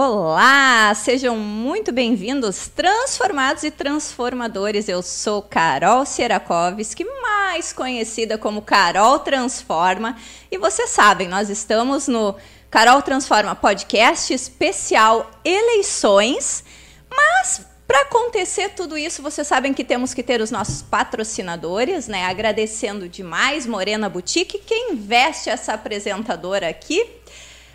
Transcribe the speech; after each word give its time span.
Olá, 0.00 0.94
sejam 0.94 1.36
muito 1.36 1.90
bem-vindos, 1.90 2.68
transformados 2.68 3.64
e 3.64 3.70
transformadores. 3.72 4.88
Eu 4.88 5.02
sou 5.02 5.42
Carol 5.42 6.06
Sierakovski, 6.06 7.04
mais 7.20 7.72
conhecida 7.72 8.38
como 8.38 8.62
Carol 8.62 9.18
Transforma, 9.18 10.16
e 10.52 10.56
vocês 10.56 10.90
sabem, 10.90 11.26
nós 11.26 11.50
estamos 11.50 12.06
no 12.06 12.36
Carol 12.70 13.02
Transforma 13.02 13.56
podcast 13.56 14.32
especial 14.32 15.28
eleições, 15.44 16.62
mas 17.10 17.66
para 17.88 18.02
acontecer 18.02 18.74
tudo 18.76 18.96
isso, 18.96 19.20
vocês 19.20 19.48
sabem 19.48 19.74
que 19.74 19.82
temos 19.82 20.14
que 20.14 20.22
ter 20.22 20.40
os 20.40 20.52
nossos 20.52 20.80
patrocinadores, 20.80 22.06
né? 22.06 22.26
Agradecendo 22.26 23.08
demais 23.08 23.66
Morena 23.66 24.08
Boutique, 24.08 24.58
quem 24.58 24.92
investe 24.92 25.50
essa 25.50 25.72
apresentadora 25.72 26.68
aqui. 26.68 27.17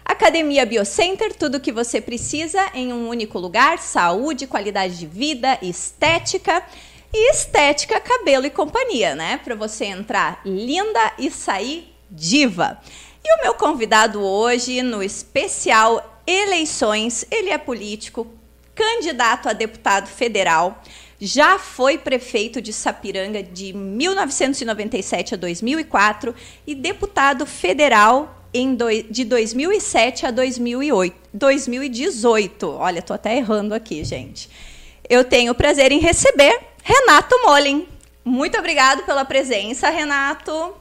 Academia 0.05 0.65
Biocenter, 0.65 1.33
tudo 1.33 1.55
o 1.55 1.59
que 1.59 1.71
você 1.71 2.01
precisa 2.01 2.69
em 2.73 2.91
um 2.91 3.07
único 3.07 3.39
lugar: 3.39 3.79
saúde, 3.79 4.47
qualidade 4.47 4.97
de 4.97 5.07
vida, 5.07 5.57
estética. 5.61 6.63
E 7.15 7.31
estética, 7.31 7.99
cabelo 7.99 8.47
e 8.47 8.49
companhia, 8.49 9.13
né? 9.13 9.39
Para 9.43 9.53
você 9.53 9.85
entrar 9.85 10.41
linda 10.43 11.13
e 11.19 11.29
sair 11.29 11.93
diva. 12.09 12.79
E 13.23 13.37
o 13.37 13.43
meu 13.43 13.53
convidado 13.53 14.19
hoje, 14.19 14.81
no 14.81 15.03
especial 15.03 16.21
Eleições, 16.25 17.25
ele 17.29 17.49
é 17.49 17.57
político, 17.57 18.25
candidato 18.73 19.47
a 19.47 19.53
deputado 19.53 20.07
federal, 20.07 20.81
já 21.19 21.59
foi 21.59 21.97
prefeito 21.97 22.61
de 22.61 22.73
Sapiranga 22.73 23.43
de 23.43 23.73
1997 23.73 25.35
a 25.35 25.37
2004 25.37 26.33
e 26.65 26.73
deputado 26.73 27.45
federal 27.45 28.42
em 28.53 28.75
do, 28.75 28.85
de 29.09 29.25
2007 29.25 30.25
a 30.25 30.31
2008, 30.31 31.15
2018. 31.33 32.67
Olha, 32.69 33.01
tô 33.01 33.13
até 33.13 33.37
errando 33.37 33.73
aqui, 33.73 34.03
gente. 34.03 34.49
Eu 35.09 35.23
tenho 35.23 35.51
o 35.51 35.55
prazer 35.55 35.91
em 35.91 35.99
receber 35.99 36.57
Renato 36.83 37.35
Molin. 37.43 37.87
Muito 38.23 38.57
obrigado 38.57 39.03
pela 39.05 39.25
presença, 39.25 39.89
Renato. 39.89 40.73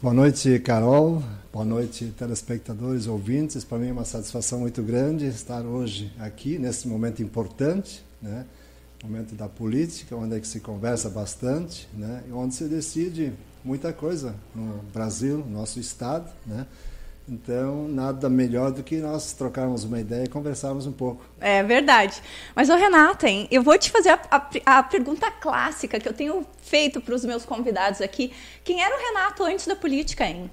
Boa 0.00 0.14
noite, 0.14 0.58
Carol. 0.60 1.22
Boa 1.52 1.64
noite, 1.64 2.14
telespectadores, 2.16 3.06
ouvintes. 3.06 3.62
Para 3.62 3.78
mim 3.78 3.88
é 3.88 3.92
uma 3.92 4.04
satisfação 4.04 4.60
muito 4.60 4.82
grande 4.82 5.26
estar 5.26 5.66
hoje 5.66 6.10
aqui, 6.18 6.58
nesse 6.58 6.88
momento 6.88 7.22
importante, 7.22 8.02
né? 8.22 8.46
momento 9.04 9.34
da 9.34 9.48
política, 9.48 10.16
onde 10.16 10.36
é 10.36 10.40
que 10.40 10.46
se 10.46 10.60
conversa 10.60 11.10
bastante, 11.10 11.88
né? 11.92 12.22
e 12.26 12.32
onde 12.32 12.54
se 12.54 12.64
decide 12.64 13.32
muita 13.64 13.92
coisa 13.92 14.34
no 14.54 14.82
Brasil, 14.92 15.44
nosso 15.48 15.78
estado, 15.78 16.30
né? 16.46 16.66
Então, 17.28 17.86
nada 17.86 18.28
melhor 18.28 18.72
do 18.72 18.82
que 18.82 18.96
nós 18.96 19.32
trocarmos 19.32 19.84
uma 19.84 20.00
ideia 20.00 20.24
e 20.24 20.28
conversarmos 20.28 20.86
um 20.86 20.92
pouco. 20.92 21.24
É 21.40 21.62
verdade. 21.62 22.20
Mas, 22.54 22.68
o 22.68 22.74
Renato, 22.74 23.26
hein, 23.26 23.46
eu 23.50 23.62
vou 23.62 23.78
te 23.78 23.90
fazer 23.90 24.10
a, 24.10 24.20
a, 24.30 24.78
a 24.78 24.82
pergunta 24.82 25.30
clássica 25.30 26.00
que 26.00 26.08
eu 26.08 26.12
tenho 26.12 26.44
feito 26.62 27.00
para 27.00 27.14
os 27.14 27.24
meus 27.24 27.44
convidados 27.44 28.00
aqui. 28.00 28.32
Quem 28.64 28.82
era 28.82 28.94
o 28.94 28.98
Renato 28.98 29.44
antes 29.44 29.66
da 29.66 29.76
política, 29.76 30.26
hein? 30.26 30.50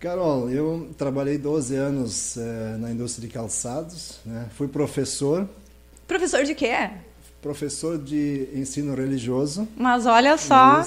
Carol, 0.00 0.50
eu 0.50 0.90
trabalhei 0.96 1.38
12 1.38 1.76
anos 1.76 2.36
é, 2.36 2.76
na 2.78 2.90
indústria 2.90 3.28
de 3.28 3.32
calçados, 3.32 4.18
né? 4.24 4.48
fui 4.56 4.66
professor. 4.66 5.48
Professor 6.08 6.42
de 6.42 6.54
quê? 6.54 6.90
Professor 7.40 7.98
de 7.98 8.48
ensino 8.54 8.94
religioso. 8.94 9.66
Mas 9.76 10.06
olha 10.06 10.36
só. 10.36 10.80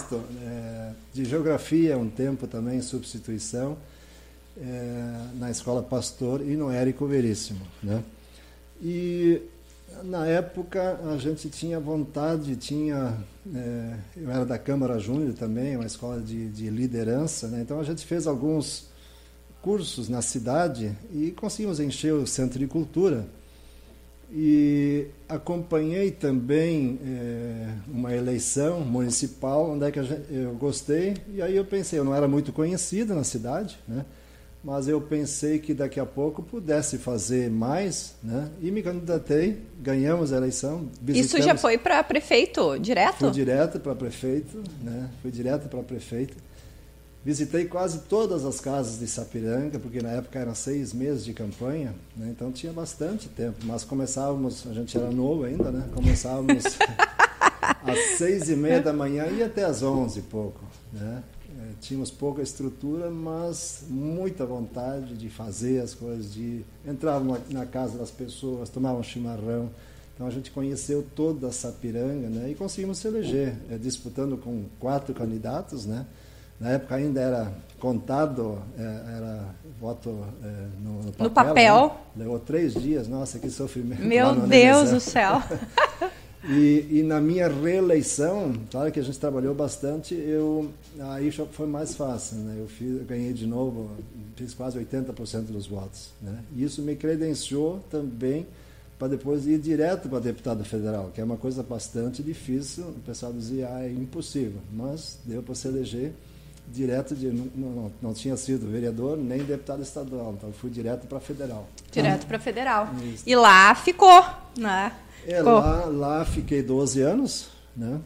é, 0.43 0.91
de 1.13 1.25
geografia, 1.25 1.97
um 1.97 2.09
tempo 2.09 2.47
também, 2.47 2.81
substituição, 2.81 3.77
é, 4.57 5.15
na 5.35 5.49
escola 5.49 5.81
Pastor 5.81 6.41
e 6.41 6.55
no 6.55 6.71
Érico 6.71 7.05
Veríssimo. 7.05 7.61
Né? 7.81 8.03
E 8.81 9.41
na 10.03 10.27
época 10.27 10.99
a 11.05 11.17
gente 11.17 11.49
tinha 11.49 11.79
vontade, 11.79 12.55
tinha. 12.55 13.17
É, 13.53 13.95
eu 14.17 14.31
era 14.31 14.45
da 14.45 14.57
Câmara 14.57 14.99
Júnior 14.99 15.33
também, 15.33 15.75
uma 15.75 15.85
escola 15.85 16.21
de, 16.21 16.49
de 16.49 16.69
liderança, 16.69 17.47
né? 17.47 17.61
então 17.61 17.79
a 17.79 17.83
gente 17.83 18.05
fez 18.05 18.27
alguns 18.27 18.87
cursos 19.61 20.09
na 20.09 20.21
cidade 20.21 20.95
e 21.11 21.31
conseguimos 21.31 21.79
encher 21.79 22.13
o 22.13 22.27
centro 22.27 22.59
de 22.59 22.67
cultura 22.67 23.25
e 24.35 25.05
acompanhei 25.29 26.09
também 26.09 26.99
é, 27.05 27.67
uma 27.87 28.11
eleição 28.15 28.79
municipal 28.79 29.69
onde 29.69 29.85
é 29.85 29.91
que 29.91 30.01
gente, 30.03 30.23
eu 30.31 30.55
gostei. 30.55 31.15
E 31.31 31.39
aí 31.39 31.55
eu 31.55 31.63
pensei 31.63 31.99
eu 31.99 32.03
não 32.03 32.15
era 32.15 32.27
muito 32.27 32.51
conhecido 32.51 33.13
na 33.13 33.23
cidade 33.23 33.77
né? 33.87 34.03
Mas 34.63 34.87
eu 34.87 34.99
pensei 35.01 35.59
que 35.59 35.73
daqui 35.73 35.99
a 35.99 36.05
pouco 36.05 36.41
pudesse 36.41 36.97
fazer 36.97 37.51
mais 37.51 38.15
né? 38.23 38.49
E 38.59 38.71
me 38.71 38.81
candidatei 38.81 39.61
ganhamos 39.79 40.33
a 40.33 40.37
eleição 40.37 40.89
isso 41.09 41.39
já 41.39 41.55
foi 41.55 41.77
para 41.77 42.03
prefeito 42.03 42.79
direto? 42.79 43.17
Fui 43.19 43.31
direto 43.31 43.79
para 43.79 43.93
prefeito 43.93 44.63
né? 44.81 45.11
Fui 45.21 45.29
direto 45.29 45.69
para 45.69 45.83
prefeito 45.83 46.35
Visitei 47.25 47.65
quase 47.65 47.99
todas 47.99 48.43
as 48.43 48.59
casas 48.59 48.99
de 48.99 49.07
Sapiranga, 49.07 49.79
porque 49.79 50.01
na 50.01 50.09
época 50.09 50.39
eram 50.39 50.53
seis 50.53 50.91
meses 50.91 51.23
de 51.23 51.31
campanha, 51.31 51.95
né? 52.17 52.27
então 52.29 52.51
tinha 52.51 52.73
bastante 52.73 53.29
tempo. 53.29 53.59
Mas 53.63 53.85
começávamos, 53.85 54.67
a 54.67 54.73
gente 54.73 54.97
era 54.97 55.09
novo 55.09 55.45
ainda, 55.45 55.71
né? 55.71 55.87
Começávamos 55.95 56.65
às 57.81 58.17
seis 58.17 58.49
e 58.49 58.55
meia 58.57 58.81
da 58.81 58.91
manhã 58.91 59.27
e 59.27 59.41
até 59.41 59.63
às 59.63 59.81
onze 59.81 60.19
e 60.19 60.23
pouco, 60.23 60.59
né? 60.91 61.23
É, 61.61 61.73
tínhamos 61.79 62.11
pouca 62.11 62.41
estrutura, 62.41 63.09
mas 63.09 63.85
muita 63.87 64.45
vontade 64.45 65.15
de 65.15 65.29
fazer 65.29 65.81
as 65.81 65.93
coisas, 65.93 66.33
de 66.33 66.65
entrar 66.85 67.21
na 67.49 67.65
casa 67.65 67.97
das 67.97 68.11
pessoas, 68.11 68.67
tomar 68.67 68.93
um 68.93 69.03
chimarrão. 69.03 69.69
Então 70.13 70.27
a 70.27 70.29
gente 70.29 70.51
conheceu 70.51 71.05
toda 71.15 71.47
a 71.47 71.51
Sapiranga, 71.53 72.27
né? 72.27 72.51
E 72.51 72.55
conseguimos 72.55 72.97
se 72.97 73.07
eleger, 73.07 73.55
é, 73.69 73.77
disputando 73.77 74.37
com 74.37 74.65
quatro 74.77 75.13
candidatos, 75.13 75.85
né? 75.85 76.05
Na 76.59 76.71
época 76.71 76.95
ainda 76.95 77.19
era 77.19 77.53
contado, 77.83 78.59
é, 78.77 78.81
era 79.17 79.45
voto 79.79 80.25
é, 80.41 80.47
no, 80.81 81.11
papel. 81.11 81.25
No 81.25 81.29
papel. 81.29 81.97
Né? 82.15 82.23
Levou 82.23 82.39
três 82.39 82.73
dias, 82.73 83.09
nossa, 83.09 83.37
que 83.37 83.49
sofrimento. 83.49 84.01
Meu 84.01 84.33
Deus 84.47 84.91
do 84.91 85.01
céu. 85.01 85.43
e, 86.47 86.87
e, 86.89 87.03
na 87.03 87.19
minha 87.19 87.49
reeleição, 87.49 88.53
claro 88.71 88.89
que 88.89 89.01
a 89.01 89.03
gente 89.03 89.19
trabalhou 89.19 89.53
bastante, 89.53 90.15
eu 90.15 90.69
aí 91.01 91.29
foi 91.31 91.67
mais 91.67 91.93
fácil, 91.93 92.37
né? 92.37 92.55
Eu, 92.57 92.67
fiz, 92.67 92.99
eu 92.99 93.05
ganhei 93.05 93.33
de 93.33 93.45
novo, 93.45 93.91
fiz 94.37 94.53
quase 94.53 94.79
80% 94.79 95.47
dos 95.47 95.67
votos, 95.67 96.11
né? 96.21 96.39
E 96.55 96.63
isso 96.63 96.81
me 96.81 96.95
credenciou 96.95 97.81
também 97.91 98.47
para 98.97 99.09
depois 99.09 99.45
ir 99.45 99.59
direto 99.59 100.07
para 100.07 100.19
deputado 100.19 100.63
federal, 100.63 101.11
que 101.13 101.19
é 101.19 101.23
uma 101.25 101.35
coisa 101.35 101.61
bastante 101.61 102.23
difícil. 102.23 102.85
O 102.85 103.01
pessoal 103.05 103.33
dizia, 103.33 103.67
ah, 103.69 103.83
é 103.83 103.91
impossível, 103.91 104.61
mas 104.71 105.19
deu 105.25 105.43
para 105.43 105.55
se 105.55 105.67
eleger 105.67 106.13
direto 106.67 107.15
de 107.15 107.27
não, 107.27 107.49
não, 107.55 107.91
não, 108.01 108.13
tinha 108.13 108.35
sido 108.37 108.69
vereador 108.69 109.17
nem 109.17 109.43
deputado 109.43 109.81
estadual, 109.81 110.33
então 110.37 110.51
fui 110.51 110.69
direto 110.69 111.07
para 111.07 111.19
federal. 111.19 111.67
Direto 111.91 112.25
para 112.25 112.39
federal. 112.39 112.89
Isso. 113.13 113.23
E 113.27 113.35
lá 113.35 113.75
ficou, 113.75 114.23
né? 114.57 114.93
É, 115.25 115.37
ficou. 115.37 115.53
Lá, 115.53 115.85
lá 115.85 116.25
fiquei 116.25 116.63
12 116.63 117.01
anos, 117.01 117.49
né? 117.75 117.99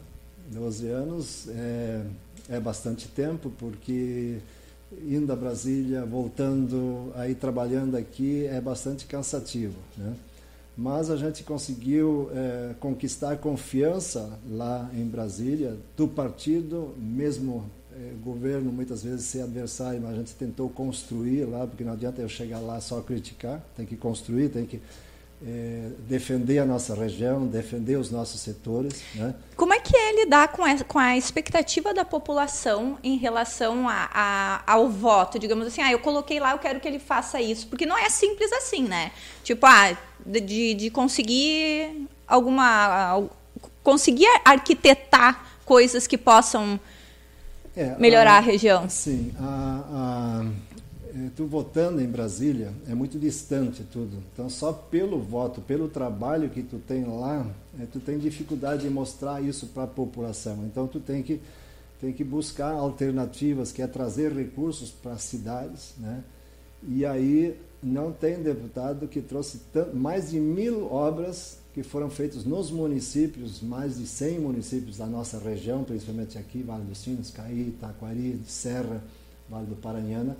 12 0.50 0.88
anos 0.88 1.48
é, 1.48 2.02
é 2.48 2.60
bastante 2.60 3.08
tempo, 3.08 3.50
porque 3.58 4.38
indo 5.04 5.32
a 5.32 5.36
Brasília, 5.36 6.04
voltando, 6.04 7.12
aí 7.14 7.34
trabalhando 7.34 7.96
aqui, 7.96 8.46
é 8.46 8.60
bastante 8.60 9.06
cansativo, 9.06 9.76
né? 9.96 10.14
Mas 10.76 11.10
a 11.10 11.16
gente 11.16 11.42
conseguiu 11.42 12.30
é, 12.32 12.74
conquistar 12.78 13.36
confiança 13.38 14.38
lá 14.48 14.88
em 14.94 15.04
Brasília 15.04 15.76
do 15.96 16.06
partido, 16.06 16.94
mesmo 16.96 17.68
governo 18.22 18.72
muitas 18.72 19.02
vezes 19.02 19.24
ser 19.26 19.42
adversário, 19.42 20.00
mas 20.00 20.12
a 20.12 20.16
gente 20.16 20.34
tentou 20.34 20.68
construir 20.68 21.44
lá, 21.44 21.66
porque 21.66 21.84
não 21.84 21.92
adianta 21.92 22.20
eu 22.20 22.28
chegar 22.28 22.60
lá 22.60 22.80
só 22.80 23.00
criticar, 23.00 23.60
tem 23.76 23.86
que 23.86 23.96
construir, 23.96 24.48
tem 24.48 24.66
que 24.66 24.80
é, 25.46 25.90
defender 26.08 26.58
a 26.58 26.64
nossa 26.64 26.94
região, 26.94 27.46
defender 27.46 27.96
os 27.96 28.10
nossos 28.10 28.40
setores. 28.40 29.02
Né? 29.14 29.34
Como 29.56 29.72
é 29.72 29.78
que 29.78 29.96
é 29.96 30.24
lidar 30.24 30.48
com 30.48 30.64
a, 30.64 30.82
com 30.84 30.98
a 30.98 31.16
expectativa 31.16 31.94
da 31.94 32.04
população 32.04 32.98
em 33.02 33.16
relação 33.16 33.88
a, 33.88 34.08
a, 34.12 34.72
ao 34.72 34.88
voto? 34.88 35.38
Digamos 35.38 35.66
assim, 35.66 35.80
ah, 35.80 35.92
eu 35.92 36.00
coloquei 36.00 36.40
lá, 36.40 36.52
eu 36.52 36.58
quero 36.58 36.80
que 36.80 36.88
ele 36.88 36.98
faça 36.98 37.40
isso. 37.40 37.68
Porque 37.68 37.86
não 37.86 37.96
é 37.96 38.08
simples 38.08 38.52
assim, 38.52 38.82
né? 38.82 39.12
Tipo, 39.44 39.66
ah, 39.66 39.96
de, 40.26 40.74
de 40.74 40.90
conseguir 40.90 42.08
alguma. 42.26 43.28
conseguir 43.82 44.28
arquitetar 44.44 45.60
coisas 45.64 46.06
que 46.06 46.18
possam 46.18 46.80
é, 47.78 47.96
melhorar 47.98 48.34
a, 48.34 48.38
a, 48.38 48.40
região. 48.40 48.88
Sim, 48.88 49.32
a, 49.38 50.44
a, 50.44 50.50
é, 51.14 51.30
tu 51.36 51.46
votando 51.46 52.00
em 52.00 52.06
Brasília 52.06 52.72
é 52.88 52.94
muito 52.94 53.18
distante 53.18 53.84
tudo. 53.84 54.18
Então, 54.32 54.50
só 54.50 54.72
pelo 54.72 55.20
voto, 55.20 55.60
pelo 55.60 55.88
trabalho 55.88 56.50
que 56.50 56.62
tu 56.62 56.78
tem 56.78 57.04
lá, 57.04 57.46
é, 57.80 57.86
tu 57.86 58.00
tem 58.00 58.18
dificuldade 58.18 58.82
de 58.82 58.90
mostrar 58.90 59.40
isso 59.42 59.68
para 59.68 59.84
a 59.84 59.86
população. 59.86 60.64
Então, 60.64 60.86
tu 60.86 60.98
tem 60.98 61.22
que 61.22 61.40
tem 62.00 62.12
que 62.12 62.22
buscar 62.22 62.72
alternativas, 62.72 63.72
que 63.72 63.82
é 63.82 63.86
trazer 63.86 64.32
recursos 64.32 64.90
para 64.90 65.12
as 65.12 65.22
cidades, 65.22 65.94
né? 65.98 66.22
E 66.86 67.04
aí 67.04 67.56
não 67.82 68.12
tem 68.12 68.40
deputado 68.40 69.08
que 69.08 69.20
trouxe 69.20 69.60
mais 69.92 70.30
de 70.30 70.38
mil 70.38 70.92
obras 70.92 71.58
que 71.82 71.88
foram 71.88 72.10
feitas 72.10 72.44
nos 72.44 72.72
municípios, 72.72 73.62
mais 73.62 73.98
de 73.98 74.06
100 74.06 74.40
municípios 74.40 74.96
da 74.96 75.06
nossa 75.06 75.38
região, 75.38 75.84
principalmente 75.84 76.36
aqui, 76.36 76.60
Vale 76.60 76.82
dos 76.82 76.98
Sinos, 76.98 77.30
Caí, 77.30 77.72
Taquari, 77.80 78.40
Serra, 78.48 79.00
Vale 79.48 79.66
do 79.66 79.76
Paranhana, 79.76 80.36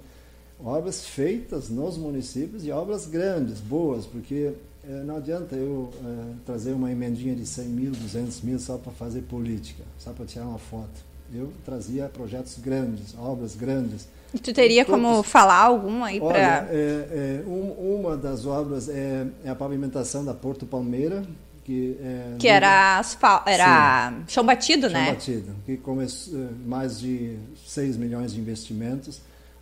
obras 0.59 1.07
feitas 1.07 1.69
nos 1.69 1.97
municípios 1.97 2.67
e 2.67 2.73
obras 2.73 3.07
grandes, 3.07 3.61
boas, 3.61 4.05
porque 4.05 4.53
é, 4.85 5.03
não 5.05 5.19
adianta 5.19 5.55
eu 5.55 5.93
é, 6.05 6.35
trazer 6.45 6.73
uma 6.73 6.91
emendinha 6.91 7.37
de 7.37 7.47
100 7.47 7.65
mil, 7.67 7.93
200 7.93 8.41
mil 8.43 8.59
só 8.59 8.77
para 8.77 8.93
fazer 8.93 9.23
política, 9.23 9.85
só 9.97 10.13
para 10.13 10.27
tirar 10.27 10.47
uma 10.47 10.59
foto. 10.59 11.07
Eu 11.33 11.53
trazia 11.65 12.09
projetos 12.09 12.59
grandes, 12.59 13.15
obras 13.19 13.55
grandes. 13.55 14.09
E 14.33 14.39
tu 14.39 14.53
teria 14.53 14.85
todos... 14.85 15.01
como 15.01 15.23
falar 15.23 15.63
alguma 15.63 16.07
aí 16.07 16.21
para... 16.21 16.69
É, 16.71 17.43
é, 17.43 17.45
um, 17.47 18.01
uma 18.01 18.17
das 18.17 18.47
obras 18.47 18.89
é, 18.89 19.27
é, 19.45 19.51
a 19.51 19.55
pavimentação 19.55 20.25
da 20.25 20.35
Porto 20.35 20.67
Palmeira, 20.67 21.23
que, 21.65 21.99
é, 22.01 22.37
que 22.39 22.49
era, 22.49 22.99
asfal... 22.99 23.43
era 23.47 24.13
chão 24.27 24.45
batido, 24.45 24.89
chão 24.89 24.93
né? 24.93 25.05
Chão 25.07 25.15
batido, 25.15 25.55
que 25.67 25.77
começou 25.77 26.39
é, 26.39 26.49
mais 26.67 26.99
de 26.99 27.39
6 27.67 27.97
milhões 27.97 28.33
de 28.33 28.41
investimentos. 28.41 29.21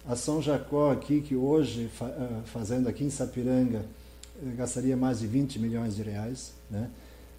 A 0.09 0.15
São 0.15 0.41
Jacó 0.41 0.93
aqui, 0.93 1.21
que 1.21 1.35
hoje, 1.35 1.91
fazendo 2.45 2.89
aqui 2.89 3.03
em 3.03 3.11
Sapiranga, 3.11 3.85
eh, 4.41 4.55
gastaria 4.57 4.97
mais 4.97 5.19
de 5.19 5.27
20 5.27 5.59
milhões 5.59 5.97
de 5.97 6.03
reais. 6.03 6.53
Né? 6.71 6.89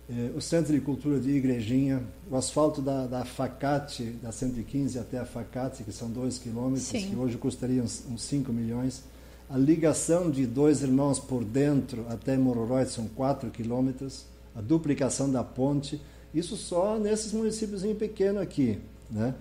Eh, 0.10 0.32
o 0.36 0.42
Centro 0.42 0.74
de 0.74 0.80
Cultura 0.80 1.20
de 1.20 1.30
Igrejinha, 1.32 2.02
o 2.32 2.36
asfalto 2.38 2.82
da, 2.82 3.06
da 3.06 3.26
Facate, 3.26 4.04
da 4.22 4.32
115 4.32 4.98
até 4.98 5.20
a 5.20 5.26
Facate, 5.26 5.84
que 5.84 5.92
são 5.92 6.10
2 6.10 6.38
quilômetros, 6.40 6.90
que 6.90 7.16
hoje 7.16 7.38
custaria 7.38 7.84
uns, 7.84 8.06
uns 8.10 8.22
5 8.22 8.54
milhões. 8.54 9.04
A 9.50 9.58
ligação 9.58 10.30
de 10.30 10.46
dois 10.46 10.82
irmãos 10.82 11.20
por 11.20 11.44
dentro 11.44 12.06
até 12.10 12.38
Mororoid 12.38 12.90
são 12.90 13.08
4 13.08 13.50
quilômetros. 13.50 14.26
A 14.56 14.62
duplicação 14.62 15.32
da 15.32 15.44
ponte, 15.44 16.02
isso 16.34 16.56
só 16.56 16.98
nesses 16.98 17.32
municípios 17.34 17.84
pequenos 17.98 18.42
aqui. 18.42 18.80
Né? 19.10 19.34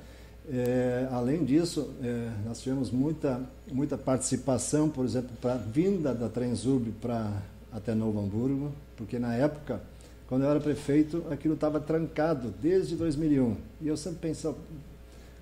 É, 0.49 1.09
além 1.11 1.45
disso, 1.45 1.91
é, 2.03 2.31
nós 2.45 2.61
tivemos 2.61 2.91
muita, 2.91 3.41
muita 3.73 3.99
participação, 3.99 4.89
por 4.89 5.05
exemplo, 5.05 5.31
para 5.41 5.55
a 5.55 5.59
vinda 5.59 6.15
da 6.15 6.29
Transurb 6.29 6.93
para 7.01 7.43
até 7.73 7.95
Novo 7.95 8.21
Hamburgo, 8.21 8.73
porque 8.97 9.19
na 9.19 9.35
época, 9.35 9.81
quando 10.28 10.43
eu 10.43 10.50
era 10.50 10.61
prefeito, 10.61 11.25
aquilo 11.31 11.55
estava 11.55 11.78
trancado 11.81 12.52
desde 12.61 12.96
2001. 12.96 13.56
E 13.81 13.88
eu 13.88 13.96
sempre 13.96 14.28
pensava, 14.28 14.56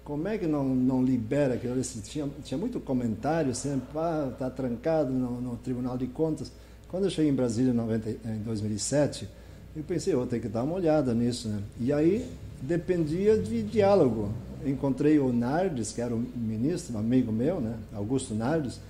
como 0.04 0.28
é 0.28 0.36
que 0.36 0.46
não, 0.46 0.64
não 0.64 1.02
libera 1.02 1.54
aquilo? 1.54 1.80
Tinha, 2.02 2.28
tinha 2.42 2.58
muito 2.58 2.78
comentário 2.80 3.54
sempre, 3.54 3.86
ah, 3.96 4.28
está 4.32 4.50
trancado 4.50 5.10
no, 5.10 5.40
no, 5.40 5.56
Tribunal 5.56 5.96
de 5.96 6.06
Contas. 6.06 6.52
Quando 6.88 7.04
eu 7.04 7.10
cheguei 7.10 7.30
em 7.30 7.34
Brasília 7.34 7.70
em, 7.70 7.74
90, 7.74 8.10
em 8.10 8.42
2007, 8.44 9.28
eu 9.74 9.82
pensei, 9.82 10.14
vou 10.14 10.26
ter 10.26 10.40
que 10.40 10.48
dar 10.48 10.62
uma 10.62 10.74
olhada 10.74 11.14
nisso. 11.14 11.48
Né? 11.48 11.62
E 11.80 11.92
aí 11.92 12.30
dependia 12.62 13.38
de 13.38 13.62
diálogo 13.62 14.30
encontrei 14.70 15.18
o 15.18 15.32
Nardes, 15.32 15.92
que 15.92 16.00
era 16.00 16.14
o 16.14 16.18
ministro, 16.18 16.96
um 16.96 16.98
amigo 16.98 17.30
meu, 17.30 17.60
né, 17.60 17.76
Augusto 17.92 18.34
Nardes, 18.34 18.80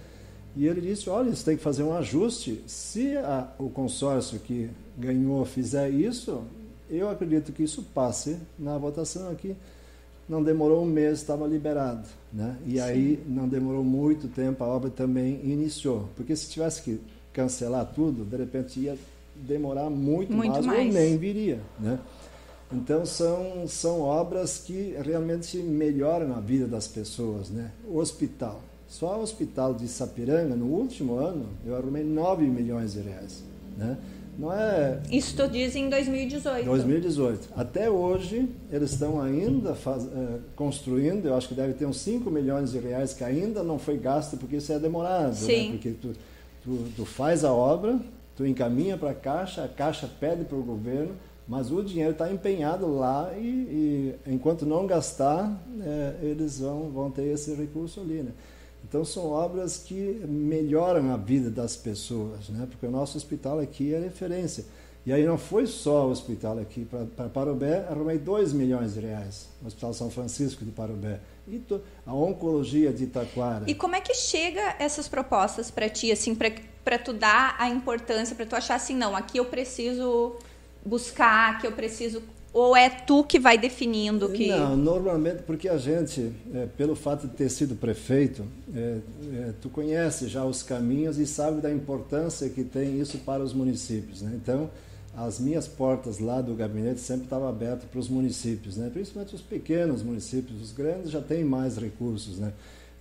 e 0.56 0.67
ele 0.67 0.81
disse: 0.81 1.11
olha, 1.11 1.35
você 1.35 1.45
tem 1.45 1.56
que 1.56 1.62
fazer 1.62 1.83
um 1.83 1.95
ajuste. 1.95 2.62
Se 2.67 3.17
a, 3.17 3.49
o 3.59 3.69
consórcio 3.69 4.39
que 4.39 4.71
ganhou 4.97 5.45
fizer 5.45 5.91
isso, 5.91 6.43
eu 6.89 7.09
acredito 7.09 7.53
que 7.53 7.62
isso 7.62 7.83
passe 7.95 8.37
na 8.59 8.79
votação 8.79 9.31
aqui. 9.31 9.56
Não 10.29 10.43
demorou 10.43 10.83
um 10.83 10.87
mês, 10.87 11.19
estava 11.21 11.47
liberado. 11.47 12.06
Né? 12.33 12.56
E 12.67 12.73
Sim. 12.73 12.81
aí 12.81 13.23
não 13.27 13.47
demorou 13.47 13.85
muito 13.85 14.29
tempo, 14.29 14.65
a 14.65 14.67
obra 14.67 14.89
também 14.89 15.41
iniciou. 15.45 16.09
Porque 16.17 16.35
se 16.35 16.49
tivesse 16.49 16.83
que 16.83 17.00
cancelar 17.33 17.93
tudo, 17.95 18.25
de 18.25 18.37
repente 18.37 18.81
ia 18.81 18.97
demorar 19.35 19.91
muito, 19.91 20.33
muito 20.33 20.53
mais, 20.53 20.67
mais, 20.67 20.87
ou 20.87 20.93
nem 20.93 21.19
viria. 21.19 21.61
Né? 21.79 21.99
Então 22.73 23.05
são, 23.05 23.67
são 23.69 24.00
obras 24.00 24.59
que 24.59 24.97
realmente 25.05 25.59
melhoram 25.59 26.35
a 26.35 26.41
vida 26.41 26.67
das 26.67 26.89
pessoas. 26.89 27.50
Né? 27.50 27.71
O 27.87 27.99
hospital. 27.99 28.62
Só 28.87 29.19
o 29.19 29.23
hospital 29.23 29.75
de 29.75 29.89
Sapiranga, 29.89 30.55
no 30.55 30.67
último 30.67 31.17
ano, 31.17 31.47
eu 31.65 31.77
arrumei 31.77 32.05
9 32.05 32.45
milhões 32.45 32.93
de 32.93 33.01
reais. 33.01 33.43
Né? 33.77 33.97
Não 34.39 34.53
é... 34.53 35.01
Isso 35.11 35.37
tu 35.37 35.49
diz 35.49 35.75
em 35.77 35.89
2018. 35.89 36.65
2018. 36.65 37.49
Até 37.57 37.89
hoje, 37.89 38.49
eles 38.71 38.93
estão 38.93 39.21
ainda 39.21 39.75
faz, 39.75 40.05
uh, 40.05 40.41
construindo, 40.57 41.27
eu 41.27 41.37
acho 41.37 41.49
que 41.49 41.55
deve 41.55 41.73
ter 41.75 41.87
uns 41.87 41.99
5 41.99 42.31
milhões 42.31 42.73
de 42.73 42.79
reais 42.79 43.15
que 43.15 43.23
ainda 43.23 43.63
não 43.63 43.79
foi 43.79 43.97
gasto, 43.97 44.37
porque 44.37 44.57
isso 44.57 44.73
é 44.73 44.79
demorado. 44.79 45.29
Né? 45.29 45.35
Sim. 45.35 45.67
Né? 45.67 45.71
Porque 45.73 45.91
tu, 45.91 46.13
tu, 46.63 46.85
tu 46.97 47.05
faz 47.05 47.45
a 47.45 47.53
obra, 47.53 47.99
tu 48.37 48.45
encaminha 48.45 48.97
para 48.97 49.11
a 49.11 49.15
Caixa, 49.15 49.65
a 49.65 49.69
Caixa 49.69 50.11
pede 50.21 50.45
para 50.45 50.59
o 50.59 50.63
governo, 50.63 51.15
mas 51.47 51.71
o 51.71 51.83
dinheiro 51.83 52.13
está 52.13 52.33
empenhado 52.33 52.87
lá 52.93 53.31
e, 53.37 53.45
e, 53.47 54.15
enquanto 54.27 54.65
não 54.65 54.87
gastar, 54.87 55.63
é, 55.81 56.15
eles 56.23 56.59
vão, 56.59 56.91
vão 56.91 57.11
ter 57.11 57.25
esse 57.25 57.55
recurso 57.55 58.01
ali. 58.01 58.23
Né? 58.23 58.33
Então 58.94 59.05
são 59.05 59.32
obras 59.32 59.76
que 59.76 60.23
melhoram 60.25 61.12
a 61.12 61.17
vida 61.17 61.50
das 61.50 61.76
pessoas, 61.76 62.49
né? 62.49 62.64
porque 62.70 62.87
o 62.87 62.91
nosso 62.93 63.19
hospital 63.19 63.58
aqui 63.58 63.93
é 63.93 63.99
referência. 63.99 64.64
E 65.05 65.12
aí 65.12 65.26
não 65.26 65.37
foi 65.37 65.67
só 65.67 66.06
o 66.06 66.12
hospital 66.12 66.61
aqui, 66.61 66.87
para 67.17 67.29
Parobé 67.29 67.88
arrumei 67.91 68.19
2 68.19 68.52
milhões 68.52 68.94
de 68.94 69.00
reais, 69.00 69.49
o 69.61 69.67
Hospital 69.67 69.94
São 69.94 70.11
Francisco 70.12 70.64
de 70.64 70.70
Parobé. 70.70 71.19
E 71.49 71.58
to, 71.58 71.81
a 72.06 72.14
oncologia 72.14 72.93
de 72.93 73.02
Itaquara. 73.02 73.64
E 73.67 73.75
como 73.75 73.96
é 73.96 74.00
que 74.00 74.14
chega 74.14 74.76
essas 74.79 75.08
propostas 75.08 75.73
para 75.73 75.88
ti, 75.88 76.12
assim, 76.12 76.32
para 76.32 76.97
tu 76.97 77.12
dar 77.12 77.56
a 77.58 77.69
importância, 77.69 78.37
para 78.37 78.47
tu 78.47 78.55
achar 78.55 78.76
assim, 78.76 78.94
não, 78.94 79.17
aqui 79.17 79.38
eu 79.38 79.47
preciso 79.47 80.37
buscar, 80.87 81.61
que 81.61 81.67
eu 81.67 81.73
preciso 81.73 82.23
ou 82.55 82.77
é 82.77 82.89
tu 82.89 83.25
que 83.25 83.41
vai 83.41 83.59
definindo 83.59 84.29
que 84.29 84.47
não 84.47 84.77
normalmente 84.77 85.43
porque 85.43 85.69
a 85.69 85.77
gente 85.77 86.33
é, 86.55 86.67
pelo 86.77 86.95
fato 86.95 87.27
de 87.27 87.35
ter 87.35 87.51
sido 87.51 87.75
prefeito 87.75 88.47
é, 88.73 88.99
é, 89.35 89.53
tu 89.61 89.69
conhece 89.69 90.29
já 90.29 90.45
os 90.45 90.62
caminhos 90.62 91.19
e 91.19 91.27
sabe 91.27 91.61
da 91.61 91.71
importância 91.71 92.49
que 92.49 92.62
tem 92.62 93.01
isso 93.01 93.19
para 93.19 93.43
os 93.43 93.53
municípios 93.53 94.23
né? 94.23 94.39
então 94.41 94.71
as 95.17 95.39
minhas 95.41 95.67
portas 95.67 96.21
lá 96.21 96.41
do 96.41 96.55
gabinete 96.55 97.01
sempre 97.01 97.25
estavam 97.25 97.49
abertas 97.49 97.85
para 97.91 97.99
os 97.99 98.09
municípios 98.09 98.77
né? 98.77 98.89
principalmente 98.93 99.35
os 99.35 99.43
pequenos 99.43 100.03
municípios 100.03 100.62
os 100.62 100.73
grandes 100.73 101.11
já 101.11 101.21
têm 101.21 101.43
mais 101.43 101.76
recursos 101.76 102.38
né 102.38 102.52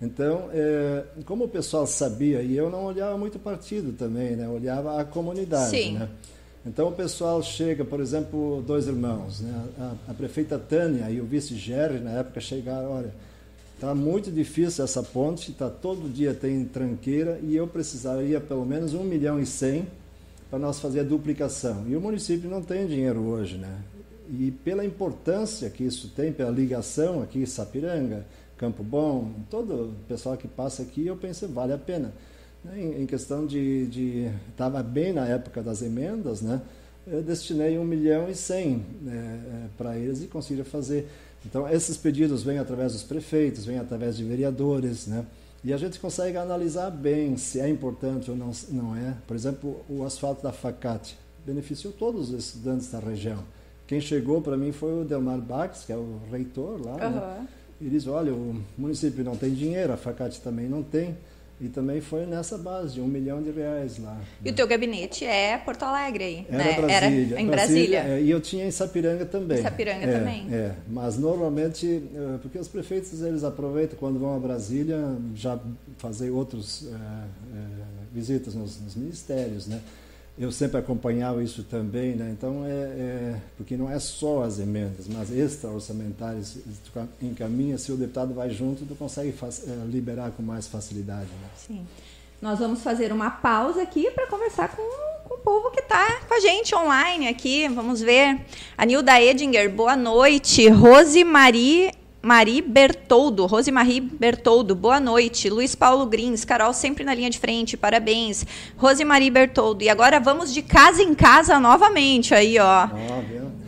então, 0.02 0.50
é, 0.52 1.04
como 1.24 1.44
o 1.44 1.48
pessoal 1.48 1.86
sabia, 1.86 2.42
e 2.42 2.54
eu 2.56 2.68
não 2.68 2.84
olhava 2.84 3.16
muito 3.16 3.38
partido 3.38 3.92
também, 3.92 4.36
né? 4.36 4.46
olhava 4.46 5.00
a 5.00 5.04
comunidade. 5.04 5.70
Sim. 5.70 5.94
Né? 5.94 6.08
Então 6.66 6.88
o 6.88 6.92
pessoal 6.92 7.42
chega, 7.42 7.84
por 7.84 8.00
exemplo, 8.00 8.62
dois 8.66 8.86
irmãos, 8.86 9.40
né? 9.40 9.64
a, 9.78 10.10
a 10.10 10.14
prefeita 10.14 10.58
Tânia 10.58 11.10
e 11.10 11.20
o 11.20 11.24
vice 11.24 11.54
Jerry 11.54 12.00
na 12.00 12.12
época 12.12 12.40
chegaram, 12.40 12.90
olha, 12.90 13.14
está 13.74 13.94
muito 13.94 14.30
difícil 14.30 14.82
essa 14.82 15.02
ponte, 15.02 15.52
tá 15.52 15.68
todo 15.68 16.08
dia 16.08 16.32
tem 16.32 16.64
tranqueira 16.64 17.38
e 17.42 17.54
eu 17.54 17.66
precisaria 17.66 18.40
pelo 18.40 18.64
menos 18.64 18.94
um 18.94 19.04
milhão 19.04 19.38
e 19.38 19.44
cem 19.44 19.86
para 20.48 20.58
nós 20.58 20.80
fazer 20.80 21.00
a 21.00 21.04
duplicação. 21.04 21.84
E 21.86 21.94
o 21.94 22.00
município 22.00 22.48
não 22.48 22.62
tem 22.62 22.86
dinheiro 22.86 23.20
hoje, 23.20 23.58
né? 23.58 23.80
E 24.30 24.50
pela 24.50 24.84
importância 24.84 25.68
que 25.68 25.84
isso 25.84 26.08
tem, 26.16 26.32
pela 26.32 26.50
ligação 26.50 27.20
aqui, 27.20 27.44
Sapiranga, 27.46 28.24
Campo 28.56 28.82
Bom, 28.82 29.32
todo 29.50 29.90
o 29.90 29.94
pessoal 30.08 30.36
que 30.36 30.48
passa 30.48 30.82
aqui, 30.82 31.06
eu 31.06 31.16
pensei, 31.16 31.46
vale 31.46 31.74
a 31.74 31.78
pena. 31.78 32.14
Em, 32.72 33.04
questão 33.06 33.46
de. 33.46 34.30
Estava 34.50 34.82
bem 34.82 35.12
na 35.12 35.26
época 35.26 35.62
das 35.62 35.82
emendas, 35.82 36.40
né? 36.40 36.62
Eu 37.06 37.22
destinei 37.22 37.78
um 37.78 37.84
milhão 37.84 38.30
e 38.30 38.34
cem 38.34 38.82
né, 39.02 39.68
para 39.76 39.98
eles 39.98 40.22
e 40.22 40.26
consegui 40.26 40.64
fazer. 40.64 41.06
Então, 41.44 41.68
esses 41.68 41.98
pedidos 41.98 42.42
vêm 42.42 42.58
através 42.58 42.92
dos 42.92 43.02
prefeitos, 43.02 43.66
vêm 43.66 43.78
através 43.78 44.16
de 44.16 44.24
vereadores, 44.24 45.06
né? 45.06 45.26
E 45.62 45.72
a 45.72 45.76
gente 45.76 46.00
consegue 46.00 46.38
analisar 46.38 46.90
bem 46.90 47.36
se 47.36 47.60
é 47.60 47.68
importante 47.68 48.30
ou 48.30 48.36
não, 48.36 48.50
não 48.70 48.96
é. 48.96 49.14
Por 49.26 49.36
exemplo, 49.36 49.84
o 49.88 50.04
asfalto 50.04 50.42
da 50.42 50.52
Facate 50.52 51.18
beneficiou 51.44 51.92
todos 51.92 52.30
os 52.30 52.46
estudantes 52.46 52.90
da 52.90 52.98
região. 52.98 53.44
Quem 53.86 54.00
chegou 54.00 54.40
para 54.40 54.56
mim 54.56 54.72
foi 54.72 55.02
o 55.02 55.04
Delmar 55.04 55.38
Bax, 55.38 55.84
que 55.84 55.92
é 55.92 55.96
o 55.96 56.20
reitor 56.30 56.80
lá. 56.82 56.92
Uhum. 56.92 57.10
Né? 57.10 57.48
E 57.80 57.88
diz: 57.90 58.06
olha, 58.06 58.32
o 58.32 58.62
município 58.78 59.22
não 59.22 59.36
tem 59.36 59.52
dinheiro, 59.52 59.92
a 59.92 59.96
Facate 59.96 60.40
também 60.40 60.66
não 60.66 60.82
tem. 60.82 61.14
E 61.60 61.68
também 61.68 62.00
foi 62.00 62.26
nessa 62.26 62.58
base, 62.58 62.94
de 62.94 63.00
um 63.00 63.06
milhão 63.06 63.42
de 63.42 63.50
reais 63.50 63.98
lá. 63.98 64.20
E 64.40 64.46
né? 64.46 64.50
o 64.50 64.54
teu 64.54 64.66
gabinete 64.66 65.24
é 65.24 65.56
Porto 65.56 65.84
Alegre 65.84 66.24
aí, 66.24 66.46
Era 66.48 66.64
né? 66.64 66.72
Brasília. 66.74 66.94
Era 66.96 67.06
em 67.06 67.46
Brasília. 67.46 67.46
Brasília 67.46 68.00
é, 68.00 68.22
e 68.22 68.30
eu 68.30 68.40
tinha 68.40 68.66
em 68.66 68.70
Sapiranga 68.70 69.24
também. 69.24 69.58
Em 69.58 69.62
Sapiranga 69.62 70.04
é, 70.04 70.18
também. 70.18 70.46
É, 70.52 70.72
mas 70.88 71.16
normalmente, 71.16 72.02
é, 72.14 72.38
porque 72.38 72.58
os 72.58 72.68
prefeitos 72.68 73.22
eles 73.22 73.44
aproveitam 73.44 73.96
quando 73.98 74.18
vão 74.18 74.34
a 74.34 74.38
Brasília 74.38 74.98
já 75.34 75.58
fazer 75.98 76.30
outros 76.30 76.86
é, 76.86 76.94
é, 76.94 77.60
visitas 78.12 78.54
nos, 78.54 78.80
nos 78.80 78.96
ministérios, 78.96 79.66
né? 79.66 79.80
Eu 80.36 80.50
sempre 80.50 80.78
acompanhava 80.78 81.42
isso 81.42 81.62
também, 81.62 82.16
né? 82.16 82.34
então 82.36 82.64
é, 82.64 82.70
é, 82.70 83.40
porque 83.56 83.76
não 83.76 83.88
é 83.88 83.98
só 84.00 84.42
as 84.42 84.58
emendas, 84.58 85.06
mas 85.08 85.30
extra-orçamentárias, 85.30 86.58
encaminha, 87.22 87.78
se 87.78 87.92
o 87.92 87.96
deputado 87.96 88.34
vai 88.34 88.50
junto, 88.50 88.84
tu 88.84 88.96
consegue 88.96 89.32
é, 89.32 89.86
liberar 89.86 90.32
com 90.32 90.42
mais 90.42 90.66
facilidade. 90.66 91.28
Né? 91.40 91.48
Sim. 91.56 91.86
Nós 92.42 92.58
vamos 92.58 92.82
fazer 92.82 93.12
uma 93.12 93.30
pausa 93.30 93.82
aqui 93.82 94.10
para 94.10 94.26
conversar 94.26 94.68
com, 94.74 94.82
com, 95.28 95.34
o 95.36 95.38
povo 95.38 95.70
que 95.70 95.80
está 95.80 96.20
com 96.28 96.34
a 96.34 96.40
gente 96.40 96.74
online 96.74 97.28
aqui. 97.28 97.68
Vamos 97.68 98.02
ver. 98.02 98.38
A 98.76 98.84
Nilda 98.84 99.18
Edinger, 99.22 99.70
boa 99.70 99.96
noite. 99.96 100.68
Rose 100.68 101.24
Marie 102.24 102.62
Bertoldo, 102.62 103.44
Rosemarie 103.44 104.00
Bertoldo, 104.00 104.74
boa 104.74 104.98
noite. 104.98 105.50
Luiz 105.50 105.74
Paulo 105.74 106.06
Grins, 106.06 106.42
Carol 106.42 106.72
sempre 106.72 107.04
na 107.04 107.12
linha 107.12 107.28
de 107.28 107.38
frente, 107.38 107.76
parabéns. 107.76 108.46
Rosemarie 108.78 109.28
Bertoldo. 109.30 109.84
E 109.84 109.90
agora 109.90 110.18
vamos 110.18 110.52
de 110.52 110.62
casa 110.62 111.02
em 111.02 111.14
casa 111.14 111.60
novamente 111.60 112.34
aí, 112.34 112.58
ó. 112.58 112.64
Ah, 112.64 112.90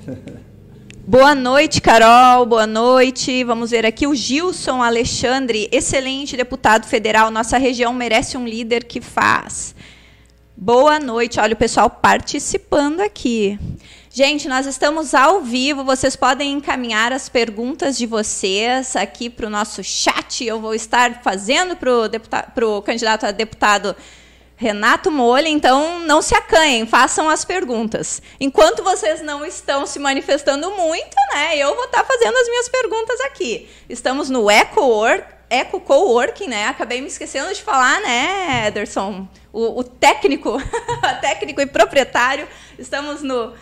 boa 1.06 1.34
noite, 1.34 1.82
Carol. 1.82 2.46
Boa 2.46 2.66
noite. 2.66 3.44
Vamos 3.44 3.72
ver 3.72 3.84
aqui 3.84 4.06
o 4.06 4.14
Gilson 4.14 4.82
Alexandre, 4.82 5.68
excelente 5.70 6.34
deputado 6.34 6.86
federal. 6.86 7.30
Nossa 7.30 7.58
região 7.58 7.92
merece 7.92 8.38
um 8.38 8.46
líder 8.46 8.84
que 8.84 9.02
faz. 9.02 9.75
Boa 10.56 10.98
noite. 10.98 11.38
Olha 11.38 11.52
o 11.52 11.58
pessoal 11.58 11.90
participando 11.90 13.00
aqui. 13.00 13.58
Gente, 14.16 14.49
nós 14.49 14.64
estamos 14.64 15.12
ao 15.12 15.42
vivo. 15.42 15.85
Vocês 15.85 16.16
podem 16.16 16.52
encaminhar 16.52 17.12
as 17.12 17.28
perguntas 17.28 17.99
de 17.99 18.06
vocês 18.06 18.96
aqui 18.96 19.28
para 19.28 19.46
o 19.46 19.50
nosso 19.50 19.85
chat. 19.85 20.42
Eu 20.42 20.58
vou 20.58 20.75
estar 20.75 21.20
fazendo 21.23 21.76
para 21.76 22.66
o 22.66 22.80
candidato 22.80 23.26
a 23.26 23.30
deputado 23.30 23.94
Renato 24.56 25.11
Molha. 25.11 25.49
Então, 25.49 26.00
não 26.00 26.23
se 26.23 26.35
acanhem, 26.35 26.87
façam 26.87 27.28
as 27.28 27.44
perguntas. 27.44 28.23
Enquanto 28.40 28.82
vocês 28.82 29.20
não 29.20 29.44
estão 29.44 29.85
se 29.85 29.99
manifestando 29.99 30.70
muito, 30.70 31.16
né, 31.35 31.58
eu 31.58 31.75
vou 31.75 31.85
estar 31.85 32.02
fazendo 32.02 32.38
as 32.38 32.49
minhas 32.49 32.70
perguntas 32.70 33.20
aqui. 33.20 33.68
Estamos 33.87 34.30
no 34.30 34.50
EcoWork. 34.50 35.37
Eco 35.49 35.78
Coworking, 35.78 36.49
né? 36.49 36.66
Acabei 36.66 37.00
me 37.00 37.06
esquecendo 37.06 37.54
de 37.54 37.62
falar, 37.62 38.00
né, 38.00 38.66
Ederson? 38.66 39.28
O, 39.52 39.78
o 39.78 39.85
técnico, 39.85 40.61
técnico 41.20 41.61
e 41.61 41.66
proprietário. 41.66 42.49
Estamos 42.76 43.23
no 43.23 43.54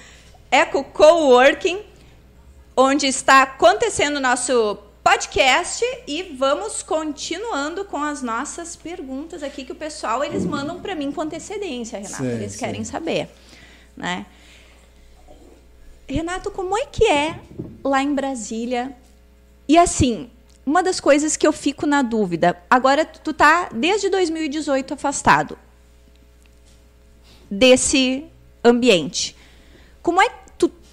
Eco 0.55 0.85
Coworking, 0.85 1.83
onde 2.77 3.09
está 3.09 3.43
acontecendo 3.43 4.19
o 4.19 4.21
nosso 4.21 4.79
podcast 5.03 5.85
e 6.07 6.23
vamos 6.23 6.81
continuando 6.81 7.85
com 7.85 7.97
as 7.97 8.23
nossas 8.23 8.77
perguntas 8.77 9.43
aqui 9.43 9.65
que 9.65 9.73
o 9.73 9.75
pessoal 9.75 10.23
eles 10.23 10.47
mandam 10.47 10.81
para 10.81 10.95
mim 10.95 11.11
com 11.11 11.23
antecedência, 11.23 11.99
Renato, 11.99 12.23
sim, 12.23 12.29
eles 12.29 12.53
sim. 12.53 12.59
querem 12.61 12.85
saber, 12.85 13.29
né? 13.97 14.27
Renato, 16.07 16.53
como 16.53 16.79
é 16.79 16.87
que 16.87 17.05
é 17.05 17.41
lá 17.83 18.01
em 18.01 18.15
Brasília? 18.15 18.97
E 19.67 19.77
assim, 19.77 20.31
uma 20.65 20.85
das 20.85 21.01
coisas 21.01 21.37
que 21.37 21.45
eu 21.45 21.53
fico 21.53 21.85
na 21.85 22.01
dúvida, 22.01 22.63
agora 22.71 23.05
tu 23.05 23.33
tá 23.33 23.71
desde 23.75 24.09
2018 24.09 24.95
afastado 24.95 25.59
desse 27.51 28.25
ambiente. 28.65 29.37
Como 30.01 30.23
é 30.23 30.44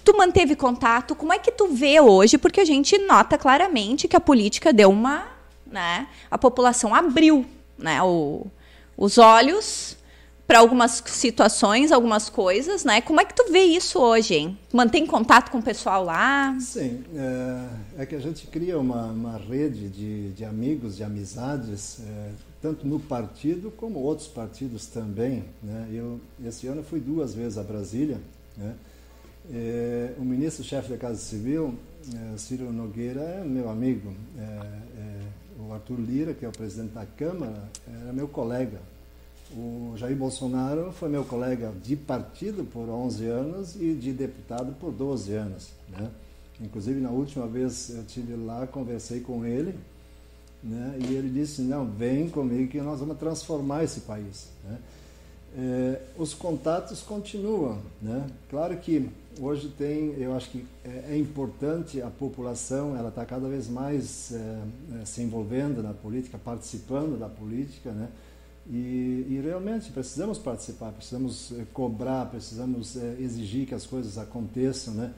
Tu 0.04 0.16
manteve 0.16 0.56
contato? 0.56 1.14
Como 1.14 1.32
é 1.32 1.38
que 1.38 1.52
tu 1.52 1.68
vê 1.68 2.00
hoje? 2.00 2.38
Porque 2.38 2.60
a 2.60 2.64
gente 2.64 2.98
nota 2.98 3.38
claramente 3.38 4.08
que 4.08 4.16
a 4.16 4.20
política 4.20 4.72
deu 4.72 4.90
uma, 4.90 5.26
né? 5.66 6.08
A 6.30 6.36
população 6.36 6.94
abriu, 6.94 7.46
né? 7.78 8.02
O, 8.02 8.46
os 8.96 9.18
olhos 9.18 9.96
para 10.46 10.58
algumas 10.58 11.02
situações, 11.06 11.92
algumas 11.92 12.28
coisas, 12.28 12.84
né? 12.84 13.00
Como 13.00 13.20
é 13.20 13.24
que 13.24 13.34
tu 13.34 13.50
vê 13.50 13.62
isso 13.62 13.98
hoje, 13.98 14.34
hein? 14.34 14.58
Mantém 14.72 15.06
contato 15.06 15.50
com 15.50 15.58
o 15.58 15.62
pessoal 15.62 16.04
lá? 16.04 16.54
Sim, 16.60 17.02
é, 17.16 18.02
é 18.02 18.06
que 18.06 18.14
a 18.14 18.18
gente 18.18 18.46
cria 18.48 18.78
uma, 18.78 19.06
uma 19.06 19.38
rede 19.38 19.88
de, 19.88 20.30
de 20.32 20.44
amigos, 20.44 20.96
de 20.96 21.04
amizades, 21.04 22.00
é, 22.00 22.30
tanto 22.60 22.86
no 22.86 23.00
partido 23.00 23.70
como 23.70 24.00
outros 24.00 24.28
partidos 24.28 24.86
também, 24.86 25.44
né? 25.62 25.88
Eu 25.90 26.20
esse 26.44 26.66
ano 26.66 26.82
fui 26.82 27.00
duas 27.00 27.34
vezes 27.34 27.56
a 27.56 27.62
Brasília, 27.62 28.20
né? 28.56 28.74
É, 29.50 30.14
o 30.18 30.24
ministro-chefe 30.24 30.90
da 30.90 30.96
Casa 30.96 31.16
Civil, 31.16 31.74
é, 32.14 32.36
Ciro 32.38 32.72
Nogueira, 32.72 33.20
é 33.20 33.44
meu 33.44 33.68
amigo. 33.68 34.12
É, 34.38 34.42
é, 34.42 35.20
o 35.58 35.72
Arthur 35.72 35.98
Lira, 35.98 36.34
que 36.34 36.44
é 36.44 36.48
o 36.48 36.52
presidente 36.52 36.92
da 36.92 37.04
Câmara, 37.04 37.68
era 37.86 38.12
meu 38.12 38.28
colega. 38.28 38.80
O 39.54 39.94
Jair 39.96 40.16
Bolsonaro 40.16 40.92
foi 40.92 41.08
meu 41.08 41.24
colega 41.24 41.72
de 41.82 41.94
partido 41.94 42.64
por 42.64 42.88
11 42.88 43.26
anos 43.26 43.76
e 43.76 43.92
de 43.92 44.12
deputado 44.12 44.74
por 44.80 44.92
12 44.92 45.34
anos. 45.34 45.68
Né? 45.90 46.10
Inclusive, 46.60 47.00
na 47.00 47.10
última 47.10 47.46
vez 47.46 47.90
eu 47.90 48.04
tive 48.04 48.34
lá, 48.34 48.66
conversei 48.66 49.20
com 49.20 49.44
ele, 49.44 49.74
né? 50.62 50.96
e 51.00 51.14
ele 51.14 51.28
disse: 51.28 51.60
Não, 51.60 51.84
vem 51.84 52.30
comigo 52.30 52.70
que 52.70 52.80
nós 52.80 53.00
vamos 53.00 53.18
transformar 53.18 53.84
esse 53.84 54.00
país. 54.00 54.48
Né? 54.64 54.78
É, 55.56 56.00
os 56.16 56.32
contatos 56.32 57.02
continuam. 57.02 57.80
Né? 58.00 58.26
Claro 58.48 58.76
que 58.78 59.08
hoje 59.40 59.68
tem, 59.68 60.14
eu 60.18 60.34
acho 60.34 60.50
que 60.50 60.64
é, 60.84 61.12
é 61.12 61.18
importante 61.18 62.00
a 62.00 62.08
população, 62.10 62.96
ela 62.96 63.08
está 63.08 63.24
cada 63.24 63.48
vez 63.48 63.68
mais 63.68 64.32
é, 64.32 65.00
é, 65.00 65.04
se 65.04 65.22
envolvendo 65.22 65.82
na 65.82 65.92
política, 65.92 66.38
participando 66.38 67.18
da 67.18 67.28
política, 67.28 67.90
né? 67.90 68.08
E, 68.70 69.26
e 69.28 69.40
realmente 69.42 69.90
precisamos 69.90 70.38
participar, 70.38 70.92
precisamos 70.92 71.52
é, 71.58 71.64
cobrar, 71.72 72.26
precisamos 72.26 72.94
exigir 73.18 73.66
que 73.66 73.74
as 73.74 73.84
coisas 73.84 74.18
aconteçam, 74.18 74.94
né? 74.94 75.12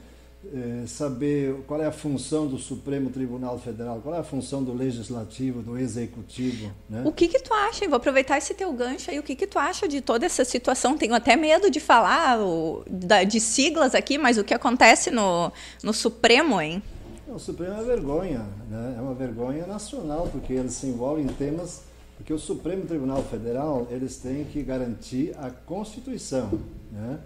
É, 0.52 0.86
saber 0.86 1.54
qual 1.66 1.80
é 1.80 1.86
a 1.86 1.92
função 1.92 2.46
do 2.46 2.58
Supremo 2.58 3.10
Tribunal 3.10 3.58
Federal, 3.58 4.00
qual 4.02 4.14
é 4.14 4.18
a 4.18 4.24
função 4.24 4.62
do 4.62 4.72
Legislativo, 4.72 5.62
do 5.62 5.78
Executivo. 5.78 6.72
Né? 6.88 7.02
O 7.04 7.12
que 7.12 7.28
que 7.28 7.38
tu 7.38 7.52
acha? 7.52 7.86
Vou 7.86 7.96
aproveitar 7.96 8.38
esse 8.38 8.54
teu 8.54 8.72
gancho 8.72 9.10
aí. 9.10 9.18
O 9.18 9.22
que 9.22 9.34
que 9.34 9.46
tu 9.46 9.58
acha 9.58 9.88
de 9.88 10.00
toda 10.00 10.26
essa 10.26 10.44
situação? 10.44 10.96
Tenho 10.96 11.14
até 11.14 11.36
medo 11.36 11.70
de 11.70 11.80
falar 11.80 12.40
o, 12.40 12.82
da, 12.88 13.24
de 13.24 13.40
siglas 13.40 13.94
aqui, 13.94 14.18
mas 14.18 14.38
o 14.38 14.44
que 14.44 14.54
acontece 14.54 15.10
no, 15.10 15.52
no 15.82 15.92
Supremo, 15.92 16.60
hein? 16.60 16.82
O 17.28 17.38
Supremo 17.38 17.72
é 17.72 17.76
uma 17.76 17.84
vergonha, 17.84 18.46
né? 18.70 18.94
é 18.98 19.00
uma 19.00 19.14
vergonha 19.14 19.66
nacional, 19.66 20.28
porque 20.30 20.52
eles 20.52 20.74
se 20.74 20.86
envolvem 20.86 21.24
em 21.24 21.28
temas 21.28 21.82
porque 22.16 22.32
o 22.32 22.38
Supremo 22.38 22.86
Tribunal 22.86 23.22
Federal 23.24 23.86
eles 23.90 24.16
têm 24.16 24.44
que 24.44 24.62
garantir 24.62 25.34
a 25.36 25.50
Constituição, 25.50 26.60
né? 26.90 27.18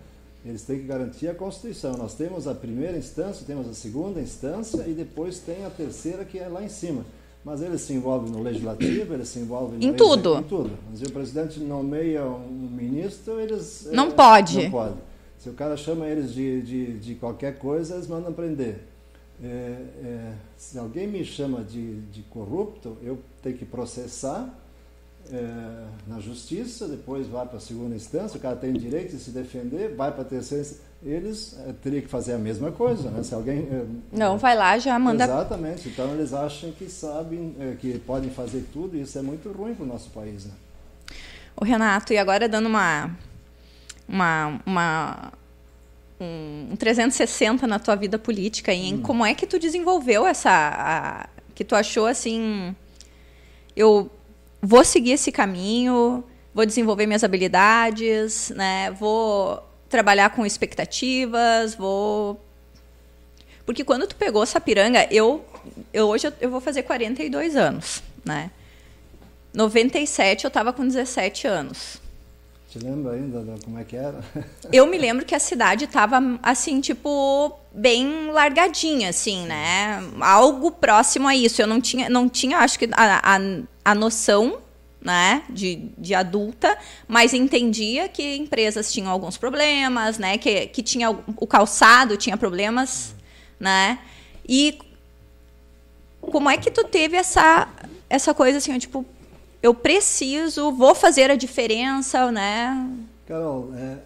Eles 0.45 0.63
têm 0.63 0.79
que 0.79 0.87
garantir 0.87 1.29
a 1.29 1.35
Constituição. 1.35 1.97
Nós 1.97 2.15
temos 2.15 2.47
a 2.47 2.55
primeira 2.55 2.97
instância, 2.97 3.45
temos 3.47 3.69
a 3.69 3.75
segunda 3.75 4.21
instância 4.21 4.85
e 4.87 4.93
depois 4.93 5.39
tem 5.39 5.65
a 5.65 5.71
terceira 5.71 6.25
que 6.25 6.39
é 6.39 6.49
lá 6.49 6.63
em 6.63 6.69
cima. 6.69 7.05
Mas 7.45 7.63
eles 7.63 7.81
se 7.81 7.93
envolvem 7.93 8.31
no 8.31 8.43
legislativo, 8.43 9.15
eles 9.15 9.29
se 9.29 9.39
envolvem 9.39 9.83
em 9.85 9.93
tudo. 9.93 10.39
Em 10.39 10.43
tudo. 10.43 10.71
Se 10.95 11.05
o 11.05 11.13
presidente 11.13 11.61
nomeia 11.61 12.25
um 12.25 12.69
ministro, 12.71 13.41
eles 13.41 13.89
não 13.93 14.09
é, 14.09 14.11
pode. 14.11 14.63
Não 14.65 14.71
pode. 14.71 14.95
Se 15.39 15.49
o 15.49 15.53
cara 15.53 15.77
chama 15.77 16.07
eles 16.07 16.33
de, 16.33 16.63
de, 16.63 16.99
de 16.99 17.15
qualquer 17.15 17.59
coisa, 17.59 17.95
eles 17.95 18.09
mandam 18.09 18.33
prender. 18.33 18.81
É, 19.43 19.47
é, 19.47 20.33
se 20.57 20.79
alguém 20.79 21.07
me 21.07 21.25
chama 21.25 21.63
de, 21.63 22.01
de 22.03 22.23
corrupto, 22.23 22.97
eu 23.03 23.19
tenho 23.41 23.57
que 23.57 23.65
processar 23.65 24.53
é, 25.33 25.85
na 26.07 26.21
justiça, 26.21 26.89
depois 26.89 27.27
vai 27.27 27.47
para 27.47 27.59
a 27.59 27.61
segunda 27.61 27.95
instância, 27.95 28.39
o 28.39 28.41
cara 28.41 28.57
tem 28.57 28.73
direito 28.73 29.17
de 29.17 29.23
se 29.23 29.31
defender, 29.31 29.95
vai 29.95 30.11
para 30.11 30.23
a 30.23 30.25
terceira 30.25 30.63
instância. 30.63 30.89
Eles 31.05 31.57
é, 31.65 31.73
teriam 31.81 32.03
que 32.03 32.09
fazer 32.09 32.33
a 32.33 32.39
mesma 32.39 32.73
coisa, 32.73 33.09
né? 33.11 33.23
Se 33.23 33.33
alguém. 33.33 33.69
É, 33.71 33.85
Não, 34.11 34.37
vai 34.37 34.57
lá, 34.57 34.77
já 34.79 34.99
manda. 34.99 35.25
Exatamente. 35.25 35.89
Então 35.89 36.13
eles 36.13 36.33
acham 36.33 36.73
que 36.73 36.91
sabem, 36.91 37.55
é, 37.61 37.77
que 37.79 37.99
podem 38.01 38.31
fazer 38.31 38.65
tudo, 38.73 38.97
e 38.97 39.03
isso 39.03 39.17
é 39.17 39.23
muito 39.23 39.51
ruim 39.53 39.75
para 39.75 39.85
o 39.85 39.87
nosso 39.87 40.11
país. 40.11 40.47
Né? 40.47 40.53
O 41.57 41.65
Renato, 41.65 42.13
e 42.13 42.19
agora 42.19 42.49
dando 42.49 42.67
uma. 42.67 43.17
uma, 44.09 44.61
uma 44.67 45.33
um 46.21 46.75
360 46.77 47.65
na 47.65 47.79
tua 47.79 47.95
vida 47.95 48.19
política, 48.19 48.75
em 48.75 48.95
hum. 48.95 49.03
como 49.03 49.25
é 49.25 49.35
que 49.35 49.47
tu 49.47 49.57
desenvolveu 49.57 50.27
essa. 50.27 50.51
A, 50.51 51.29
que 51.55 51.65
tu 51.65 51.77
achou 51.77 52.07
assim. 52.07 52.75
Eu 53.77 54.11
vou 54.61 54.85
seguir 54.85 55.13
esse 55.13 55.31
caminho, 55.33 56.25
vou 56.55 56.67
desenvolver 56.67 57.07
minhas 57.07 57.25
habilidades, 57.25 58.51
né? 58.51 58.91
Vou 58.93 59.63
trabalhar 59.89 60.31
com 60.31 60.45
expectativas, 60.45 61.75
vou 61.75 62.41
porque 63.69 63.85
quando 63.85 64.07
tu 64.07 64.17
pegou 64.17 64.47
Sapiranga, 64.47 65.07
eu, 65.11 65.45
eu 65.93 66.09
hoje 66.09 66.33
eu 66.41 66.51
vou 66.51 66.59
fazer 66.59 66.85
42 66.85 67.55
anos, 67.55 68.03
né? 68.25 68.51
97 69.53 70.45
eu 70.45 70.49
estava 70.49 70.73
com 70.73 70.87
17 70.87 71.47
anos. 71.47 72.01
Te 72.69 72.79
lembra 72.79 73.15
ainda 73.15 73.43
como 73.65 73.79
é 73.79 73.85
que 73.85 73.97
era? 73.97 74.23
eu 74.71 74.87
me 74.87 74.99
lembro 74.99 75.25
que 75.25 75.35
a 75.35 75.39
cidade 75.39 75.85
estava 75.85 76.21
assim, 76.43 76.83
tipo, 76.83 77.59
bem 77.73 78.31
largadinha, 78.31 79.09
assim, 79.09 79.47
né? 79.47 80.03
Algo 80.21 80.71
próximo 80.71 81.27
a 81.27 81.35
isso. 81.35 81.63
Eu 81.63 81.67
não 81.67 81.81
tinha, 81.81 82.11
não 82.11 82.29
tinha 82.29 82.59
acho 82.59 82.79
que 82.79 82.89
a, 82.93 83.37
a, 83.37 83.41
a 83.85 83.95
noção 83.95 84.59
né, 85.01 85.45
de, 85.49 85.91
de 85.97 86.15
adulta, 86.15 86.77
mas 87.07 87.33
entendia 87.33 88.09
que 88.09 88.37
empresas 88.37 88.93
tinham 88.93 89.11
alguns 89.11 89.39
problemas, 89.39 90.19
né, 90.19 90.37
que, 90.37 90.67
que 90.67 90.83
tinha 90.83 91.11
o 91.11 91.47
calçado 91.47 92.17
tinha 92.17 92.37
problemas, 92.37 93.15
né, 93.61 94.01
e 94.47 94.79
como 96.21 96.51
é 96.51 96.57
que 96.57 96.71
tu 96.71 96.85
teve 96.85 97.17
essa 97.17 97.69
essa 98.11 98.35
coisa 98.35 98.59
assim, 98.59 98.77
tipo, 98.79 99.07
eu 99.63 99.75
preciso, 99.75 100.73
vou 100.73 100.95
fazer 100.95 101.31
a 101.31 101.37
diferença, 101.37 102.31
né? 102.31 102.91
Carol, 103.27 103.71
é, 103.75 103.99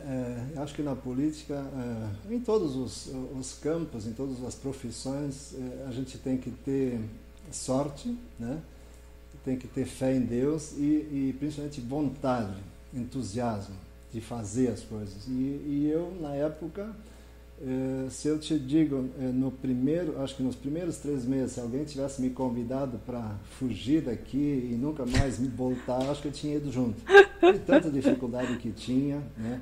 é, 0.56 0.60
acho 0.60 0.74
que 0.74 0.82
na 0.82 0.96
política, 0.96 1.54
é, 1.54 2.34
em 2.34 2.40
todos 2.40 2.74
os, 2.74 3.10
os, 3.38 3.54
campos, 3.54 4.06
em 4.06 4.12
todas 4.12 4.42
as 4.44 4.56
profissões, 4.56 5.54
é, 5.54 5.86
a 5.86 5.92
gente 5.92 6.18
tem 6.18 6.36
que 6.36 6.50
ter 6.50 6.98
sorte, 7.52 8.16
né? 8.38 8.60
tem 9.44 9.56
que 9.56 9.68
ter 9.68 9.84
fé 9.84 10.14
em 10.14 10.20
Deus 10.20 10.72
e, 10.72 10.82
e 10.82 11.36
principalmente 11.38 11.80
vontade, 11.80 12.56
entusiasmo 12.92 13.74
de 14.12 14.20
fazer 14.20 14.68
as 14.68 14.80
coisas. 14.80 15.26
E, 15.26 15.30
e 15.30 15.90
eu, 15.90 16.16
na 16.20 16.34
época, 16.34 16.90
se 18.10 18.26
eu 18.26 18.38
te 18.38 18.58
digo, 18.58 19.08
eh, 19.20 19.30
no 19.32 19.52
primeiro, 19.52 20.20
acho 20.20 20.36
que 20.36 20.42
nos 20.42 20.56
primeiros 20.56 20.96
três 20.96 21.24
meses, 21.24 21.52
se 21.52 21.60
alguém 21.60 21.84
tivesse 21.84 22.20
me 22.20 22.30
convidado 22.30 22.98
para 23.06 23.36
fugir 23.58 24.02
daqui 24.02 24.70
e 24.72 24.74
nunca 24.74 25.06
mais 25.06 25.38
me 25.38 25.46
voltar, 25.48 25.98
acho 26.10 26.22
que 26.22 26.28
eu 26.28 26.32
tinha 26.32 26.56
ido 26.56 26.72
junto. 26.72 27.00
De 27.40 27.58
tanta 27.60 27.90
dificuldade 27.90 28.56
que 28.56 28.72
tinha, 28.72 29.22
né? 29.36 29.60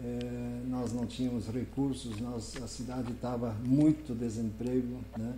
Eh, 0.00 0.60
nós 0.66 0.92
não 0.92 1.06
tínhamos 1.06 1.46
recursos, 1.48 2.20
nós, 2.20 2.56
a 2.62 2.66
cidade 2.66 3.12
estava 3.12 3.54
muito 3.64 4.14
desemprego, 4.14 4.98
né? 5.16 5.34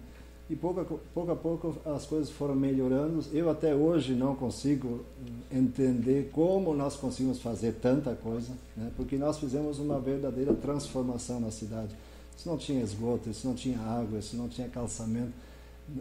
E 0.50 0.56
pouco 0.56 0.80
a, 0.80 0.84
pouco 0.84 1.30
a 1.30 1.36
pouco 1.36 1.76
as 1.86 2.04
coisas 2.04 2.28
foram 2.28 2.56
melhorando. 2.56 3.24
Eu 3.32 3.48
até 3.48 3.72
hoje 3.72 4.14
não 4.14 4.34
consigo 4.34 5.04
entender 5.50 6.30
como 6.32 6.74
nós 6.74 6.96
conseguimos 6.96 7.40
fazer 7.40 7.74
tanta 7.74 8.16
coisa, 8.16 8.52
né? 8.76 8.90
porque 8.96 9.16
nós 9.16 9.38
fizemos 9.38 9.78
uma 9.78 10.00
verdadeira 10.00 10.52
transformação 10.52 11.38
na 11.38 11.52
cidade. 11.52 11.94
Isso 12.36 12.48
não 12.48 12.58
tinha 12.58 12.82
esgoto, 12.82 13.30
isso 13.30 13.46
não 13.46 13.54
tinha 13.54 13.78
água, 13.78 14.18
isso 14.18 14.36
não 14.36 14.48
tinha 14.48 14.68
calçamento. 14.68 15.32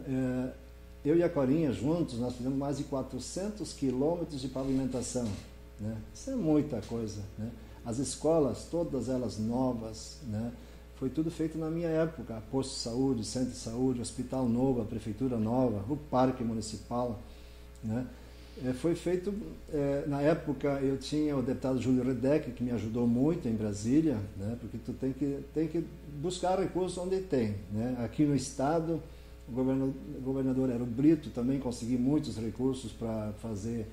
É, 0.04 0.50
eu 1.04 1.16
e 1.16 1.22
a 1.22 1.28
Corinha 1.28 1.72
juntos, 1.72 2.18
nós 2.18 2.34
fizemos 2.34 2.58
mais 2.58 2.78
de 2.78 2.84
400 2.84 3.72
quilômetros 3.72 4.40
de 4.40 4.48
pavimentação. 4.48 5.28
Né? 5.78 5.96
Isso 6.12 6.28
é 6.28 6.34
muita 6.34 6.80
coisa. 6.88 7.20
Né? 7.38 7.50
As 7.86 7.98
escolas, 7.98 8.66
todas 8.68 9.08
elas 9.08 9.38
novas, 9.38 10.18
né? 10.26 10.50
Foi 11.00 11.08
tudo 11.08 11.30
feito 11.30 11.56
na 11.56 11.70
minha 11.70 11.88
época. 11.88 12.42
Posto 12.50 12.74
de 12.74 12.80
saúde, 12.80 13.24
centro 13.24 13.52
de 13.52 13.56
saúde, 13.56 14.02
hospital 14.02 14.46
novo, 14.46 14.82
a 14.82 14.84
prefeitura 14.84 15.38
nova, 15.38 15.82
o 15.90 15.96
parque 15.96 16.44
municipal. 16.44 17.18
Né? 17.82 18.06
É, 18.66 18.74
foi 18.74 18.94
feito, 18.94 19.32
é, 19.72 20.04
na 20.06 20.20
época 20.20 20.68
eu 20.82 20.98
tinha 20.98 21.34
o 21.34 21.42
deputado 21.42 21.80
Júlio 21.80 22.04
Redeck, 22.04 22.50
que 22.50 22.62
me 22.62 22.70
ajudou 22.72 23.06
muito 23.06 23.48
em 23.48 23.54
Brasília, 23.54 24.18
né? 24.36 24.58
porque 24.60 24.76
tu 24.76 24.92
tem 24.92 25.14
que, 25.14 25.38
tem 25.54 25.66
que 25.66 25.82
buscar 26.20 26.58
recursos 26.58 26.98
onde 26.98 27.18
tem. 27.22 27.54
Né? 27.72 27.96
Aqui 28.04 28.26
no 28.26 28.36
estado, 28.36 29.02
o 29.48 29.52
governador, 29.52 29.94
o 30.18 30.20
governador 30.20 30.68
era 30.68 30.82
o 30.82 30.86
Brito, 30.86 31.30
também 31.30 31.58
consegui 31.58 31.96
muitos 31.96 32.36
recursos 32.36 32.92
para 32.92 33.32
fazer 33.40 33.86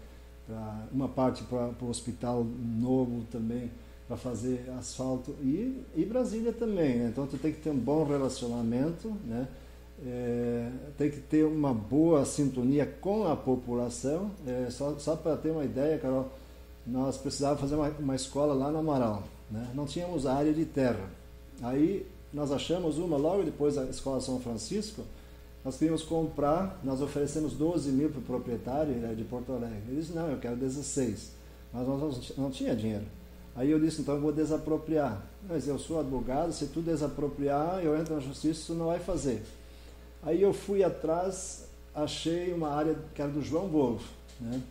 pra, 0.45 0.85
uma 0.91 1.07
parte 1.07 1.45
para 1.45 1.71
o 1.79 1.89
hospital 1.89 2.43
novo 2.43 3.23
também 3.31 3.71
para 4.07 4.15
fazer 4.15 4.69
asfalto 4.79 5.35
e, 5.41 5.83
e 5.95 6.05
Brasília 6.05 6.53
também. 6.53 6.97
Né? 6.97 7.09
Então 7.11 7.27
tu 7.27 7.37
tem 7.37 7.51
que 7.51 7.59
ter 7.59 7.69
um 7.69 7.77
bom 7.77 8.05
relacionamento, 8.05 9.09
né? 9.25 9.47
É, 10.05 10.69
tem 10.95 11.09
que 11.09 11.19
ter 11.19 11.43
uma 11.43 11.73
boa 11.73 12.23
sintonia 12.23 12.85
com 12.85 13.27
a 13.27 13.35
população. 13.35 14.31
É, 14.45 14.69
só 14.69 14.97
só 14.99 15.15
para 15.15 15.35
ter 15.35 15.49
uma 15.49 15.65
ideia, 15.65 15.97
Carol, 15.97 16.31
nós 16.85 17.17
precisávamos 17.17 17.61
fazer 17.61 17.75
uma, 17.75 17.89
uma 17.99 18.15
escola 18.15 18.53
lá 18.53 18.71
no 18.71 18.77
Amaral. 18.77 19.23
Né? 19.49 19.67
Não 19.73 19.85
tínhamos 19.85 20.25
área 20.25 20.53
de 20.53 20.65
terra. 20.65 21.09
Aí 21.61 22.05
nós 22.31 22.51
achamos 22.51 22.97
uma 22.97 23.17
logo 23.17 23.43
depois 23.43 23.75
da 23.75 23.85
Escola 23.85 24.21
São 24.21 24.39
Francisco. 24.39 25.03
Nós 25.65 25.77
queríamos 25.77 26.03
comprar, 26.03 26.79
nós 26.83 27.01
oferecemos 27.01 27.53
12 27.53 27.91
mil 27.91 28.09
para 28.09 28.19
o 28.19 28.21
proprietário 28.21 28.93
né, 28.93 29.13
de 29.15 29.23
Porto 29.23 29.51
Alegre. 29.51 29.81
Ele 29.87 29.99
disse: 29.99 30.13
Não, 30.13 30.29
eu 30.29 30.37
quero 30.37 30.55
16. 30.55 31.31
Mas 31.73 31.87
nós 31.87 31.99
não, 32.37 32.45
não 32.45 32.51
tinha 32.51 32.75
dinheiro. 32.75 33.03
Aí 33.57 33.71
eu 33.71 33.79
disse, 33.79 34.01
então 34.01 34.15
eu 34.15 34.21
vou 34.21 34.31
desapropriar. 34.31 35.19
Mas 35.49 35.67
eu 35.67 35.79
sou 35.79 35.99
advogado, 35.99 36.53
se 36.53 36.67
tu 36.67 36.79
desapropriar, 36.79 37.79
eu 37.83 37.97
entro 37.97 38.13
na 38.13 38.21
justiça, 38.21 38.61
isso 38.61 38.73
não 38.75 38.85
vai 38.85 38.99
fazer. 38.99 39.41
Aí 40.21 40.41
eu 40.41 40.53
fui 40.53 40.83
atrás, 40.83 41.65
achei 41.93 42.53
uma 42.53 42.69
área 42.69 42.95
que 43.15 43.21
era 43.21 43.31
do 43.31 43.41
João 43.41 43.67
Wolf. 43.67 44.03
Né? 44.39 44.61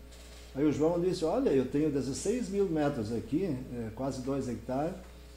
Aí 0.55 0.64
o 0.64 0.72
João 0.72 1.01
disse, 1.01 1.25
olha, 1.25 1.51
eu 1.51 1.66
tenho 1.66 1.90
16 1.90 2.49
mil 2.49 2.66
metros 2.66 3.12
aqui, 3.12 3.57
é, 3.75 3.90
quase 3.96 4.22
2 4.22 4.49
hectares, 4.49 4.94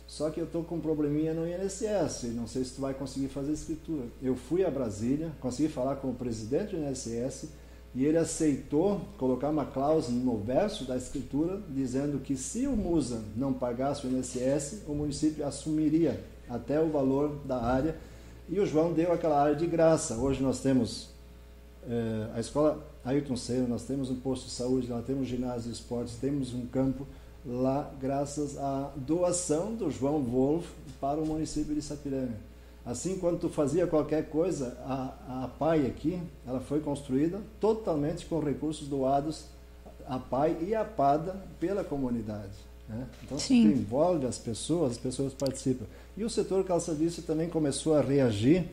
só 0.07 0.29
que 0.29 0.39
eu 0.39 0.45
estou 0.45 0.63
com 0.63 0.75
um 0.75 0.79
probleminha 0.79 1.33
no 1.33 1.47
INSS, 1.47 2.33
não 2.35 2.47
sei 2.47 2.63
se 2.63 2.75
tu 2.75 2.81
vai 2.81 2.93
conseguir 2.93 3.29
fazer 3.29 3.51
escritura. 3.51 4.05
Eu 4.21 4.35
fui 4.35 4.63
a 4.63 4.69
Brasília, 4.69 5.31
consegui 5.41 5.69
falar 5.69 5.95
com 5.97 6.09
o 6.09 6.13
presidente 6.13 6.75
do 6.75 6.83
INSS, 6.83 7.49
e 7.93 8.05
ele 8.05 8.17
aceitou 8.17 9.01
colocar 9.17 9.49
uma 9.49 9.65
cláusula 9.65 10.17
no 10.17 10.37
verso 10.37 10.85
da 10.85 10.95
escritura 10.95 11.59
dizendo 11.69 12.19
que 12.19 12.35
se 12.35 12.67
o 12.67 12.75
Musa 12.75 13.23
não 13.35 13.51
pagasse 13.51 14.05
o 14.05 14.09
INSS, 14.09 14.83
o 14.87 14.93
município 14.93 15.45
assumiria 15.45 16.23
até 16.47 16.79
o 16.79 16.89
valor 16.89 17.39
da 17.45 17.61
área 17.61 17.95
e 18.47 18.59
o 18.59 18.65
João 18.65 18.93
deu 18.93 19.11
aquela 19.11 19.41
área 19.41 19.55
de 19.55 19.65
graça. 19.65 20.15
Hoje 20.15 20.41
nós 20.41 20.59
temos 20.59 21.09
é, 21.87 22.27
a 22.35 22.39
escola 22.39 22.83
Ayrton 23.03 23.35
Senna, 23.35 23.67
nós 23.67 23.83
temos 23.83 24.09
um 24.09 24.15
posto 24.15 24.45
de 24.45 24.51
saúde, 24.51 24.87
nós 24.87 25.05
temos 25.05 25.27
ginásio 25.27 25.71
de 25.71 25.75
esportes, 25.75 26.15
temos 26.15 26.53
um 26.53 26.65
campo 26.67 27.07
lá 27.45 27.91
graças 27.99 28.57
à 28.57 28.91
doação 28.95 29.73
do 29.73 29.89
João 29.89 30.21
Wolf 30.21 30.65
para 30.99 31.19
o 31.19 31.25
município 31.25 31.73
de 31.73 31.81
Sapiranga. 31.81 32.48
Assim, 32.89 33.19
quando 33.19 33.39
tu 33.39 33.49
fazia 33.49 33.85
qualquer 33.85 34.29
coisa, 34.29 34.75
a, 34.83 35.43
a 35.43 35.47
PAI 35.59 35.85
aqui, 35.85 36.19
ela 36.47 36.59
foi 36.59 36.79
construída 36.79 37.39
totalmente 37.61 38.25
com 38.25 38.39
recursos 38.39 38.87
doados 38.87 39.45
à 40.07 40.17
PAI 40.17 40.57
e 40.67 40.73
à 40.73 40.83
PADA 40.83 41.39
pela 41.59 41.83
comunidade. 41.83 42.49
Né? 42.87 43.05
Então, 43.23 43.37
Sim. 43.37 43.61
se 43.61 43.79
envolve 43.79 44.25
as 44.25 44.39
pessoas, 44.39 44.93
as 44.93 44.97
pessoas 44.97 45.35
participam. 45.35 45.85
E 46.17 46.23
o 46.23 46.29
setor 46.31 46.63
calçadista 46.63 47.21
também 47.21 47.47
começou 47.47 47.93
a 47.93 48.01
reagir. 48.01 48.65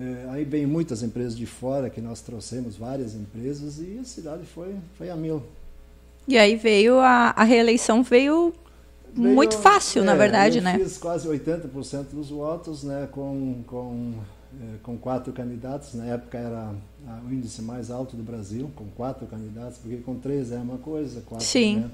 É, 0.00 0.30
aí 0.30 0.44
vem 0.44 0.64
muitas 0.64 1.02
empresas 1.02 1.36
de 1.36 1.44
fora, 1.44 1.90
que 1.90 2.00
nós 2.00 2.22
trouxemos 2.22 2.76
várias 2.76 3.14
empresas, 3.14 3.78
e 3.78 3.98
a 4.00 4.04
cidade 4.04 4.46
foi, 4.46 4.74
foi 4.96 5.10
a 5.10 5.16
mil. 5.16 5.42
E 6.26 6.38
aí 6.38 6.56
veio 6.56 6.98
a, 6.98 7.34
a 7.36 7.44
reeleição 7.44 8.02
veio 8.02 8.54
Muito 9.16 9.56
fácil, 9.58 10.02
é, 10.02 10.04
na 10.04 10.14
verdade, 10.14 10.58
eu 10.58 10.64
né? 10.64 10.78
Fiz 10.78 10.98
quase 10.98 11.28
80% 11.28 12.06
dos 12.12 12.30
votos, 12.30 12.82
né, 12.82 13.08
com, 13.10 13.62
com, 13.66 14.14
é, 14.60 14.76
com 14.82 14.96
quatro 14.96 15.32
candidatos. 15.32 15.94
Na 15.94 16.06
época 16.06 16.38
era 16.38 16.72
o 17.28 17.32
índice 17.32 17.62
mais 17.62 17.90
alto 17.90 18.16
do 18.16 18.22
Brasil, 18.22 18.70
com 18.74 18.86
quatro 18.96 19.26
candidatos, 19.26 19.78
porque 19.78 19.96
com 19.98 20.16
três 20.16 20.52
é 20.52 20.58
uma 20.58 20.78
coisa, 20.78 21.20
quatro, 21.20 21.46
Sim. 21.46 21.76
Né? 21.76 21.90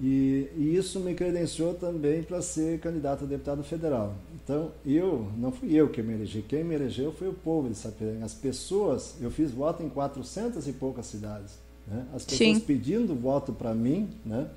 E, 0.00 0.50
e, 0.56 0.76
isso 0.76 1.00
me 1.00 1.14
credenciou 1.14 1.72
também 1.72 2.22
para 2.22 2.42
ser 2.42 2.78
candidato 2.80 3.24
a 3.24 3.26
deputado 3.26 3.62
federal. 3.62 4.14
Então, 4.44 4.70
eu, 4.84 5.26
não 5.38 5.50
fui 5.50 5.72
eu 5.72 5.88
que 5.88 6.02
me 6.02 6.12
elegi, 6.12 6.42
quem 6.42 6.62
me 6.62 6.74
elegeu 6.74 7.12
foi 7.12 7.28
o 7.28 7.32
povo 7.32 7.68
de 7.68 7.74
Sapiranga. 7.74 8.24
As 8.24 8.34
pessoas, 8.34 9.14
eu 9.20 9.30
fiz 9.30 9.50
voto 9.50 9.82
em 9.82 9.88
400 9.88 10.68
e 10.68 10.72
poucas 10.72 11.06
cidades. 11.06 11.54
Né? 11.86 12.04
As 12.14 12.24
pessoas 12.24 12.58
Sim. 12.58 12.60
pedindo 12.60 13.14
voto 13.14 13.52
para 13.52 13.72
mim, 13.72 14.10
né? 14.24 14.48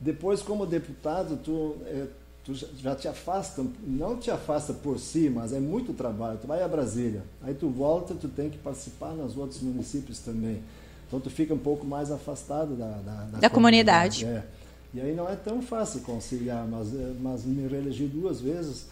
Depois, 0.00 0.42
como 0.42 0.66
deputado, 0.66 1.38
tu, 1.42 1.76
é, 1.86 2.06
tu 2.44 2.54
já 2.54 2.94
te 2.94 3.08
afasta, 3.08 3.64
não 3.82 4.16
te 4.16 4.30
afasta 4.30 4.72
por 4.72 4.98
si, 4.98 5.30
mas 5.30 5.52
é 5.52 5.60
muito 5.60 5.92
trabalho. 5.92 6.38
Tu 6.40 6.46
vai 6.46 6.62
a 6.62 6.68
Brasília, 6.68 7.22
aí 7.42 7.54
tu 7.54 7.68
volta, 7.68 8.14
tu 8.14 8.28
tem 8.28 8.50
que 8.50 8.58
participar 8.58 9.12
nos 9.12 9.36
outros 9.36 9.60
municípios 9.60 10.18
também. 10.18 10.62
Então 11.06 11.20
tu 11.20 11.30
fica 11.30 11.54
um 11.54 11.58
pouco 11.58 11.86
mais 11.86 12.10
afastado 12.10 12.74
da, 12.74 12.88
da, 12.88 13.24
da, 13.24 13.38
da 13.38 13.50
comunidade. 13.50 14.20
comunidade. 14.20 14.46
É. 14.52 14.66
E 14.94 15.00
aí 15.00 15.14
não 15.14 15.28
é 15.28 15.36
tão 15.36 15.60
fácil 15.60 16.00
conciliar, 16.00 16.66
mas, 16.66 16.94
é, 16.94 17.12
mas 17.20 17.44
me 17.44 17.66
reelegi 17.68 18.06
duas 18.06 18.40
vezes. 18.40 18.86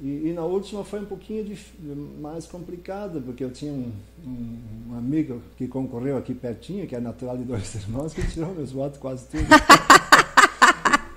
E, 0.00 0.28
e, 0.28 0.32
na 0.32 0.44
última 0.44 0.84
foi 0.84 1.00
um 1.00 1.04
pouquinho 1.06 1.44
de, 1.44 1.58
mais 2.20 2.46
complicado, 2.46 3.20
porque 3.20 3.42
eu 3.42 3.50
tinha 3.50 3.72
um, 3.72 3.90
um, 4.24 4.58
um, 4.90 4.98
amigo 4.98 5.42
que 5.56 5.66
concorreu 5.66 6.16
aqui 6.16 6.34
pertinho, 6.34 6.86
que 6.86 6.94
é 6.94 7.00
natural 7.00 7.36
de 7.36 7.42
dois 7.42 7.74
irmãos, 7.74 8.14
que 8.14 8.24
tirou 8.30 8.54
meus 8.54 8.70
votos 8.70 8.98
quase 8.98 9.26
tudo. 9.26 9.46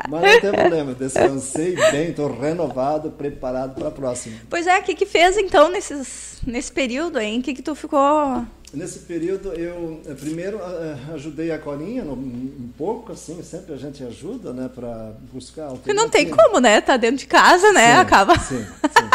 Mas 0.09 0.21
não 0.21 0.41
tem 0.41 0.51
problema, 0.51 0.93
descansei 0.93 1.75
bem, 1.91 2.09
estou 2.09 2.31
renovado, 2.31 3.11
preparado 3.11 3.75
para 3.75 3.87
a 3.87 3.91
próxima. 3.91 4.37
Pois 4.49 4.67
é, 4.67 4.79
o 4.79 4.83
que, 4.83 4.95
que 4.95 5.05
fez 5.05 5.37
então 5.37 5.69
nesses, 5.69 6.37
nesse 6.45 6.71
período 6.71 7.17
aí? 7.17 7.37
O 7.37 7.41
que, 7.41 7.53
que 7.53 7.61
tu 7.61 7.75
ficou. 7.75 8.45
Nesse 8.73 8.99
período 8.99 9.51
eu 9.53 9.99
eh, 10.05 10.13
primeiro 10.13 10.57
eh, 10.57 10.97
ajudei 11.13 11.51
a 11.51 11.59
Corinha 11.59 12.03
um 12.05 12.69
pouco, 12.77 13.11
assim, 13.11 13.43
sempre 13.43 13.73
a 13.73 13.77
gente 13.77 14.01
ajuda, 14.01 14.53
né, 14.53 14.69
para 14.73 15.13
buscar. 15.33 15.71
Porque 15.71 15.93
não 15.93 16.09
tem 16.09 16.29
como, 16.29 16.59
né? 16.59 16.79
Tá 16.79 16.95
dentro 16.95 17.17
de 17.17 17.27
casa, 17.27 17.73
né? 17.73 17.95
Sim, 17.95 17.99
Acaba. 17.99 18.39
Sim, 18.39 18.65
sim. 18.65 19.09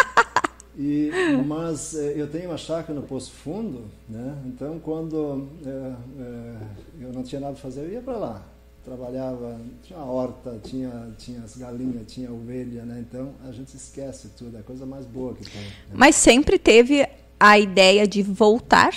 E, 0.79 1.11
mas 1.47 1.95
eh, 1.95 2.13
eu 2.17 2.27
tenho 2.27 2.51
uma 2.51 2.59
chácara 2.59 2.93
no 2.93 3.07
Poço 3.07 3.33
Fundo, 3.33 3.87
né? 4.07 4.37
Então 4.45 4.79
quando 4.79 5.49
é, 5.65 5.71
é, 5.71 7.07
eu 7.07 7.13
não 7.15 7.23
tinha 7.23 7.41
nada 7.41 7.55
para 7.55 7.63
fazer, 7.63 7.81
eu 7.81 7.93
ia 7.93 8.03
para 8.03 8.19
lá 8.19 8.56
trabalhava, 8.87 9.61
tinha 9.83 9.99
horta, 9.99 10.61
tinha, 10.63 11.09
tinha 11.19 11.41
as 11.43 11.57
galinhas, 11.57 12.05
tinha 12.07 12.33
ovelha, 12.33 12.85
né? 12.85 13.05
Então 13.07 13.33
a 13.47 13.51
gente 13.51 13.77
esquece 13.77 14.29
tudo, 14.39 14.57
é 14.57 14.61
a 14.61 14.63
coisa 14.63 14.87
mais 14.87 15.05
boa 15.05 15.35
que 15.35 15.45
tem. 15.45 15.61
Né? 15.61 15.73
Mas 15.93 16.15
sempre 16.15 16.57
teve 16.57 17.07
a 17.39 17.59
ideia 17.59 18.07
de 18.07 18.23
voltar? 18.23 18.95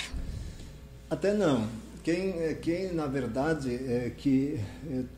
Até 1.10 1.34
não. 1.34 1.66
quem, 2.04 2.30
é, 2.38 2.54
quem 2.54 2.92
na 2.94 3.06
verdade, 3.06 3.74
é, 3.74 4.12
que 4.16 4.60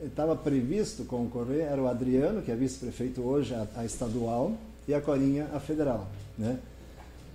estava 0.02 0.34
previsto 0.34 1.04
concorrer 1.04 1.66
era 1.66 1.80
o 1.80 1.86
Adriano, 1.86 2.40
que 2.40 2.50
é 2.50 2.56
vice-prefeito 2.56 3.20
hoje, 3.20 3.54
a, 3.54 3.66
a, 3.76 3.84
estadual, 3.84 4.56
e 4.88 4.94
a 4.94 5.02
Corinha, 5.02 5.48
a 5.52 5.60
federal. 5.60 6.08
Né? 6.38 6.58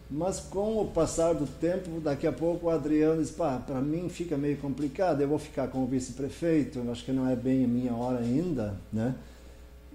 Mas 0.09 0.39
com 0.39 0.81
o 0.81 0.87
passar 0.87 1.33
do 1.33 1.45
tempo, 1.45 1.99
daqui 1.99 2.25
a 2.25 2.31
pouco 2.31 2.67
o 2.67 2.69
Adriano 2.69 3.21
disse, 3.21 3.33
pá, 3.33 3.57
para 3.57 3.81
mim 3.81 4.07
fica 4.07 4.37
meio 4.37 4.57
complicado, 4.57 5.21
eu 5.21 5.27
vou 5.27 5.37
ficar 5.37 5.67
com 5.67 5.83
o 5.83 5.85
vice-prefeito, 5.85 6.81
acho 6.89 7.03
que 7.03 7.11
não 7.11 7.29
é 7.29 7.35
bem 7.35 7.65
a 7.65 7.67
minha 7.67 7.93
hora 7.93 8.19
ainda, 8.19 8.75
né? 8.91 9.15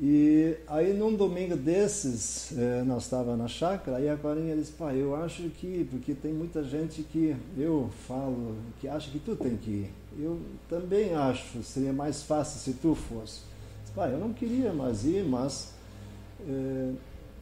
E 0.00 0.56
aí 0.66 0.92
num 0.92 1.14
domingo 1.14 1.56
desses, 1.56 2.52
eh, 2.58 2.82
nós 2.84 3.04
estávamos 3.04 3.38
na 3.38 3.48
chácara, 3.48 3.98
aí 3.98 4.08
a 4.08 4.16
Corinha 4.16 4.56
disse, 4.56 4.72
pai, 4.72 5.00
eu 5.00 5.14
acho 5.14 5.42
que, 5.50 5.86
porque 5.90 6.12
tem 6.12 6.32
muita 6.32 6.64
gente 6.64 7.02
que 7.02 7.36
eu 7.56 7.88
falo, 8.06 8.56
que 8.80 8.88
acha 8.88 9.10
que 9.10 9.18
tu 9.18 9.36
tem 9.36 9.56
que 9.56 9.70
ir. 9.70 9.90
Eu 10.18 10.40
também 10.68 11.14
acho, 11.14 11.62
seria 11.62 11.92
mais 11.92 12.22
fácil 12.22 12.58
se 12.58 12.78
tu 12.78 12.94
fosse. 12.94 13.42
Disse, 13.82 13.94
pai, 13.94 14.12
eu 14.12 14.18
não 14.18 14.32
queria 14.32 14.72
mais 14.72 15.04
ir, 15.04 15.24
mas 15.24 15.72
eh, 16.48 16.92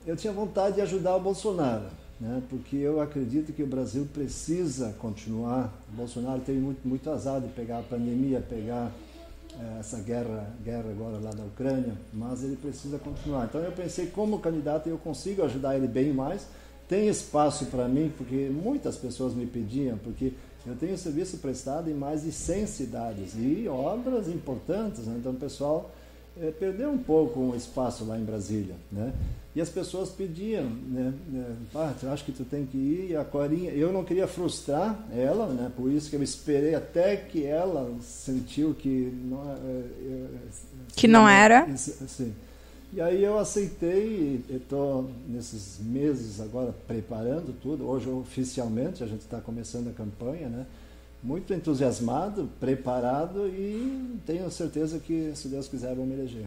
eu 0.07 0.17
tinha 0.17 0.33
vontade 0.33 0.77
de 0.77 0.83
ajudar 0.83 1.17
o 1.17 1.21
Bolsonaro, 1.21 1.87
né? 2.21 2.43
porque 2.49 2.77
eu 2.77 3.01
acredito 3.01 3.53
que 3.53 3.63
o 3.63 3.67
Brasil 3.67 4.07
precisa 4.13 4.95
continuar. 4.99 5.73
O 5.93 5.97
Bolsonaro 5.97 6.41
teve 6.41 6.59
muito, 6.59 6.87
muito 6.87 7.11
azar 7.11 7.41
de 7.41 7.49
pegar 7.49 7.79
a 7.79 7.83
pandemia, 7.83 8.41
pegar 8.41 8.93
é, 9.59 9.81
essa 9.81 9.99
guerra, 10.01 10.55
guerra 10.63 10.91
agora 10.91 11.19
lá 11.19 11.31
da 11.31 11.43
Ucrânia, 11.45 11.95
mas 12.13 12.45
ele 12.45 12.57
precisa 12.57 12.99
continuar. 12.99 13.47
Então 13.47 13.61
eu 13.63 13.73
pensei, 13.73 14.07
como 14.09 14.39
candidato, 14.39 14.89
eu 14.89 14.99
consigo 14.99 15.43
ajudar 15.43 15.77
ele 15.77 15.89
bem 15.89 16.13
mais. 16.13 16.47
Tem 16.89 17.09
espaço 17.09 17.67
para 17.67 17.89
mim, 17.89 18.13
porque 18.17 18.51
muitas 18.51 18.97
pessoas 18.97 19.33
me 19.33 19.47
pediam, 19.47 19.97
porque 19.99 20.33
eu 20.67 20.75
tenho 20.75 20.99
serviço 20.99 21.39
prestado 21.39 21.89
em 21.89 21.95
mais 21.95 22.23
de 22.23 22.33
100 22.33 22.67
cidades 22.67 23.33
e 23.37 23.67
obras 23.69 24.29
importantes, 24.29 25.07
né? 25.07 25.17
então 25.19 25.35
pessoal 25.35 25.91
é, 26.41 26.51
perdeu 26.51 26.91
um 26.91 26.99
pouco 26.99 27.41
o 27.41 27.57
espaço 27.57 28.05
lá 28.05 28.19
em 28.19 28.25
Brasília, 28.25 28.75
né? 28.91 29.13
E 29.55 29.61
as 29.61 29.69
pessoas 29.69 30.11
pediam, 30.11 30.65
né? 30.65 31.13
Ah, 31.75 31.93
eu 32.03 32.13
acho 32.13 32.25
que 32.25 32.31
tu 32.31 32.45
tem 32.45 32.65
que 32.65 32.79
ir. 32.79 33.11
E 33.11 33.17
a 33.17 33.25
Corinha, 33.25 33.73
eu 33.73 33.93
não 33.93 34.05
queria 34.05 34.29
frustrar 34.29 34.97
ela, 35.13 35.47
né? 35.49 35.71
Por 35.77 35.91
isso 35.91 36.09
que 36.09 36.15
eu 36.15 36.23
esperei 36.23 36.75
até 36.75 37.17
que 37.17 37.45
ela 37.45 37.93
sentiu 38.01 38.75
que 38.75 39.13
não, 39.25 39.51
é, 39.51 39.55
é, 39.57 40.27
que 40.95 41.09
não 41.09 41.29
era. 41.29 41.67
Sim. 41.77 42.33
E 42.93 43.01
aí 43.01 43.23
eu 43.23 43.39
aceitei 43.39 44.43
e 44.49 44.57
estou 44.57 45.11
nesses 45.29 45.79
meses 45.81 46.41
agora 46.41 46.73
preparando 46.87 47.53
tudo. 47.61 47.89
Hoje 47.89 48.09
oficialmente 48.09 49.03
a 49.03 49.07
gente 49.07 49.21
está 49.21 49.41
começando 49.41 49.89
a 49.89 49.93
campanha, 49.93 50.49
né? 50.49 50.67
Muito 51.23 51.53
entusiasmado, 51.53 52.51
preparado 52.59 53.47
e 53.49 54.19
tenho 54.27 54.51
certeza 54.51 54.99
que, 54.99 55.33
se 55.35 55.49
Deus 55.49 55.69
quiser, 55.69 55.95
vou 55.95 56.07
me 56.07 56.15
eleger 56.15 56.47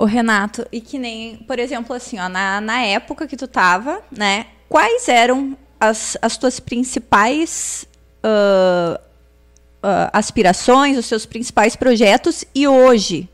o 0.00 0.04
Renato, 0.04 0.66
e 0.72 0.80
que 0.80 0.98
nem, 0.98 1.36
por 1.36 1.58
exemplo, 1.58 1.94
assim, 1.94 2.18
ó, 2.18 2.28
na, 2.28 2.60
na 2.60 2.80
época 2.82 3.26
que 3.26 3.36
tu 3.36 3.46
tava, 3.46 4.00
né? 4.10 4.46
Quais 4.68 5.08
eram 5.08 5.56
as, 5.78 6.16
as 6.22 6.38
tuas 6.38 6.58
principais 6.58 7.86
uh, 8.24 8.98
uh, 8.98 10.10
aspirações, 10.12 10.96
os 10.96 11.06
seus 11.06 11.26
principais 11.26 11.76
projetos 11.76 12.44
e 12.54 12.66
hoje 12.66 13.28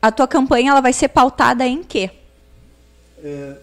a 0.00 0.10
tua 0.10 0.26
campanha 0.26 0.72
ela 0.72 0.80
vai 0.80 0.92
ser 0.92 1.08
pautada 1.08 1.64
em 1.66 1.84
quê? 1.84 2.10
É, 3.22 3.56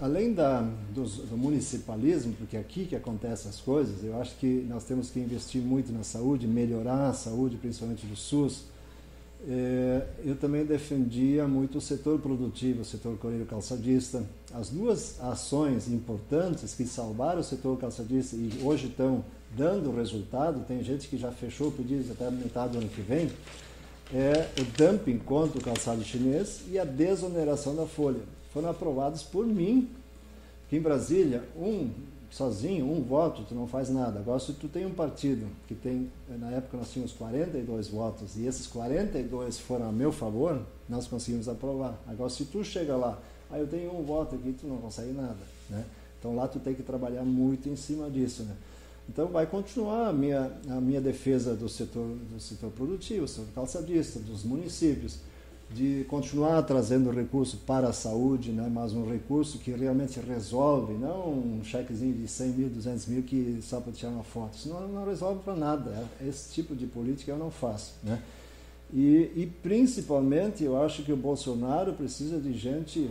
além 0.00 0.32
da, 0.32 0.60
do, 0.94 1.04
do, 1.04 1.36
municipalismo, 1.36 2.34
porque 2.34 2.56
é 2.56 2.60
aqui 2.60 2.86
que 2.86 2.96
acontecem 2.96 3.50
as 3.50 3.60
coisas, 3.60 4.04
eu 4.04 4.20
acho 4.20 4.36
que 4.36 4.66
nós 4.68 4.84
temos 4.84 5.10
que 5.10 5.18
investir 5.18 5.62
muito 5.62 5.92
na 5.92 6.02
saúde, 6.02 6.46
melhorar 6.46 7.08
a 7.08 7.12
saúde, 7.12 7.56
principalmente 7.56 8.06
do 8.06 8.16
SUS 8.16 8.64
é, 9.46 10.06
eu 10.24 10.36
também 10.36 10.64
defendia 10.64 11.46
muito 11.46 11.76
o 11.76 11.80
setor 11.80 12.18
produtivo, 12.18 12.80
o 12.80 12.84
setor 12.84 13.18
coreiro 13.18 13.44
calçadista. 13.44 14.24
As 14.54 14.70
duas 14.70 15.20
ações 15.20 15.86
importantes 15.88 16.72
que 16.74 16.86
salvaram 16.86 17.40
o 17.40 17.44
setor 17.44 17.78
calçadista 17.78 18.36
e 18.36 18.60
hoje 18.62 18.86
estão 18.86 19.22
dando 19.54 19.94
resultado, 19.94 20.64
tem 20.66 20.82
gente 20.82 21.08
que 21.08 21.18
já 21.18 21.30
fechou 21.30 21.70
pedidos 21.70 22.10
até 22.10 22.30
metade 22.30 22.72
do 22.72 22.78
ano 22.78 22.88
que 22.88 23.02
vem, 23.02 23.30
é 24.12 24.48
o 24.60 24.64
dumping 24.78 25.18
contra 25.18 25.58
o 25.58 25.62
calçado 25.62 26.02
chinês 26.02 26.62
e 26.70 26.78
a 26.78 26.84
desoneração 26.84 27.76
da 27.76 27.86
folha. 27.86 28.20
Foram 28.54 28.70
aprovados 28.70 29.22
por 29.22 29.44
mim, 29.46 29.90
que 30.70 30.76
em 30.76 30.80
Brasília, 30.80 31.42
um 31.56 31.90
sozinho, 32.30 32.90
um 32.90 33.02
voto, 33.02 33.44
tu 33.48 33.54
não 33.54 33.66
faz 33.66 33.90
nada. 33.90 34.20
Agora, 34.20 34.38
se 34.38 34.52
tu 34.52 34.68
tem 34.68 34.86
um 34.86 34.94
partido 34.94 35.46
que 35.68 35.74
tem, 35.74 36.10
na 36.28 36.50
época 36.50 36.76
nós 36.76 36.90
tínhamos 36.90 37.12
42 37.12 37.88
votos, 37.88 38.36
e 38.36 38.46
esses 38.46 38.66
42 38.66 39.58
foram 39.58 39.88
a 39.88 39.92
meu 39.92 40.10
favor, 40.10 40.60
nós 40.88 41.06
conseguimos 41.06 41.48
aprovar. 41.48 42.00
Agora, 42.06 42.30
se 42.30 42.44
tu 42.44 42.64
chega 42.64 42.96
lá, 42.96 43.18
aí 43.50 43.60
ah, 43.60 43.62
eu 43.62 43.66
tenho 43.66 43.92
um 43.96 44.02
voto 44.02 44.36
aqui, 44.36 44.52
tu 44.52 44.66
não 44.66 44.78
consegue 44.78 45.12
nada, 45.12 45.36
né? 45.68 45.84
Então 46.18 46.34
lá 46.34 46.48
tu 46.48 46.58
tem 46.58 46.74
que 46.74 46.82
trabalhar 46.82 47.22
muito 47.22 47.68
em 47.68 47.76
cima 47.76 48.08
disso, 48.08 48.44
né? 48.44 48.56
Então 49.08 49.28
vai 49.28 49.46
continuar 49.46 50.08
a 50.08 50.12
minha, 50.12 50.50
a 50.68 50.80
minha 50.80 51.00
defesa 51.00 51.54
do 51.54 51.68
setor, 51.68 52.16
do 52.32 52.40
setor 52.40 52.70
produtivo, 52.70 53.26
do 53.26 53.28
setor 53.28 53.48
calçadista, 53.54 54.18
dos 54.18 54.42
municípios, 54.42 55.18
de 55.74 56.04
continuar 56.08 56.62
trazendo 56.62 57.10
recurso 57.10 57.58
para 57.66 57.88
a 57.88 57.92
saúde, 57.92 58.52
né, 58.52 58.70
mas 58.72 58.92
um 58.92 59.10
recurso 59.10 59.58
que 59.58 59.72
realmente 59.72 60.20
resolve, 60.20 60.94
não 60.94 61.30
um 61.30 61.64
chequezinho 61.64 62.14
de 62.14 62.28
100 62.28 62.48
mil, 62.50 62.68
200 62.68 63.06
mil 63.06 63.22
que 63.22 63.58
só 63.60 63.80
para 63.80 63.92
tirar 63.92 64.12
uma 64.12 64.22
foto. 64.22 64.56
Isso 64.56 64.68
não, 64.68 64.86
não 64.86 65.04
resolve 65.04 65.42
para 65.42 65.56
nada. 65.56 66.08
Esse 66.24 66.52
tipo 66.52 66.76
de 66.76 66.86
política 66.86 67.32
eu 67.32 67.38
não 67.38 67.50
faço. 67.50 67.94
Né? 68.02 68.22
E, 68.96 69.32
e, 69.34 69.52
principalmente 69.60 70.62
eu 70.62 70.80
acho 70.80 71.02
que 71.02 71.12
o 71.12 71.16
Bolsonaro 71.16 71.94
precisa 71.94 72.38
de 72.38 72.56
gente 72.56 73.10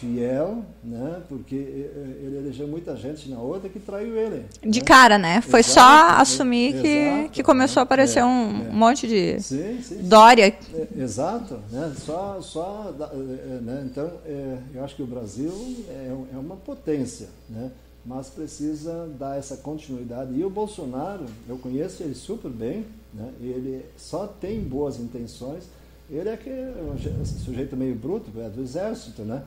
fiel, 0.00 0.64
né? 0.82 1.22
Porque 1.28 1.54
ele 1.54 2.38
elegeu 2.38 2.66
muita 2.66 2.96
gente 2.96 3.30
na 3.30 3.38
outra 3.38 3.68
que 3.68 3.78
traiu 3.78 4.16
ele. 4.16 4.46
De 4.60 4.80
né? 4.80 4.84
cara, 4.84 5.18
né? 5.18 5.40
Foi 5.40 5.60
exato, 5.60 6.16
só 6.16 6.20
assumir 6.20 6.80
que, 6.80 6.88
exato, 6.88 7.30
que 7.30 7.42
começou 7.44 7.78
a 7.78 7.84
aparecer 7.84 8.18
é, 8.18 8.24
um 8.24 8.66
é. 8.66 8.72
monte 8.72 9.06
de 9.06 9.40
sim, 9.40 9.80
sim, 9.80 10.02
Dória. 10.02 10.46
É, 10.46 10.88
exato, 10.98 11.60
né? 11.70 11.92
Só, 11.96 12.40
só, 12.40 12.92
é, 13.12 13.60
né? 13.60 13.88
Então, 13.88 14.10
é, 14.26 14.58
eu 14.74 14.82
acho 14.82 14.96
que 14.96 15.02
o 15.04 15.06
Brasil 15.06 15.52
é, 15.88 16.12
é 16.34 16.38
uma 16.38 16.56
potência, 16.56 17.28
né? 17.48 17.70
Mas 18.04 18.28
precisa 18.28 19.08
dar 19.18 19.38
essa 19.38 19.56
continuidade. 19.56 20.34
E 20.34 20.44
o 20.44 20.50
Bolsonaro, 20.50 21.26
eu 21.48 21.58
conheço 21.58 22.02
ele 22.02 22.14
super 22.14 22.50
bem, 22.50 22.86
né? 23.12 23.32
ele 23.40 23.84
só 23.96 24.26
tem 24.26 24.60
boas 24.60 24.98
intenções. 24.98 25.64
Ele 26.08 26.28
é 26.28 26.36
que 26.36 26.50
é 26.50 26.74
um 26.82 27.24
sujeito 27.24 27.76
meio 27.76 27.94
bruto, 27.94 28.30
é 28.40 28.48
do 28.48 28.62
exército, 28.62 29.22
né? 29.22 29.44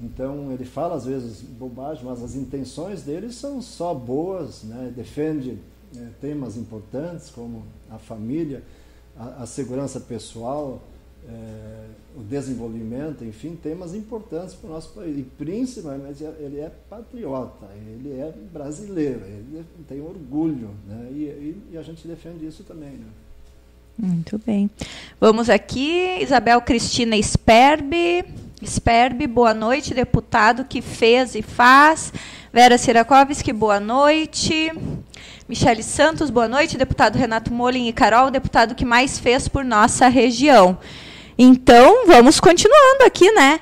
Então 0.00 0.52
ele 0.52 0.64
fala 0.64 0.96
às 0.96 1.06
vezes 1.06 1.40
bobagem, 1.40 2.04
mas 2.04 2.22
as 2.22 2.34
intenções 2.34 3.02
dele 3.02 3.32
são 3.32 3.62
só 3.62 3.94
boas, 3.94 4.62
né? 4.62 4.92
Defende 4.94 5.58
é, 5.96 6.08
temas 6.20 6.56
importantes 6.56 7.30
como 7.30 7.62
a 7.90 7.98
família, 7.98 8.62
a, 9.16 9.42
a 9.42 9.46
segurança 9.46 10.00
pessoal, 10.00 10.82
é, 11.28 11.84
o 12.16 12.22
desenvolvimento, 12.22 13.24
enfim, 13.24 13.56
temas 13.60 13.94
importantes 13.94 14.54
para 14.54 14.70
o 14.70 14.72
nosso 14.72 14.90
país. 14.90 15.18
E 15.18 15.22
principalmente 15.22 16.22
ele 16.40 16.60
é 16.60 16.70
patriota, 16.90 17.66
ele 17.76 18.12
é 18.12 18.32
brasileiro, 18.52 19.20
ele 19.24 19.64
tem 19.88 20.00
orgulho, 20.00 20.70
né? 20.86 21.08
e, 21.12 21.22
e, 21.24 21.62
e 21.72 21.78
a 21.78 21.82
gente 21.82 22.06
defende 22.06 22.46
isso 22.46 22.64
também. 22.64 22.90
Né? 22.90 23.06
Muito 23.98 24.40
bem. 24.44 24.70
Vamos 25.20 25.48
aqui, 25.48 26.18
Isabel 26.20 26.60
Cristina 26.60 27.20
Sperbe. 27.22 28.24
Sperbe, 28.64 29.26
boa 29.26 29.52
noite, 29.52 29.92
deputado 29.92 30.64
que 30.64 30.80
fez 30.80 31.34
e 31.34 31.42
faz. 31.42 32.12
Vera 32.52 32.78
Sirakovski, 32.78 33.52
boa 33.52 33.80
noite. 33.80 34.72
Michele 35.48 35.82
Santos, 35.82 36.30
boa 36.30 36.46
noite. 36.48 36.78
Deputado 36.78 37.16
Renato 37.16 37.52
Molin 37.52 37.88
e 37.88 37.92
Carol, 37.92 38.30
deputado 38.30 38.74
que 38.74 38.84
mais 38.84 39.18
fez 39.18 39.48
por 39.48 39.64
nossa 39.64 40.08
região. 40.08 40.78
Então, 41.38 42.06
vamos 42.06 42.38
continuando 42.38 43.04
aqui, 43.04 43.30
né? 43.32 43.60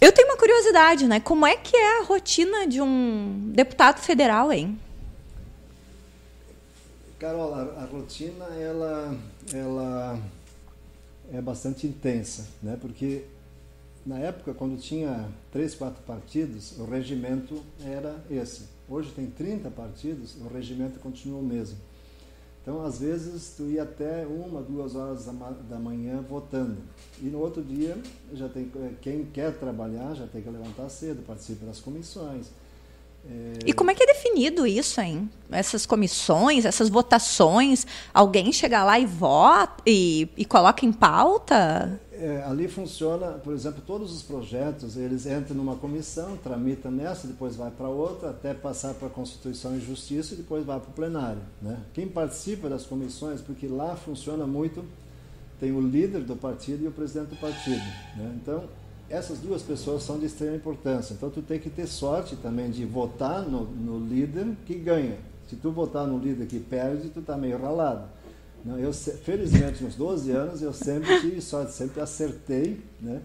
Eu 0.00 0.10
tenho 0.10 0.28
uma 0.28 0.36
curiosidade, 0.36 1.06
né? 1.06 1.20
Como 1.20 1.46
é 1.46 1.56
que 1.56 1.76
é 1.76 2.00
a 2.00 2.04
rotina 2.04 2.66
de 2.66 2.80
um 2.80 3.50
deputado 3.54 4.00
federal, 4.00 4.52
hein? 4.52 4.78
Carol, 7.18 7.54
a, 7.54 7.60
a 7.60 7.84
rotina 7.84 8.46
ela, 8.60 9.16
ela 9.54 10.18
é 11.32 11.40
bastante 11.40 11.86
intensa, 11.86 12.48
né? 12.60 12.76
Porque 12.80 13.24
na 14.04 14.18
época, 14.18 14.52
quando 14.52 14.76
tinha 14.80 15.28
três, 15.52 15.74
quatro 15.74 16.02
partidos, 16.02 16.76
o 16.78 16.84
regimento 16.84 17.62
era 17.84 18.16
esse. 18.28 18.62
Hoje 18.88 19.12
tem 19.12 19.26
30 19.26 19.70
partidos, 19.70 20.34
o 20.40 20.48
regimento 20.48 20.98
continua 20.98 21.38
o 21.38 21.44
mesmo. 21.44 21.78
Então, 22.62 22.84
às 22.84 23.00
vezes, 23.00 23.54
tu 23.56 23.64
ia 23.64 23.82
até 23.82 24.24
uma, 24.24 24.62
duas 24.62 24.94
horas 24.94 25.26
da 25.68 25.78
manhã 25.80 26.22
votando. 26.22 26.76
E 27.20 27.24
no 27.24 27.40
outro 27.40 27.60
dia, 27.60 28.00
já 28.32 28.48
tem 28.48 28.70
quem 29.00 29.24
quer 29.26 29.52
trabalhar 29.58 30.14
já 30.14 30.28
tem 30.28 30.40
que 30.40 30.48
levantar 30.48 30.88
cedo, 30.88 31.26
participa 31.26 31.66
das 31.66 31.80
comissões. 31.80 32.50
E 33.64 33.72
como 33.72 33.90
é 33.90 33.94
que 33.94 34.02
é 34.02 34.06
definido 34.06 34.66
isso, 34.66 35.00
hein? 35.00 35.30
Essas 35.50 35.86
comissões, 35.86 36.64
essas 36.64 36.88
votações, 36.88 37.86
alguém 38.12 38.52
chega 38.52 38.82
lá 38.82 38.98
e 38.98 39.06
vota 39.06 39.82
e, 39.86 40.28
e 40.36 40.44
coloca 40.44 40.84
em 40.84 40.92
pauta? 40.92 42.00
É, 42.12 42.42
ali 42.46 42.68
funciona, 42.68 43.32
por 43.32 43.52
exemplo, 43.52 43.82
todos 43.86 44.12
os 44.12 44.22
projetos, 44.22 44.96
eles 44.96 45.26
entram 45.26 45.56
numa 45.56 45.76
comissão, 45.76 46.36
tramitam 46.36 46.90
nessa, 46.90 47.26
depois 47.26 47.56
vai 47.56 47.70
para 47.70 47.88
outra, 47.88 48.30
até 48.30 48.54
passar 48.54 48.94
para 48.94 49.08
a 49.08 49.10
Constituição 49.10 49.76
e 49.76 49.80
Justiça 49.80 50.34
e 50.34 50.36
depois 50.36 50.64
vai 50.64 50.80
para 50.80 50.90
o 50.90 50.92
plenário. 50.92 51.42
Né? 51.60 51.78
Quem 51.92 52.08
participa 52.08 52.68
das 52.68 52.84
comissões, 52.84 53.40
porque 53.40 53.66
lá 53.66 53.96
funciona 53.96 54.46
muito, 54.46 54.84
tem 55.60 55.72
o 55.72 55.80
líder 55.80 56.22
do 56.22 56.34
partido 56.34 56.84
e 56.84 56.88
o 56.88 56.92
presidente 56.92 57.28
do 57.28 57.36
partido. 57.36 57.84
Né? 58.16 58.32
Então, 58.40 58.64
essas 59.12 59.38
duas 59.38 59.60
pessoas 59.60 60.02
são 60.02 60.18
de 60.18 60.24
extrema 60.24 60.56
importância. 60.56 61.12
Então, 61.12 61.28
tu 61.28 61.42
tem 61.42 61.58
que 61.58 61.68
ter 61.68 61.86
sorte 61.86 62.34
também 62.34 62.70
de 62.70 62.86
votar 62.86 63.42
no, 63.42 63.64
no 63.64 64.00
líder 64.00 64.56
que 64.64 64.74
ganha. 64.74 65.18
Se 65.50 65.56
tu 65.56 65.70
votar 65.70 66.06
no 66.06 66.18
líder 66.18 66.46
que 66.46 66.58
perde, 66.58 67.10
tu 67.10 67.20
está 67.20 67.36
meio 67.36 67.60
ralado. 67.60 68.08
Não, 68.64 68.78
eu, 68.78 68.90
felizmente, 68.92 69.84
nos 69.84 69.96
12 69.96 70.30
anos, 70.30 70.62
eu 70.62 70.72
sempre 70.72 71.20
tive 71.20 71.42
sorte, 71.42 71.72
sempre 71.72 72.00
acertei, 72.00 72.80
né? 73.02 73.20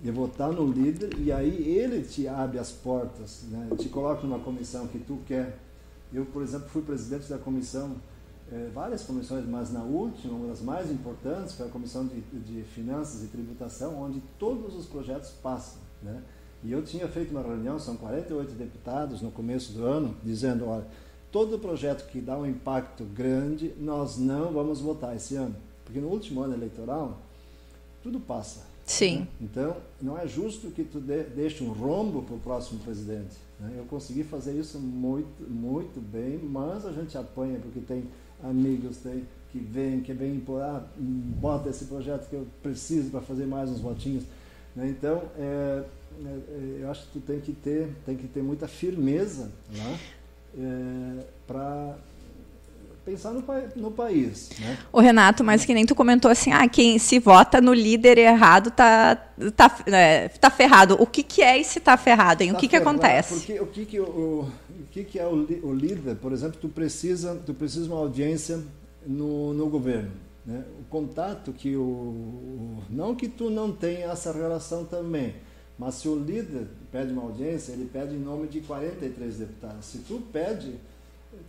De 0.00 0.12
votar 0.12 0.52
no 0.52 0.64
líder 0.64 1.18
e 1.18 1.32
aí 1.32 1.76
ele 1.76 2.02
te 2.02 2.28
abre 2.28 2.60
as 2.60 2.70
portas, 2.70 3.42
né? 3.50 3.68
Te 3.78 3.88
coloca 3.88 4.24
numa 4.24 4.38
comissão 4.38 4.86
que 4.86 4.98
tu 4.98 5.18
quer. 5.26 5.58
Eu, 6.12 6.24
por 6.26 6.42
exemplo, 6.42 6.68
fui 6.68 6.82
presidente 6.82 7.28
da 7.28 7.38
comissão, 7.38 7.96
eh, 8.52 8.70
várias 8.74 9.02
comissões, 9.02 9.46
mas 9.48 9.72
na 9.72 9.82
última, 9.82 10.34
uma 10.34 10.48
das 10.48 10.60
mais 10.60 10.90
importantes, 10.90 11.54
foi 11.54 11.66
a 11.66 11.70
comissão 11.70 12.06
de, 12.06 12.20
de 12.20 12.62
finanças 12.62 13.24
e 13.24 13.28
tributação, 13.28 14.02
onde 14.02 14.22
todos 14.38 14.76
os 14.76 14.84
projetos 14.84 15.30
passam, 15.30 15.80
né? 16.02 16.22
E 16.62 16.70
eu 16.70 16.82
tinha 16.82 17.08
feito 17.08 17.30
uma 17.30 17.42
reunião, 17.42 17.78
são 17.78 17.96
48 17.96 18.52
deputados 18.52 19.20
no 19.20 19.30
começo 19.30 19.72
do 19.72 19.84
ano, 19.84 20.14
dizendo, 20.22 20.68
olha, 20.68 20.86
todo 21.32 21.58
projeto 21.58 22.08
que 22.08 22.20
dá 22.20 22.38
um 22.38 22.46
impacto 22.46 23.04
grande, 23.04 23.72
nós 23.78 24.16
não 24.16 24.52
vamos 24.52 24.80
votar 24.80 25.16
esse 25.16 25.34
ano. 25.34 25.56
Porque 25.84 25.98
no 25.98 26.08
último 26.08 26.42
ano 26.42 26.54
eleitoral, 26.54 27.20
tudo 28.02 28.20
passa. 28.20 28.64
Sim. 28.84 29.20
Né? 29.20 29.28
Então, 29.40 29.76
não 30.00 30.16
é 30.18 30.26
justo 30.26 30.70
que 30.70 30.84
tu 30.84 31.00
de, 31.00 31.24
deixe 31.24 31.64
um 31.64 31.72
rombo 31.72 32.22
para 32.22 32.34
o 32.34 32.38
próximo 32.38 32.80
presidente. 32.80 33.36
Né? 33.58 33.74
Eu 33.78 33.84
consegui 33.84 34.22
fazer 34.22 34.52
isso 34.52 34.78
muito, 34.78 35.42
muito 35.48 36.00
bem, 36.00 36.38
mas 36.38 36.84
a 36.84 36.92
gente 36.92 37.16
apanha 37.16 37.58
porque 37.58 37.80
tem 37.80 38.04
amigos 38.42 38.98
tem, 38.98 39.24
que 39.50 39.58
vêm, 39.58 40.00
que 40.00 40.12
vêm, 40.12 40.42
ah, 40.60 40.82
bota 40.96 41.68
esse 41.68 41.84
projeto 41.84 42.28
que 42.28 42.36
eu 42.36 42.46
preciso 42.62 43.10
para 43.10 43.20
fazer 43.20 43.46
mais 43.46 43.70
uns 43.70 43.80
votinhos. 43.80 44.24
Né? 44.74 44.88
Então, 44.88 45.22
é, 45.38 45.84
é, 46.24 46.78
eu 46.80 46.90
acho 46.90 47.06
que 47.06 47.12
tu 47.12 47.20
tem 47.20 47.40
que 47.40 47.52
ter, 47.52 47.94
tem 48.06 48.16
que 48.16 48.26
ter 48.26 48.42
muita 48.42 48.66
firmeza. 48.66 49.50
Né? 49.70 49.98
é, 50.58 51.24
para 51.46 51.96
pensar 53.04 53.32
no, 53.32 53.44
no 53.76 53.90
país. 53.90 54.50
Né? 54.58 54.78
O 54.92 55.00
Renato, 55.00 55.42
mas 55.42 55.64
que 55.64 55.74
nem 55.74 55.84
tu 55.84 55.94
comentou 55.94 56.30
assim, 56.30 56.52
ah, 56.52 56.68
quem 56.68 56.98
se 56.98 57.18
vota 57.18 57.60
no 57.60 57.74
líder 57.74 58.18
errado 58.18 58.70
tá, 58.70 59.16
tá, 59.56 59.78
é, 59.86 60.28
tá 60.28 60.50
ferrado. 60.50 60.96
O 61.00 61.06
que, 61.06 61.22
que 61.22 61.42
é 61.42 61.58
esse 61.58 61.80
tá 61.80 61.96
ferrado? 61.96 62.42
Hein? 62.42 62.52
Tá 62.52 62.56
o 62.56 62.60
que, 62.60 62.68
que 62.68 62.76
acontece? 62.76 63.34
Porque 63.34 63.60
o 63.60 63.66
que, 63.66 63.86
que, 63.86 64.00
o, 64.00 64.04
o, 64.04 64.52
que, 64.90 65.04
que 65.04 65.18
é 65.18 65.26
o, 65.26 65.46
o 65.62 65.72
líder? 65.72 66.16
Por 66.16 66.32
exemplo, 66.32 66.58
tu 66.60 66.68
precisa, 66.68 67.40
tu 67.44 67.52
precisa 67.52 67.86
de 67.86 67.92
uma 67.92 68.00
audiência 68.00 68.60
no, 69.06 69.52
no 69.52 69.68
governo. 69.68 70.12
Né? 70.44 70.64
O 70.80 70.84
contato 70.84 71.52
que 71.52 71.76
o. 71.76 72.78
Não 72.90 73.14
que 73.14 73.28
tu 73.28 73.48
não 73.48 73.70
tenha 73.70 74.06
essa 74.06 74.32
relação 74.32 74.84
também, 74.84 75.34
mas 75.78 75.96
se 75.96 76.08
o 76.08 76.16
líder 76.16 76.66
pede 76.90 77.12
uma 77.12 77.22
audiência, 77.22 77.72
ele 77.72 77.88
pede 77.92 78.14
em 78.14 78.18
nome 78.18 78.48
de 78.48 78.60
43 78.60 79.36
deputados. 79.36 79.86
Se 79.86 79.98
tu 79.98 80.20
pede, 80.32 80.74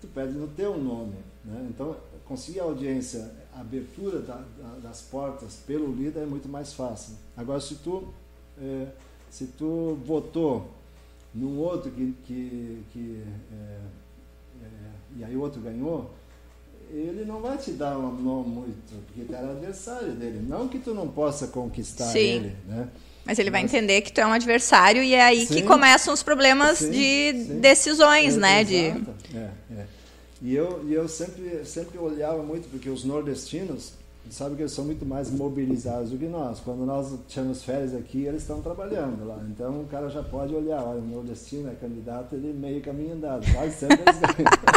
tu 0.02 0.08
pede 0.08 0.34
no 0.34 0.48
teu 0.48 0.78
nome. 0.78 1.15
Né? 1.43 1.67
Então, 1.69 1.96
conseguir 2.26 2.62
a 2.62 2.63
audiência, 2.63 3.32
a 3.54 3.62
abertura 3.62 4.19
da, 4.19 4.36
da, 4.36 4.80
das 4.82 5.02
portas 5.02 5.56
pelo 5.67 5.93
líder 5.93 6.22
é 6.22 6.26
muito 6.26 6.48
mais 6.48 6.74
fácil. 6.74 7.15
Agora, 7.36 7.60
se 7.60 7.76
tu, 7.76 8.13
é, 8.62 8.88
se 9.30 9.48
tu 9.48 9.98
votou 10.06 10.72
num 11.34 11.60
outro 11.60 11.91
que, 11.91 12.15
que, 12.26 12.84
que 12.91 13.24
é, 13.52 13.80
é, 14.63 14.91
e 15.17 15.24
aí 15.24 15.36
o 15.36 15.41
outro 15.41 15.62
ganhou, 15.62 16.12
ele 16.89 17.26
não 17.26 17.41
vai 17.41 17.58
te 17.58 17.72
dar 17.72 17.98
uma 17.98 18.12
mão 18.12 18.43
muito, 18.43 19.04
porque 19.08 19.24
tu 19.24 19.34
era 19.34 19.52
adversário 19.52 20.13
dele. 20.13 20.46
Não 20.48 20.67
que 20.67 20.80
tu 20.80 20.93
não 20.93 21.08
possa 21.08 21.48
conquistar 21.48 22.06
Sim. 22.06 22.19
ele, 22.19 22.56
né? 22.67 22.89
Mas 23.25 23.39
ele 23.39 23.49
vai 23.49 23.62
Mas... 23.62 23.73
entender 23.73 24.01
que 24.01 24.12
tu 24.12 24.19
é 24.19 24.27
um 24.27 24.33
adversário 24.33 25.01
e 25.01 25.13
é 25.13 25.23
aí 25.23 25.45
sim, 25.45 25.55
que 25.55 25.62
começam 25.63 26.13
os 26.13 26.21
problemas 26.21 26.79
sim, 26.79 26.91
de 26.91 27.45
sim. 27.45 27.59
decisões, 27.59 28.36
é, 28.36 28.39
né? 28.39 28.63
De... 28.63 28.75
É, 28.75 29.49
é. 29.71 29.86
E 30.41 30.53
eu, 30.53 30.83
e 30.86 30.93
eu 30.93 31.07
sempre, 31.07 31.63
sempre 31.63 31.97
olhava 31.97 32.43
muito, 32.43 32.69
porque 32.69 32.89
os 32.89 33.05
nordestinos, 33.05 33.93
sabe 34.29 34.55
que 34.55 34.62
eles 34.62 34.73
são 34.73 34.83
muito 34.83 35.05
mais 35.05 35.31
mobilizados 35.31 36.09
do 36.09 36.17
que 36.17 36.25
nós. 36.25 36.59
Quando 36.59 36.86
nós 36.86 37.13
tiramos 37.29 37.63
férias 37.63 37.95
aqui, 37.95 38.25
eles 38.25 38.41
estão 38.41 38.62
trabalhando 38.62 39.25
lá. 39.25 39.41
Então 39.49 39.81
o 39.81 39.86
cara 39.86 40.09
já 40.09 40.21
pode 40.21 40.53
olhar, 40.53 40.83
olha, 40.83 40.99
o 40.99 41.07
nordestino 41.07 41.69
é 41.69 41.75
candidato, 41.75 42.36
ele 42.36 42.51
meio 42.51 42.81
caminho 42.81 43.13
andado. 43.13 43.45
Quase 43.53 43.75
sempre 43.75 44.01
eles 44.01 44.19
ganham. 44.19 44.51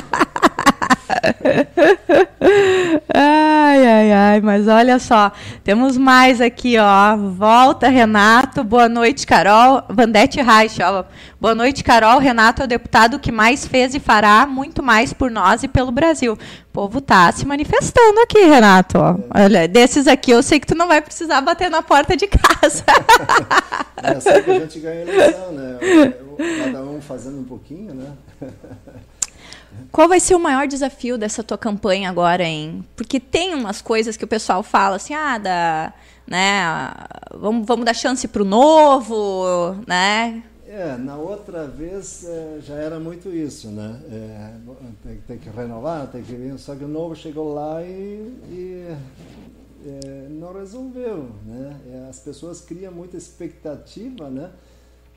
ai, 3.15 3.87
ai, 3.87 4.13
ai, 4.13 4.41
mas 4.41 4.67
olha 4.67 4.99
só, 4.99 5.31
temos 5.63 5.97
mais 5.97 6.41
aqui, 6.41 6.77
ó. 6.79 7.17
Volta, 7.17 7.89
Renato. 7.89 8.65
Boa 8.65 8.89
noite, 8.89 9.27
Carol. 9.27 9.85
Vandete 9.89 10.43
Reich, 10.43 10.83
ó. 10.83 11.05
Boa 11.41 11.55
noite, 11.55 11.85
Carol. 11.85 12.19
Renato 12.19 12.63
é 12.63 12.65
o 12.65 12.69
deputado 12.69 13.19
que 13.19 13.31
mais 13.31 13.67
fez 13.67 13.95
e 13.95 14.01
fará 14.01 14.47
muito 14.47 14.83
mais 14.83 15.13
por 15.13 15.31
nós 15.31 15.63
e 15.63 15.69
pelo 15.69 15.93
Brasil. 15.93 16.33
O 16.33 16.39
povo 16.73 17.01
tá 17.01 17.31
se 17.31 17.47
manifestando 17.47 18.21
aqui, 18.21 18.45
Renato. 18.45 18.99
Ó. 18.99 19.17
Olha, 19.35 19.69
desses 19.69 20.09
aqui 20.09 20.33
eu 20.33 20.43
sei 20.43 20.59
que 20.59 20.67
tu 20.67 20.75
não 20.75 20.89
vai 20.89 21.01
precisar 21.01 21.41
bater 21.41 21.71
na 21.71 21.83
porta 21.83 22.17
de 22.17 22.27
casa. 22.27 22.85
é 24.03 24.11
assim 24.11 24.43
que 24.43 24.51
a 24.51 24.61
gente 24.61 24.81
ganha 24.81 25.03
eleição, 25.03 25.53
né? 25.53 25.79
Cada 26.65 26.83
um 26.83 27.01
fazendo 27.01 27.41
um 27.41 27.45
pouquinho, 27.45 27.95
né? 27.95 28.13
Qual 29.93 30.09
vai 30.09 30.21
ser 30.21 30.35
o 30.35 30.39
maior 30.39 30.67
desafio 30.67 31.17
dessa 31.17 31.43
tua 31.43 31.59
campanha 31.59 32.09
agora, 32.11 32.45
hein? 32.45 32.85
Porque 32.95 33.19
tem 33.19 33.55
umas 33.55 33.81
coisas 33.81 34.17
que 34.17 34.25
o 34.25 34.29
pessoal 34.29 34.63
fala 34.63 34.97
assim, 34.97 35.15
ah, 35.15 35.39
da, 35.39 35.93
né, 36.27 36.95
vamos, 37.35 37.67
vamos 37.67 37.85
dar 37.85 37.95
chance 37.95 38.27
para 38.29 38.43
o 38.43 38.45
novo, 38.45 39.77
né? 39.87 40.43
É, 40.69 40.97
na 40.97 41.17
outra 41.17 41.67
vez 41.67 42.25
é, 42.25 42.59
já 42.61 42.75
era 42.75 42.99
muito 42.99 43.31
isso, 43.31 43.69
né? 43.69 44.01
É, 44.11 44.51
tem, 45.03 45.17
tem, 45.27 45.39
que 45.39 45.49
renovar, 45.49 46.09
tem 46.09 46.23
que 46.23 46.35
vir, 46.35 46.59
só 46.59 46.75
que 46.75 46.85
o 46.85 46.89
novo 46.89 47.15
chegou 47.15 47.55
lá 47.55 47.83
e, 47.83 48.35
e 48.51 48.97
é, 49.87 50.27
não 50.29 50.53
resolveu, 50.53 51.31
né? 51.47 52.07
As 52.11 52.19
pessoas 52.19 52.61
criam 52.61 52.93
muita 52.93 53.17
expectativa, 53.17 54.29
né? 54.29 54.51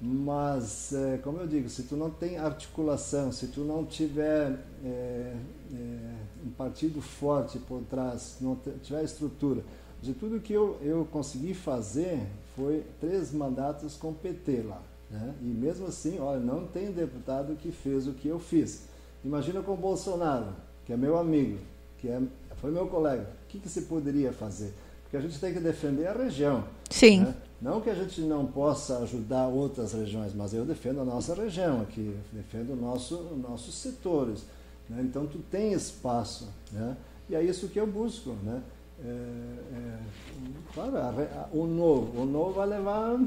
Mas, 0.01 0.93
é, 0.93 1.17
como 1.17 1.39
eu 1.39 1.47
digo, 1.47 1.67
se 1.69 1.83
tu 1.83 1.97
não 1.97 2.09
tem 2.09 2.37
articulação, 2.37 3.31
se 3.31 3.47
tu 3.47 3.61
não 3.61 3.85
tiver 3.85 4.57
é, 4.83 5.35
é, 5.73 6.15
um 6.45 6.51
partido 6.51 7.01
forte 7.01 7.59
por 7.59 7.81
trás, 7.81 8.37
não 8.39 8.57
tiver 8.81 9.03
estrutura, 9.03 9.61
de 10.01 10.13
tudo 10.13 10.39
que 10.39 10.53
eu, 10.53 10.77
eu 10.81 11.05
consegui 11.11 11.53
fazer 11.53 12.25
foi 12.55 12.85
três 13.01 13.33
mandatos 13.33 13.97
com 13.97 14.13
PT 14.13 14.63
lá. 14.63 14.81
Né? 15.09 15.33
E 15.41 15.45
mesmo 15.45 15.87
assim, 15.87 16.19
olha, 16.19 16.39
não 16.39 16.65
tem 16.65 16.91
deputado 16.91 17.55
que 17.55 17.71
fez 17.71 18.07
o 18.07 18.13
que 18.13 18.27
eu 18.29 18.39
fiz. 18.39 18.83
Imagina 19.23 19.61
com 19.61 19.73
o 19.73 19.77
Bolsonaro, 19.77 20.53
que 20.85 20.93
é 20.93 20.97
meu 20.97 21.17
amigo, 21.17 21.57
que 21.97 22.07
é, 22.07 22.21
foi 22.57 22.71
meu 22.71 22.87
colega. 22.87 23.29
O 23.43 23.47
que, 23.49 23.59
que 23.59 23.67
se 23.67 23.81
poderia 23.81 24.31
fazer? 24.31 24.73
Porque 25.09 25.17
a 25.17 25.21
gente 25.21 25.39
tem 25.39 25.51
que 25.51 25.59
defender 25.59 26.05
a 26.05 26.13
região. 26.13 26.63
Sim. 26.87 27.21
Né? 27.21 27.35
Não 27.59 27.81
que 27.81 27.89
a 27.89 27.95
gente 27.95 28.21
não 28.21 28.45
possa 28.45 28.99
ajudar 28.99 29.47
outras 29.47 29.93
regiões, 29.93 30.35
mas 30.35 30.53
eu 30.53 30.63
defendo 30.63 31.01
a 31.01 31.03
nossa 31.03 31.33
região 31.33 31.81
aqui, 31.81 32.15
defendo 32.31 32.75
nosso, 32.75 33.15
nossos 33.41 33.73
setores. 33.73 34.43
Né? 34.87 35.01
Então, 35.01 35.25
tu 35.25 35.39
tem 35.49 35.73
espaço. 35.73 36.47
Né? 36.71 36.95
E 37.27 37.35
é 37.35 37.43
isso 37.43 37.67
que 37.69 37.79
eu 37.79 37.87
busco. 37.87 38.35
Né? 38.43 38.61
É, 39.03 39.07
é, 39.07 39.97
claro, 40.75 40.97
a, 40.97 41.09
a, 41.09 41.47
o 41.53 41.65
novo. 41.65 42.21
O 42.21 42.25
novo 42.25 42.53
vai 42.53 42.67
levar, 42.67 43.19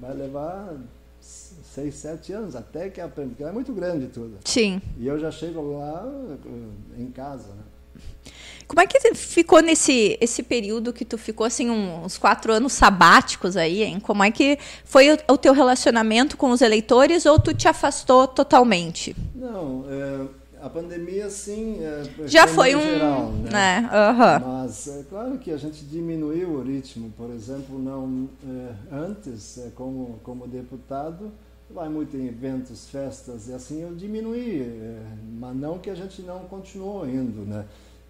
vai 0.00 0.14
levar 0.14 0.74
seis, 1.20 1.96
sete 1.96 2.32
anos 2.32 2.56
até 2.56 2.88
que 2.88 3.00
aprenda, 3.00 3.30
porque 3.30 3.44
é 3.44 3.52
muito 3.52 3.74
grande 3.74 4.06
tudo. 4.06 4.38
Sim. 4.44 4.80
E 4.98 5.06
eu 5.06 5.18
já 5.18 5.30
chego 5.30 5.76
lá 5.78 6.02
eh, 6.06 7.02
em 7.02 7.10
casa. 7.10 7.48
Né? 7.48 7.62
Como 8.66 8.80
é 8.80 8.86
que 8.86 9.14
ficou 9.14 9.60
nesse 9.60 10.16
esse 10.20 10.42
período 10.42 10.92
que 10.92 11.04
tu 11.04 11.18
ficou 11.18 11.46
assim 11.46 11.70
uns 11.70 12.18
quatro 12.18 12.52
anos 12.52 12.72
sabáticos 12.72 13.56
aí, 13.56 13.82
hein? 13.82 14.00
Como 14.00 14.22
é 14.22 14.30
que 14.30 14.58
foi 14.84 15.12
o, 15.12 15.18
o 15.32 15.38
teu 15.38 15.52
relacionamento 15.52 16.36
com 16.36 16.50
os 16.50 16.62
eleitores 16.62 17.26
ou 17.26 17.38
tu 17.38 17.54
te 17.54 17.68
afastou 17.68 18.26
totalmente? 18.26 19.14
Não, 19.34 19.84
é, 19.88 20.26
a 20.64 20.70
pandemia 20.70 21.28
sim. 21.28 21.78
É, 21.80 22.02
Já 22.26 22.46
foi 22.46 22.74
um, 22.74 22.80
geral, 22.80 23.32
né? 23.32 23.50
né? 23.50 23.90
Uhum. 23.92 24.62
Mas 24.62 24.88
é 24.88 25.04
claro 25.08 25.38
que 25.38 25.50
a 25.50 25.56
gente 25.56 25.84
diminuiu 25.84 26.50
o 26.50 26.62
ritmo. 26.62 27.12
Por 27.16 27.30
exemplo, 27.30 27.78
não 27.78 28.28
é, 28.46 28.96
antes 28.96 29.58
é, 29.58 29.70
como 29.74 30.18
como 30.22 30.46
deputado 30.46 31.30
vai 31.70 31.88
muito 31.88 32.16
em 32.16 32.28
eventos, 32.28 32.88
festas, 32.88 33.48
e 33.48 33.52
assim 33.52 33.82
eu 33.82 33.94
diminuí, 33.94 34.62
é, 34.62 35.02
mas 35.38 35.56
não 35.56 35.78
que 35.78 35.90
a 35.90 35.94
gente 35.94 36.22
não 36.22 36.40
continuou 36.40 37.08
indo, 37.08 37.42
né? 37.44 37.64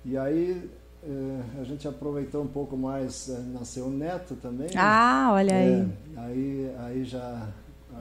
E 0.05 0.17
aí 0.17 0.71
é, 1.03 1.61
a 1.61 1.65
gente 1.65 1.87
aproveitou 1.87 2.43
um 2.43 2.49
pouco 2.49 2.77
mais, 2.77 3.29
é, 3.29 3.39
nasceu 3.53 3.87
o 3.87 3.91
neto 3.91 4.35
também. 4.37 4.69
Ah, 4.77 5.31
olha 5.33 5.55
aí. 5.55 5.89
É, 6.17 6.21
aí. 6.21 6.75
Aí 6.79 7.05
já 7.05 7.49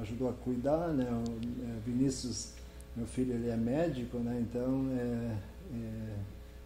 ajudou 0.01 0.29
a 0.29 0.33
cuidar, 0.33 0.89
né? 0.89 1.05
O 1.05 1.31
é, 1.65 1.79
Vinícius, 1.85 2.53
meu 2.95 3.05
filho, 3.05 3.33
ele 3.33 3.49
é 3.49 3.57
médico, 3.57 4.17
né? 4.17 4.37
Então 4.41 4.87
é, 4.97 5.35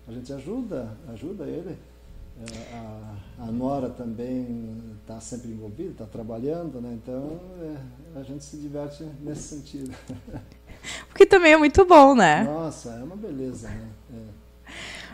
a 0.07 0.11
gente 0.11 0.31
ajuda, 0.31 0.95
ajuda 1.09 1.45
ele. 1.45 1.77
É, 2.39 2.75
a, 2.75 3.45
a, 3.45 3.51
Nora 3.51 3.89
também 3.89 4.77
está 5.01 5.19
sempre 5.19 5.49
envolvida, 5.49 5.89
está 5.89 6.05
trabalhando, 6.05 6.79
né? 6.79 6.93
então 6.93 7.39
é, 7.63 8.19
a 8.19 8.21
gente 8.21 8.43
se 8.43 8.57
diverte 8.57 9.03
nesse 9.21 9.55
sentido. 9.55 9.91
O 11.11 11.15
que 11.15 11.25
também 11.25 11.51
é 11.51 11.57
muito 11.57 11.83
bom, 11.83 12.15
né? 12.15 12.43
Nossa, 12.43 12.91
é 12.91 13.03
uma 13.03 13.15
beleza, 13.15 13.67
né? 13.67 13.89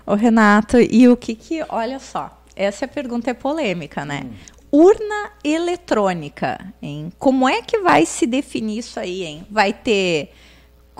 Ô 0.05 0.15
Renato, 0.15 0.77
e 0.77 1.07
o 1.07 1.15
que 1.15 1.33
que, 1.33 1.63
olha 1.69 1.97
só, 1.99 2.43
essa 2.55 2.87
pergunta 2.87 3.31
é 3.31 3.33
polêmica, 3.33 4.03
né? 4.03 4.23
Hum. 4.25 4.31
Urna 4.71 5.31
eletrônica, 5.43 6.59
hein? 6.81 7.11
Como 7.19 7.47
é 7.47 7.61
que 7.61 7.79
vai 7.79 8.05
se 8.05 8.25
definir 8.25 8.79
isso 8.79 8.99
aí, 8.99 9.23
hein? 9.23 9.47
Vai 9.49 9.71
ter 9.71 10.31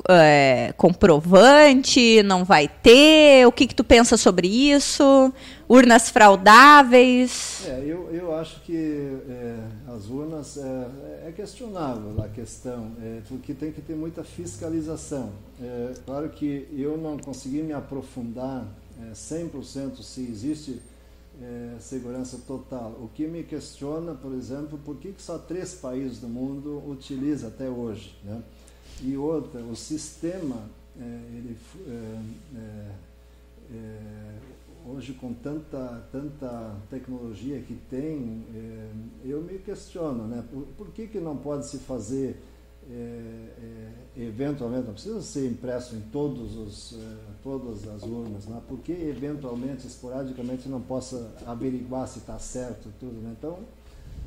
é, 0.09 0.73
comprovante? 0.77 2.21
Não 2.23 2.45
vai 2.45 2.67
ter? 2.67 3.45
O 3.47 3.51
que, 3.51 3.67
que 3.67 3.75
tu 3.75 3.83
pensa 3.83 4.15
sobre 4.15 4.47
isso? 4.47 5.33
Urnas 5.67 6.09
fraudáveis? 6.09 7.65
É, 7.67 7.83
eu, 7.85 8.09
eu 8.13 8.35
acho 8.35 8.61
que 8.61 9.17
é, 9.27 9.55
as 9.95 10.07
urnas 10.07 10.57
é, 10.57 11.27
é, 11.27 11.31
questionável 11.31 12.23
a 12.23 12.27
questão, 12.27 12.91
porque 13.27 13.53
tem 13.53 13.71
que 13.71 13.81
ter 13.81 13.95
muita 13.95 14.23
fiscalização. 14.23 15.31
Claro 16.05 16.29
que 16.29 16.67
eu 16.71 16.97
não 16.97 17.17
consegui 17.17 17.63
me 17.63 17.73
aprofundar 17.73 18.65
100% 19.13 20.01
se 20.01 20.21
existe 20.21 20.81
segurança 21.79 22.37
total. 22.45 22.91
O 23.01 23.09
que 23.13 23.25
me 23.27 23.43
questiona, 23.43 24.13
por 24.13 24.33
exemplo, 24.33 24.79
por 24.85 24.97
que, 24.97 25.11
que 25.11 25.21
só 25.21 25.37
três 25.37 25.73
países 25.73 26.19
do 26.19 26.27
mundo 26.27 26.81
utilizam 26.87 27.49
até 27.49 27.67
hoje, 27.69 28.15
né? 28.23 28.41
E 29.01 29.17
outra, 29.17 29.61
o 29.61 29.75
sistema, 29.75 30.69
é, 30.99 31.03
ele, 31.03 31.57
é, 31.87 32.21
é, 32.55 32.91
é, 33.73 34.35
hoje 34.85 35.13
com 35.13 35.33
tanta, 35.33 36.07
tanta 36.11 36.75
tecnologia 36.89 37.59
que 37.61 37.75
tem, 37.89 38.45
é, 38.53 38.89
eu 39.25 39.41
me 39.41 39.57
questiono, 39.59 40.27
né? 40.27 40.43
Por, 40.51 40.63
por, 40.77 40.87
que, 40.89 41.07
que 41.07 41.19
não 41.19 41.35
pode 41.35 41.67
se 41.67 41.79
fazer 41.79 42.37
eventualmente, 44.15 44.85
não 44.85 44.93
precisa 44.93 45.21
ser 45.21 45.47
impresso 45.47 45.95
em 45.95 46.01
todos 46.01 46.55
os, 46.57 46.97
todas 47.41 47.87
as 47.87 48.03
urnas, 48.03 48.45
né? 48.45 48.61
por 48.67 48.79
que 48.79 48.91
eventualmente, 48.91 49.87
esporadicamente, 49.87 50.67
não 50.69 50.81
possa 50.81 51.31
averiguar 51.45 52.07
se 52.07 52.19
está 52.19 52.37
certo 52.37 52.89
tudo, 52.99 53.21
né? 53.21 53.35
Então, 53.37 53.59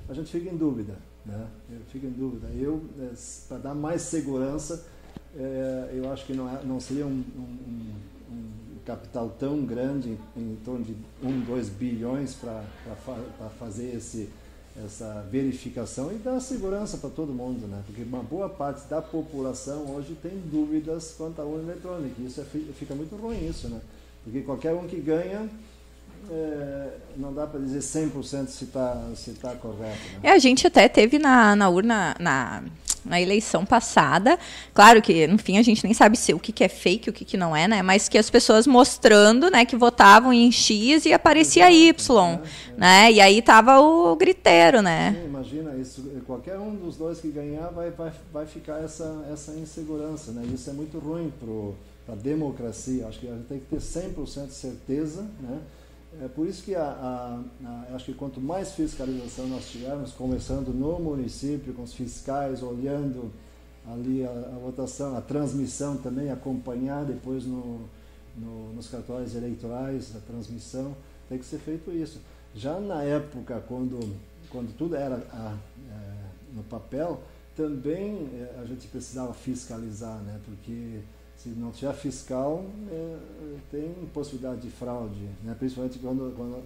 a 0.09 0.15
gente 0.15 0.31
fica 0.31 0.51
em 0.51 0.57
dúvida. 0.57 0.97
Né? 1.27 1.47
Eu 1.71 1.81
fico 1.89 2.07
em 2.07 2.11
dúvida. 2.11 2.49
Eu, 2.49 2.81
é, 3.01 3.11
para 3.49 3.59
dar 3.59 3.75
mais 3.75 4.03
segurança, 4.03 4.87
é, 5.37 5.91
eu 5.93 6.11
acho 6.11 6.25
que 6.25 6.33
não, 6.33 6.49
é, 6.49 6.65
não 6.65 6.79
seria 6.79 7.05
um, 7.05 7.25
um, 7.37 8.33
um, 8.33 8.53
capital 8.85 9.35
tão 9.37 9.65
grande, 9.65 10.17
em, 10.37 10.57
torno 10.65 10.85
de 10.85 10.95
1, 11.21 11.41
2 11.41 11.69
bilhões, 11.71 12.35
para 12.35 12.63
fa 13.05 13.19
fazer 13.59 13.97
esse, 13.97 14.31
essa 14.85 15.27
verificação 15.31 16.13
e 16.13 16.17
dar 16.17 16.41
segurança 16.41 16.99
para 16.99 17.11
todo 17.11 17.33
mundo, 17.33 17.67
né? 17.67 17.83
Porque 17.87 18.03
uma 18.03 18.23
boa 18.23 18.49
parte 18.49 18.87
da 18.89 19.01
população 19.01 19.95
hoje 19.95 20.17
tem 20.23 20.33
dúvidas 20.51 21.15
quanto 21.17 21.41
à 21.41 21.45
urna 21.45 21.73
eletrônica. 21.73 22.21
Isso 22.21 22.41
é, 22.41 22.45
fica 22.45 22.95
muito 22.95 23.17
ruim 23.17 23.49
isso, 23.49 23.69
né? 23.69 23.81
Porque 24.23 24.43
qualquer 24.43 24.75
um 24.75 24.87
que 24.87 25.01
ganha 25.01 25.49
é, 26.31 26.89
não 27.17 27.33
dá 27.33 27.47
para 27.47 27.61
dizer 27.61 27.79
100% 27.79 28.49
se 28.49 28.65
está 28.65 29.11
se 29.15 29.33
tá 29.33 29.55
correto. 29.55 29.99
Né? 30.15 30.21
É, 30.25 30.31
a 30.33 30.39
gente 30.39 30.67
até 30.67 30.89
teve 30.89 31.19
na, 31.19 31.55
na 31.55 31.69
urna, 31.69 32.17
na, 32.19 32.63
na 33.09 33.21
eleição 33.21 33.65
passada, 33.65 34.39
claro 34.75 35.01
que, 35.01 35.27
no 35.27 35.39
fim, 35.39 35.59
a 35.59 35.63
gente 35.63 35.85
nem 35.85 35.95
sabe 35.95 36.17
se 36.17 36.35
o 36.35 36.39
que, 36.39 36.53
que 36.53 36.65
é 36.65 36.69
fake, 36.69 37.11
o 37.11 37.13
que, 37.13 37.25
que 37.25 37.37
não 37.37 37.55
é, 37.55 37.67
né? 37.69 37.83
Mas 37.83 38.09
que 38.09 38.19
as 38.19 38.29
pessoas 38.29 38.67
mostrando, 38.67 39.51
né, 39.51 39.65
que 39.65 39.77
votavam 39.77 40.33
em 40.33 40.51
X 40.51 41.07
e 41.07 41.13
aparecia 41.13 41.71
Y, 41.71 42.41
né? 42.77 43.13
E 43.13 43.21
aí 43.21 43.41
tava 43.41 43.81
o 43.81 44.15
griteiro, 44.17 44.83
né? 44.83 45.17
Sim, 45.19 45.27
imagina 45.27 45.77
isso, 45.77 46.03
qualquer 46.27 46.59
um 46.59 46.75
dos 46.75 46.97
dois 46.97 47.21
que 47.21 47.29
ganhar 47.29 47.69
vai, 47.69 47.91
vai, 47.91 48.13
vai 48.33 48.47
ficar 48.47 48.83
essa, 48.83 49.25
essa 49.33 49.53
insegurança, 49.53 50.33
né? 50.33 50.43
Isso 50.53 50.69
é 50.69 50.73
muito 50.73 50.99
ruim 50.99 51.33
para 51.39 52.15
a 52.15 52.17
democracia. 52.17 53.07
Acho 53.07 53.21
que 53.21 53.29
a 53.29 53.33
gente 53.33 53.47
tem 53.47 53.61
que 53.61 53.67
ter 53.67 53.79
100% 53.81 54.47
de 54.47 54.55
certeza, 54.55 55.23
né? 55.41 55.61
É 56.23 56.29
por 56.29 56.47
isso 56.47 56.63
que 56.63 56.75
a, 56.75 56.83
a, 56.83 57.41
a, 57.65 57.95
acho 57.95 58.07
que 58.07 58.15
quanto 58.15 58.41
mais 58.41 58.73
fiscalização 58.73 59.47
nós 59.49 59.69
tivermos, 59.69 60.13
começando 60.13 60.69
no 60.69 60.99
município, 60.99 61.75
com 61.75 61.83
os 61.83 61.93
fiscais 61.93 62.63
olhando 62.63 63.31
ali 63.87 64.25
a, 64.25 64.31
a 64.31 64.59
votação, 64.59 65.17
a 65.17 65.21
transmissão 65.21 65.97
também, 65.97 66.31
acompanhar 66.31 67.05
depois 67.05 67.45
no, 67.45 67.81
no, 68.37 68.73
nos 68.75 68.89
cartórios 68.89 69.35
eleitorais, 69.35 70.15
a 70.17 70.21
transmissão, 70.21 70.97
tem 71.29 71.39
que 71.39 71.45
ser 71.45 71.59
feito 71.59 71.91
isso. 71.91 72.21
Já 72.55 72.81
na 72.81 73.03
época, 73.03 73.63
quando, 73.69 73.99
quando 74.49 74.75
tudo 74.77 74.97
era 74.97 75.17
é, 75.17 76.55
no 76.55 76.63
papel, 76.63 77.21
também 77.55 78.29
é, 78.35 78.61
a 78.61 78.65
gente 78.65 78.89
precisava 78.89 79.33
fiscalizar, 79.35 80.19
né? 80.21 80.41
porque 80.45 81.01
se 81.47 81.61
não 81.61 81.71
tiver 81.71 81.95
fiscal, 81.95 82.65
é, 82.91 83.15
tem 83.71 83.95
possibilidade 84.13 84.63
de 84.63 84.71
fraude, 84.71 85.15
né? 85.45 85.55
principalmente 85.57 85.97
quando, 86.01 86.35
quando 86.37 86.61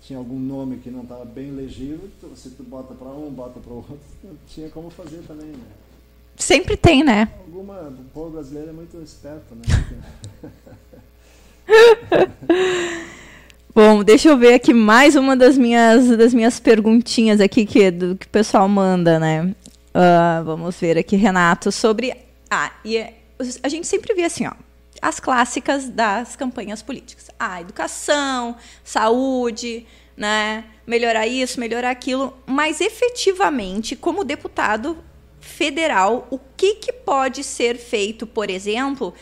tinha 0.00 0.18
algum 0.18 0.38
nome 0.38 0.78
que 0.78 0.90
não 0.90 1.02
estava 1.02 1.26
bem 1.26 1.50
legível, 1.50 2.08
se 2.34 2.50
tu 2.50 2.62
bota 2.62 2.94
para 2.94 3.08
um, 3.08 3.30
bota 3.30 3.60
para 3.60 3.70
o 3.70 3.76
outro, 3.76 3.98
tinha 4.48 4.70
como 4.70 4.88
fazer 4.88 5.22
também. 5.28 5.48
Né? 5.48 5.64
Sempre 6.36 6.74
tem, 6.74 7.04
né? 7.04 7.28
Alguma, 7.46 7.80
o 7.88 8.04
povo 8.14 8.30
brasileiro 8.30 8.70
é 8.70 8.72
muito 8.72 8.96
esperto, 9.02 9.54
né? 9.54 9.62
Bom, 13.74 14.02
deixa 14.02 14.30
eu 14.30 14.38
ver 14.38 14.54
aqui 14.54 14.72
mais 14.72 15.16
uma 15.16 15.36
das 15.36 15.58
minhas, 15.58 16.16
das 16.16 16.32
minhas 16.32 16.58
perguntinhas 16.58 17.40
aqui 17.40 17.66
que, 17.66 17.90
do, 17.90 18.16
que 18.16 18.26
o 18.26 18.30
pessoal 18.30 18.66
manda, 18.68 19.18
né? 19.18 19.54
Uh, 19.94 20.44
vamos 20.44 20.80
ver 20.80 20.96
aqui, 20.96 21.16
Renato, 21.16 21.70
sobre... 21.70 22.14
Ah, 22.50 22.72
e 22.84 23.21
a 23.62 23.68
gente 23.68 23.86
sempre 23.86 24.14
vê 24.14 24.24
assim, 24.24 24.46
ó, 24.46 24.52
as 25.00 25.18
clássicas 25.18 25.88
das 25.88 26.36
campanhas 26.36 26.82
políticas. 26.82 27.28
A 27.38 27.60
educação, 27.60 28.56
saúde, 28.84 29.86
né? 30.16 30.64
Melhorar 30.86 31.26
isso, 31.26 31.58
melhorar 31.58 31.90
aquilo, 31.90 32.36
mas 32.46 32.80
efetivamente, 32.80 33.96
como 33.96 34.24
deputado 34.24 34.96
federal, 35.40 36.26
o 36.30 36.38
que, 36.56 36.76
que 36.76 36.92
pode 36.92 37.42
ser 37.42 37.76
feito, 37.76 38.26
por 38.26 38.48
exemplo, 38.48 39.12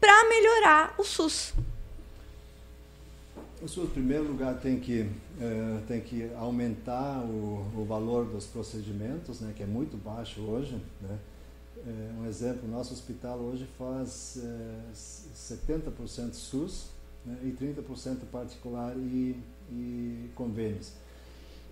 para 0.00 0.28
melhorar 0.28 0.94
o 0.98 1.04
SUS? 1.04 1.52
O 3.60 3.68
SUS, 3.68 3.84
em 3.84 3.92
primeiro 3.92 4.24
lugar, 4.24 4.54
tem 4.60 4.78
que, 4.78 5.06
é, 5.40 5.78
tem 5.86 6.00
que 6.00 6.30
aumentar 6.36 7.20
o, 7.24 7.66
o 7.76 7.84
valor 7.84 8.24
dos 8.24 8.46
procedimentos, 8.46 9.40
né, 9.40 9.52
que 9.56 9.62
é 9.62 9.66
muito 9.66 9.96
baixo 9.96 10.40
hoje, 10.40 10.80
né? 11.02 11.18
É, 11.86 12.20
um 12.20 12.26
exemplo, 12.26 12.68
nosso 12.68 12.92
hospital 12.92 13.38
hoje 13.38 13.66
faz 13.78 14.38
é, 14.42 14.92
70% 14.92 16.32
SUS 16.32 16.86
né, 17.24 17.38
e 17.42 17.50
30% 17.50 18.26
particular 18.30 18.96
e, 18.96 19.36
e 19.70 20.30
convênios. 20.34 20.92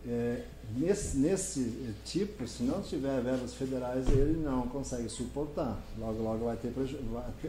É, 0.08 0.44
nesse, 0.76 1.16
nesse, 1.16 1.92
tipo, 2.04 2.46
se 2.46 2.62
não 2.62 2.80
tiver 2.80 3.20
verbas 3.20 3.54
federais, 3.54 4.06
ele 4.08 4.38
não 4.38 4.68
consegue 4.68 5.08
suportar. 5.08 5.82
Logo, 5.98 6.22
logo 6.22 6.44
vai 6.44 6.56
ter 6.56 6.72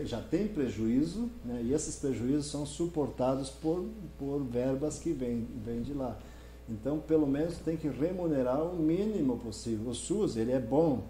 já 0.04 0.20
tem 0.20 0.48
prejuízo, 0.48 1.30
né, 1.46 1.62
e 1.64 1.74
esses 1.74 1.98
prejuízos 1.98 2.48
são 2.48 2.66
suportados 2.66 3.50
por, 3.50 3.86
por 4.18 4.40
verbas 4.40 4.98
que 4.98 5.12
vêm 5.12 5.48
vem 5.64 5.84
de 5.84 5.94
lá. 5.94 6.18
Então, 6.68 7.00
pelo 7.00 7.28
menos 7.28 7.58
tem 7.60 7.78
que 7.78 7.88
remunerar 7.88 8.62
o 8.62 8.76
mínimo 8.76 9.38
possível. 9.38 9.92
O 9.92 9.96
SUS, 9.96 10.36
ele 10.36 10.52
é 10.52 10.60
bom, 10.60 11.04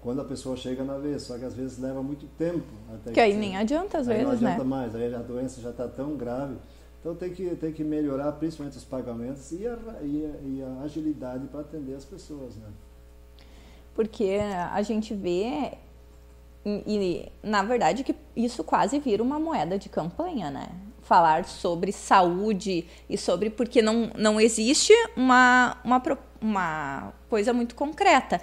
quando 0.00 0.20
a 0.20 0.24
pessoa 0.24 0.56
chega 0.56 0.84
na 0.84 0.96
vez, 0.96 1.22
só 1.22 1.36
que 1.36 1.44
às 1.44 1.54
vezes 1.54 1.78
leva 1.78 2.02
muito 2.02 2.26
tempo. 2.38 2.64
Até 2.94 3.12
que 3.12 3.20
aí 3.20 3.34
nem 3.34 3.56
adianta 3.56 3.98
às 3.98 4.08
aí 4.08 4.18
vezes, 4.18 4.40
não 4.40 4.48
adianta 4.48 4.64
né? 4.64 4.70
mais, 4.70 4.94
aí 4.94 5.14
a 5.14 5.18
doença 5.18 5.60
já 5.60 5.70
está 5.70 5.88
tão 5.88 6.16
grave. 6.16 6.56
Então 7.00 7.14
tem 7.14 7.30
que, 7.30 7.54
tem 7.56 7.72
que 7.72 7.84
melhorar 7.84 8.32
principalmente 8.32 8.76
os 8.76 8.84
pagamentos 8.84 9.52
e 9.52 9.66
a, 9.66 9.78
e 10.02 10.24
a, 10.24 10.48
e 10.48 10.62
a 10.62 10.82
agilidade 10.82 11.46
para 11.46 11.60
atender 11.60 11.94
as 11.94 12.04
pessoas, 12.04 12.56
né? 12.56 12.68
Porque 13.94 14.38
a 14.70 14.80
gente 14.82 15.12
vê, 15.12 15.72
e 16.64 17.32
na 17.42 17.62
verdade 17.64 18.04
que 18.04 18.14
isso 18.36 18.62
quase 18.62 19.00
vira 19.00 19.22
uma 19.22 19.40
moeda 19.40 19.76
de 19.76 19.88
campanha, 19.88 20.50
né? 20.50 20.68
Falar 21.02 21.44
sobre 21.44 21.90
saúde 21.90 22.86
e 23.08 23.16
sobre 23.18 23.50
porque 23.50 23.82
não, 23.82 24.10
não 24.16 24.40
existe 24.40 24.92
uma, 25.16 25.78
uma, 25.82 26.00
uma 26.40 27.12
coisa 27.28 27.52
muito 27.52 27.74
concreta 27.74 28.40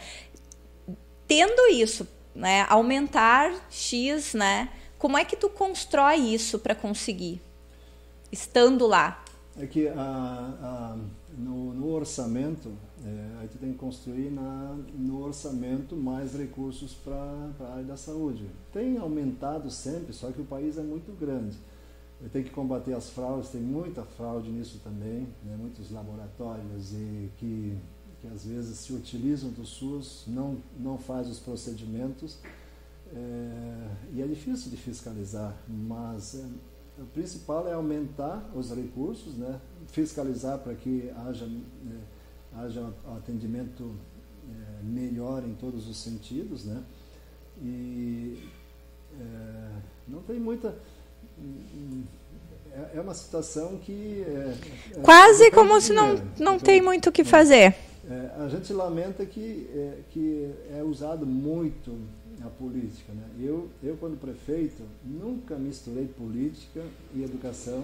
tendo 1.28 1.67
isso, 1.71 2.07
né, 2.34 2.65
aumentar 2.69 3.53
X, 3.69 4.34
né? 4.34 4.69
Como 4.97 5.17
é 5.17 5.26
que 5.26 5.36
tu 5.36 5.49
constrói 5.49 6.15
isso 6.15 6.59
para 6.59 6.73
conseguir? 6.73 7.41
Estando 8.32 8.88
lá. 8.88 9.23
É 9.57 9.65
que 9.65 9.88
a, 9.88 9.93
a, 9.95 10.97
no, 11.38 11.73
no, 11.73 11.93
orçamento, 11.93 12.71
é, 13.05 13.39
aí 13.39 13.47
tu 13.47 13.57
tem 13.57 13.71
que 13.71 13.78
construir 13.78 14.30
na, 14.30 14.76
no 14.93 15.23
orçamento 15.23 15.95
mais 15.95 16.34
recursos 16.34 16.93
para 16.93 17.15
a 17.61 17.71
área 17.73 17.84
da 17.84 17.95
saúde. 17.95 18.49
Tem 18.73 18.97
aumentado 18.97 19.69
sempre, 19.71 20.11
só 20.11 20.32
que 20.32 20.41
o 20.41 20.45
país 20.45 20.78
é 20.78 20.82
muito 20.82 21.11
grande. 21.17 21.57
Tem 22.32 22.43
que 22.43 22.49
combater 22.49 22.93
as 22.93 23.09
fraudes, 23.09 23.49
tem 23.49 23.61
muita 23.61 24.03
fraude 24.03 24.49
nisso 24.49 24.80
também, 24.84 25.28
né? 25.43 25.55
muitos 25.57 25.91
laboratórios 25.91 26.93
e 26.93 27.30
que, 27.38 27.78
que 28.26 28.34
às 28.34 28.45
vezes 28.45 28.78
se 28.80 28.93
utilizam 28.93 29.51
do 29.51 29.65
SUS, 29.65 30.23
não, 30.28 30.57
não 30.80 30.97
faz 30.97 31.28
os 31.28 31.39
procedimentos 31.39 32.38
é, 33.13 33.88
e 34.13 34.21
é 34.21 34.26
difícil 34.26 34.71
de 34.71 34.78
fiscalizar, 34.78 35.55
mas 35.67 36.36
é, 36.36 37.01
o 37.01 37.05
principal 37.05 37.67
é 37.67 37.73
aumentar 37.73 38.49
os 38.55 38.71
recursos, 38.71 39.36
né? 39.36 39.59
fiscalizar 39.88 40.57
para 40.59 40.73
que 40.73 41.11
haja, 41.28 41.45
é, 41.45 42.59
haja 42.59 42.93
atendimento 43.15 43.95
é, 44.49 44.84
melhor 44.84 45.43
em 45.43 45.53
todos 45.53 45.88
os 45.88 45.97
sentidos. 45.97 46.65
Né? 46.65 46.84
E 47.61 48.49
é, 49.19 49.69
não 50.07 50.21
tem 50.23 50.39
muita 50.39 50.76
é, 52.76 52.97
é 52.97 53.01
uma 53.01 53.13
situação 53.13 53.78
que. 53.78 54.26
É, 54.28 54.55
Quase 55.01 55.49
como 55.51 55.80
se 55.80 55.93
não, 55.93 56.15
não 56.38 56.55
então, 56.55 56.59
tem 56.59 56.82
muito 56.82 57.09
o 57.09 57.11
que 57.11 57.23
fazer. 57.23 57.76
É, 58.08 58.43
a 58.43 58.47
gente 58.49 58.72
lamenta 58.72 59.26
que, 59.26 59.68
é, 59.74 60.01
que 60.12 60.53
é 60.72 60.84
usado 60.84 61.26
muito 61.26 61.97
a 62.43 62.49
política. 62.49 63.12
Né? 63.14 63.24
Eu, 63.39 63.70
eu, 63.82 63.97
quando 63.97 64.20
prefeito, 64.20 64.84
nunca 65.03 65.56
misturei 65.56 66.08
política 66.08 66.84
e 67.16 67.24
educação, 67.24 67.84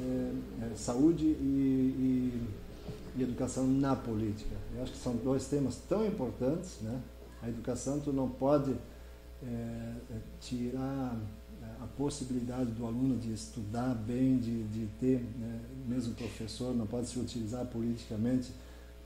é, 0.00 0.74
saúde 0.76 1.24
e, 1.24 1.32
e, 1.34 2.48
e, 3.16 3.22
educação 3.22 3.66
na 3.66 3.96
política. 3.96 4.54
Eu 4.76 4.82
acho 4.82 4.92
que 4.92 4.98
são 4.98 5.16
dois 5.16 5.46
temas 5.46 5.76
tão 5.88 6.06
importantes. 6.06 6.78
Né? 6.82 7.00
A 7.42 7.48
educação, 7.48 7.98
tu 8.00 8.12
não 8.12 8.28
pode 8.28 8.74
tirar 10.40 11.18
a 11.80 11.86
possibilidade 11.96 12.70
do 12.70 12.86
aluno 12.86 13.18
de 13.18 13.32
estudar 13.32 13.92
bem, 13.94 14.38
de, 14.38 14.62
de 14.64 14.86
ter, 15.00 15.20
né, 15.36 15.60
mesmo 15.88 16.14
professor, 16.14 16.72
não 16.72 16.86
pode 16.86 17.08
se 17.08 17.18
utilizar 17.18 17.66
politicamente, 17.66 18.52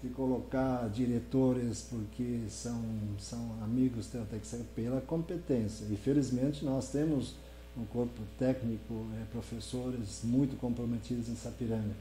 de 0.07 0.15
colocar 0.15 0.89
diretores 0.89 1.87
porque 1.91 2.41
são, 2.49 2.81
são 3.19 3.57
amigos, 3.63 4.07
tem 4.07 4.41
que 4.41 4.47
ser 4.47 4.65
pela 4.75 5.01
competência. 5.01 5.85
E 5.91 5.97
felizmente 5.97 6.65
nós 6.65 6.91
temos 6.91 7.35
um 7.77 7.85
corpo 7.85 8.23
técnico, 8.39 9.07
é, 9.21 9.25
professores 9.33 10.23
muito 10.25 10.59
comprometidos 10.59 11.29
em 11.29 11.37
Sapiranga. 11.37 11.95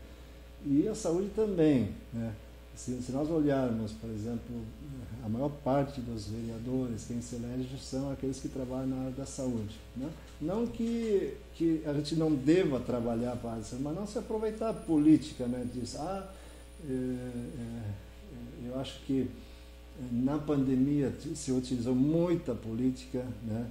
E 0.66 0.88
a 0.88 0.96
saúde 0.96 1.30
também. 1.36 1.90
Né? 2.14 2.34
Se, 2.76 2.92
se, 3.02 3.12
nós 3.12 3.30
olharmos, 3.30 3.94
por 3.94 4.10
exemplo, 4.10 4.56
a 5.24 5.30
maior 5.30 5.50
parte 5.64 6.02
dos 6.02 6.28
vereadores, 6.28 7.06
quem 7.08 7.22
se 7.22 7.36
elege, 7.36 7.78
são 7.80 8.12
aqueles 8.12 8.40
que 8.40 8.50
trabalham 8.50 8.88
na 8.88 8.98
área 8.98 9.12
da 9.12 9.26
saúde. 9.26 9.76
Né? 9.96 10.10
Não 10.42 10.68
que, 10.68 11.38
que 11.56 11.82
a 11.86 11.94
gente 11.94 12.16
não 12.16 12.34
deva 12.34 12.80
trabalhar 12.80 13.36
para 13.38 13.52
a 13.52 13.54
área 13.54 13.66
mas 13.80 13.96
não 13.96 14.06
se 14.06 14.18
aproveitar 14.18 14.74
politicamente 14.74 15.56
né? 15.56 15.70
disso. 15.74 15.98
Ah, 16.00 16.30
eu 18.66 18.80
acho 18.80 19.00
que 19.06 19.30
na 20.12 20.38
pandemia 20.38 21.14
se 21.36 21.52
utilizou 21.52 21.96
muita 21.96 22.54
política, 22.54 23.26
né? 23.44 23.66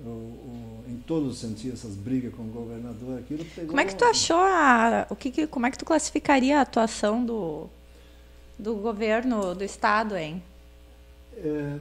O, 0.00 0.08
o, 0.08 0.84
em 0.88 0.96
todos 1.06 1.32
os 1.32 1.38
sentidos, 1.38 1.80
essas 1.80 1.96
brigas 1.96 2.32
com 2.32 2.42
o 2.42 2.46
governador, 2.46 3.18
aquilo 3.18 3.44
pegou... 3.44 3.70
Como 3.70 3.80
é 3.80 3.84
que 3.84 3.96
tu 3.96 4.04
achou 4.04 4.38
a... 4.38 5.08
O 5.10 5.16
que, 5.16 5.44
como 5.48 5.66
é 5.66 5.72
que 5.72 5.78
tu 5.78 5.84
classificaria 5.84 6.58
a 6.58 6.62
atuação 6.62 7.24
do 7.24 7.68
do 8.58 8.74
governo 8.74 9.54
do 9.54 9.62
estado, 9.62 10.16
hein? 10.16 10.42
É, 11.36 11.78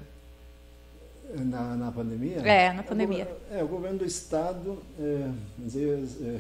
na, 1.40 1.76
na 1.76 1.92
pandemia? 1.92 2.38
É, 2.38 2.72
na 2.72 2.84
pandemia. 2.84 3.28
É, 3.52 3.64
o 3.64 3.68
governo 3.68 4.00
do 4.00 4.06
estado, 4.06 4.78
é, 5.00 5.32
é, 5.76 6.40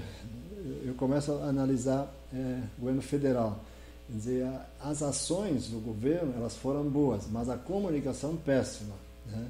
eu 0.85 0.93
começo 0.93 1.31
a 1.31 1.45
analisar 1.45 2.13
é, 2.33 2.59
o 2.77 2.81
governo 2.81 3.01
federal. 3.01 3.59
Quer 4.07 4.13
dizer, 4.13 4.49
as 4.79 5.03
ações 5.03 5.67
do 5.67 5.79
governo 5.79 6.33
elas 6.37 6.55
foram 6.55 6.83
boas, 6.83 7.23
mas 7.29 7.49
a 7.49 7.57
comunicação 7.57 8.37
péssima, 8.37 8.95
né? 9.25 9.47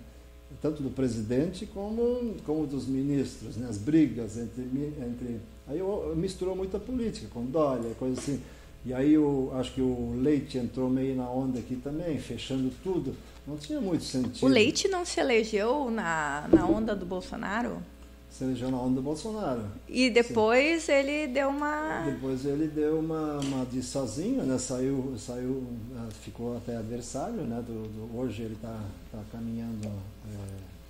tanto 0.62 0.82
do 0.82 0.90
presidente 0.90 1.66
como, 1.66 2.36
como 2.46 2.66
dos 2.66 2.88
ministros, 2.88 3.56
né? 3.58 3.68
as 3.70 3.78
brigas 3.78 4.38
entre, 4.38 4.64
entre 4.64 5.40
aí 5.68 5.80
misturou 6.16 6.56
muita 6.56 6.80
política 6.80 7.28
com 7.32 7.46
Dória, 7.46 7.94
coisa 8.00 8.20
assim. 8.20 8.42
E 8.86 8.94
aí 8.94 9.14
eu 9.14 9.52
acho 9.56 9.74
que 9.74 9.82
o 9.82 10.18
Leite 10.22 10.58
entrou 10.58 10.90
meio 10.90 11.16
na 11.16 11.30
onda 11.30 11.60
aqui 11.60 11.76
também, 11.76 12.18
fechando 12.20 12.72
tudo. 12.84 13.14
Não 13.46 13.58
tinha 13.58 13.82
muito 13.82 14.04
sentido. 14.04 14.46
O 14.46 14.48
Leite 14.50 14.88
não 14.88 15.04
se 15.04 15.20
elegeu 15.20 15.92
na, 15.92 16.48
na 16.52 16.66
onda 16.66 16.96
do 16.96 17.06
Bolsonaro? 17.06 17.84
Se 18.30 18.44
elegeu 18.44 18.70
na 18.70 18.78
onda 18.78 18.96
do 18.96 19.02
Bolsonaro. 19.02 19.64
E 19.88 20.10
depois 20.10 20.84
Sim. 20.84 20.92
ele 20.92 21.28
deu 21.28 21.50
uma. 21.50 22.04
Depois 22.06 22.46
ele 22.46 22.68
deu 22.68 23.00
uma, 23.00 23.40
uma 23.40 23.66
de 23.66 23.82
sozinho, 23.82 24.44
né? 24.44 24.58
Saiu, 24.58 25.16
saiu, 25.18 25.64
eh, 25.96 26.12
ficou 26.22 26.56
até 26.58 26.78
adversário, 26.78 27.42
né? 27.44 27.64
Do, 27.66 27.88
do 27.88 28.18
hoje 28.18 28.44
ele 28.44 28.54
está 28.54 28.80
tá 29.12 29.20
caminhando 29.32 29.90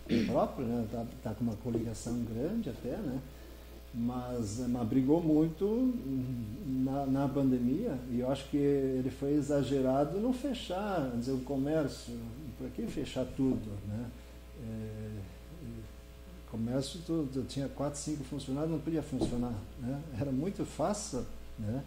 é, 0.09 0.25
próprio, 0.25 0.65
né? 0.65 0.83
Está 0.85 1.05
tá 1.23 1.35
com 1.35 1.43
uma 1.43 1.55
coligação 1.55 2.21
grande 2.25 2.69
até, 2.69 2.97
né? 2.97 3.19
mas, 3.93 4.59
mas 4.67 4.87
brigou 4.87 5.21
muito 5.21 5.93
na, 6.65 7.05
na, 7.05 7.27
pandemia 7.27 7.97
e 8.11 8.19
eu 8.19 8.31
acho 8.31 8.47
que 8.49 8.57
ele 8.57 9.09
foi 9.09 9.33
exagerado 9.33 10.19
não 10.19 10.33
fechar, 10.33 11.09
dizer, 11.17 11.31
o 11.31 11.39
comércio, 11.39 12.13
para 12.57 12.69
que 12.69 12.83
fechar 12.87 13.25
tudo, 13.35 13.71
né? 13.87 14.05
É, 14.63 14.96
comércio, 16.57 16.99
tu, 17.05 17.27
tinha 17.47 17.67
quatro, 17.69 17.99
cinco 17.99 18.23
funcionários, 18.23 18.71
não 18.71 18.79
podia 18.79 19.03
funcionar, 19.03 19.53
né? 19.79 19.99
Era 20.19 20.31
muito 20.31 20.65
fácil, 20.65 21.23
né? 21.57 21.81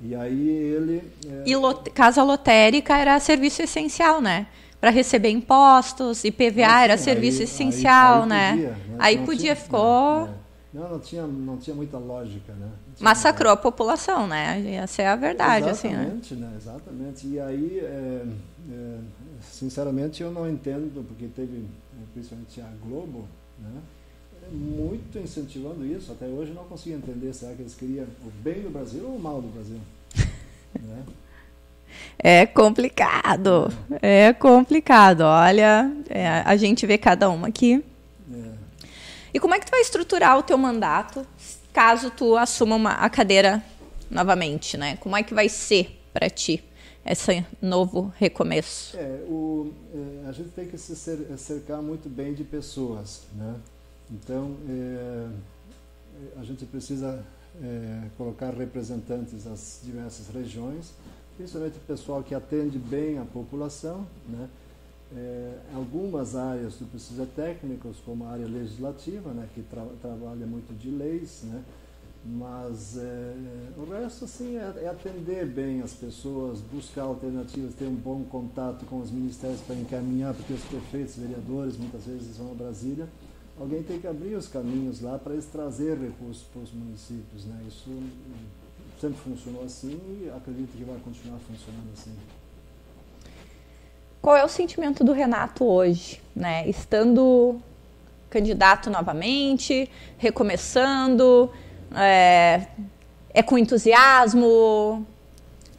E 0.00 0.14
aí 0.14 0.48
ele... 0.48 1.12
É... 1.26 1.42
E 1.46 1.56
lot, 1.56 1.90
casa 1.90 2.22
lotérica 2.22 2.96
era 2.96 3.18
serviço 3.20 3.62
essencial, 3.62 4.20
né? 4.20 4.46
Para 4.80 4.90
receber 4.90 5.30
impostos, 5.30 6.24
IPVA 6.24 6.66
ah, 6.66 6.78
sim, 6.78 6.84
era 6.84 6.98
serviço 6.98 7.38
aí, 7.38 7.44
essencial, 7.44 8.22
aí, 8.22 8.22
aí 8.22 8.28
né? 8.28 8.50
Podia, 8.50 8.68
né? 8.70 8.96
Aí 8.98 9.18
podia, 9.18 9.36
tinha, 9.36 9.56
ficou... 9.56 10.26
Né? 10.26 10.34
Não, 10.72 10.88
não 10.88 10.98
tinha, 10.98 11.26
não 11.26 11.56
tinha 11.58 11.76
muita 11.76 11.98
lógica, 11.98 12.54
né? 12.54 12.68
Massacrou 12.98 13.52
a 13.52 13.56
população, 13.56 14.26
né? 14.26 14.74
Essa 14.74 15.02
é 15.02 15.06
a 15.06 15.16
verdade, 15.16 15.68
exatamente, 15.68 16.32
assim, 16.32 16.40
né? 16.40 16.46
né? 16.48 16.56
Exatamente. 16.56 17.26
E 17.26 17.38
aí, 17.38 17.78
é, 17.80 18.26
é, 18.70 18.98
sinceramente, 19.42 20.22
eu 20.22 20.30
não 20.30 20.48
entendo, 20.48 21.06
porque 21.06 21.26
teve, 21.26 21.66
principalmente 22.14 22.58
a 22.62 22.70
Globo, 22.82 23.28
né? 23.58 23.82
Muito 24.50 25.18
incentivando 25.18 25.86
isso. 25.86 26.12
Até 26.12 26.26
hoje 26.26 26.52
não 26.52 26.64
consigo 26.64 26.96
entender. 26.96 27.32
Será 27.32 27.54
que 27.54 27.62
eles 27.62 27.74
queriam 27.74 28.06
o 28.24 28.30
bem 28.42 28.62
do 28.62 28.70
Brasil 28.70 29.04
ou 29.04 29.16
o 29.16 29.20
mal 29.20 29.40
do 29.40 29.48
Brasil? 29.48 29.78
né? 30.80 31.04
É 32.18 32.46
complicado, 32.46 33.68
é, 34.00 34.26
é 34.26 34.32
complicado. 34.32 35.22
Olha, 35.22 35.92
é, 36.08 36.26
a 36.44 36.56
gente 36.56 36.86
vê 36.86 36.96
cada 36.96 37.28
uma 37.28 37.48
aqui 37.48 37.84
e 39.34 39.40
como 39.40 39.54
é 39.54 39.58
que 39.58 39.66
tu 39.66 39.70
vai 39.70 39.80
estruturar 39.80 40.38
o 40.38 40.42
teu 40.42 40.58
mandato 40.58 41.26
caso 41.72 42.10
tu 42.10 42.36
assuma 42.36 42.76
uma, 42.76 42.92
a 42.92 43.08
cadeira 43.08 43.64
novamente, 44.10 44.76
né? 44.76 44.96
Como 44.96 45.16
é 45.16 45.22
que 45.22 45.32
vai 45.32 45.48
ser 45.48 45.98
para 46.12 46.28
ti 46.28 46.62
esse 47.04 47.44
novo 47.60 48.12
recomeço? 48.18 48.94
É, 48.96 49.24
o, 49.26 49.72
é, 49.94 50.28
a 50.28 50.32
gente 50.32 50.50
tem 50.50 50.66
que 50.66 50.76
se 50.76 50.94
cercar 50.94 51.80
muito 51.80 52.10
bem 52.10 52.34
de 52.34 52.44
pessoas, 52.44 53.22
né? 53.34 53.54
Então, 54.12 54.56
é, 54.68 55.28
a 56.38 56.44
gente 56.44 56.64
precisa 56.66 57.24
é, 57.62 58.08
colocar 58.16 58.50
representantes 58.50 59.44
das 59.44 59.80
diversas 59.82 60.28
regiões, 60.28 60.92
principalmente 61.36 61.78
o 61.78 61.80
pessoal 61.80 62.22
que 62.22 62.34
atende 62.34 62.78
bem 62.78 63.18
a 63.18 63.24
população, 63.24 64.06
né? 64.28 64.48
É, 65.14 65.58
algumas 65.74 66.34
áreas 66.34 66.76
tu 66.76 66.86
precisa 66.86 67.26
técnicos, 67.36 67.98
como 68.04 68.24
a 68.24 68.30
área 68.30 68.46
legislativa, 68.46 69.30
né, 69.32 69.46
que 69.54 69.60
tra 69.62 69.84
trabalha 70.00 70.46
muito 70.46 70.72
de 70.78 70.88
leis, 70.88 71.42
né, 71.42 71.62
mas 72.24 72.96
é, 72.96 73.34
o 73.76 73.84
resto 73.90 74.24
assim 74.24 74.56
é, 74.56 74.72
é, 74.82 74.88
atender 74.88 75.44
bem 75.44 75.82
as 75.82 75.92
pessoas, 75.92 76.60
buscar 76.60 77.02
alternativas, 77.02 77.74
ter 77.74 77.84
um 77.84 77.94
bom 77.94 78.24
contato 78.24 78.86
com 78.86 79.00
os 79.00 79.10
ministérios 79.10 79.60
para 79.60 79.76
encaminhar, 79.76 80.32
porque 80.32 80.54
os 80.54 80.64
prefeitos, 80.64 81.16
vereadores, 81.16 81.76
muitas 81.76 82.06
vezes 82.06 82.38
vão 82.38 82.52
a 82.52 82.54
Brasília, 82.54 83.06
alguém 83.62 83.80
tem 83.80 84.00
que 84.00 84.08
abrir 84.08 84.34
os 84.34 84.48
caminhos 84.48 85.00
lá 85.00 85.16
para 85.18 85.34
eles 85.34 85.46
trazer 85.46 85.96
recursos 85.96 86.42
para 86.52 86.62
os 86.62 86.72
municípios, 86.72 87.44
né? 87.44 87.62
Isso 87.68 87.90
sempre 89.00 89.18
funcionou 89.18 89.62
assim 89.64 90.00
e 90.20 90.28
acredito 90.36 90.76
que 90.76 90.82
vai 90.82 90.98
continuar 90.98 91.38
funcionando 91.38 91.88
assim. 91.92 92.12
qual 94.20 94.36
é 94.36 94.44
o 94.44 94.48
sentimento 94.48 95.04
do 95.04 95.12
Renato 95.12 95.64
hoje, 95.64 96.20
né? 96.34 96.68
Estando 96.68 97.60
candidato 98.28 98.90
novamente, 98.90 99.88
recomeçando, 100.18 101.48
é, 101.94 102.66
é 103.32 103.42
com 103.44 103.56
entusiasmo? 103.56 105.06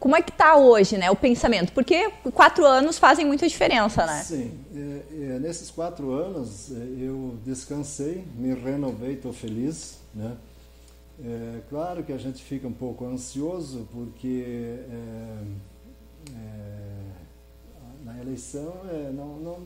Como 0.04 0.14
é 0.14 0.20
que 0.20 0.30
está 0.30 0.54
hoje, 0.54 0.98
né, 0.98 1.10
o 1.10 1.16
pensamento? 1.16 1.72
Porque 1.72 2.10
quatro 2.34 2.66
anos 2.66 2.98
fazem 2.98 3.24
muita 3.24 3.48
diferença, 3.48 4.04
né? 4.04 4.22
Sim, 4.22 4.52
é, 4.76 5.00
é, 5.14 5.38
nesses 5.38 5.70
quatro 5.70 6.12
anos 6.12 6.70
é, 6.70 6.74
eu 7.00 7.38
descansei, 7.42 8.22
me 8.36 8.52
renovei, 8.52 9.14
estou 9.14 9.32
feliz, 9.32 9.96
né? 10.14 10.36
É, 11.24 11.60
claro 11.70 12.04
que 12.04 12.12
a 12.12 12.18
gente 12.18 12.44
fica 12.44 12.68
um 12.68 12.72
pouco 12.72 13.06
ansioso 13.06 13.88
porque 13.90 14.44
é, 14.90 15.38
é, 16.36 17.00
na 18.04 18.20
eleição 18.20 18.74
é, 18.90 19.10
não, 19.10 19.38
não, 19.38 19.58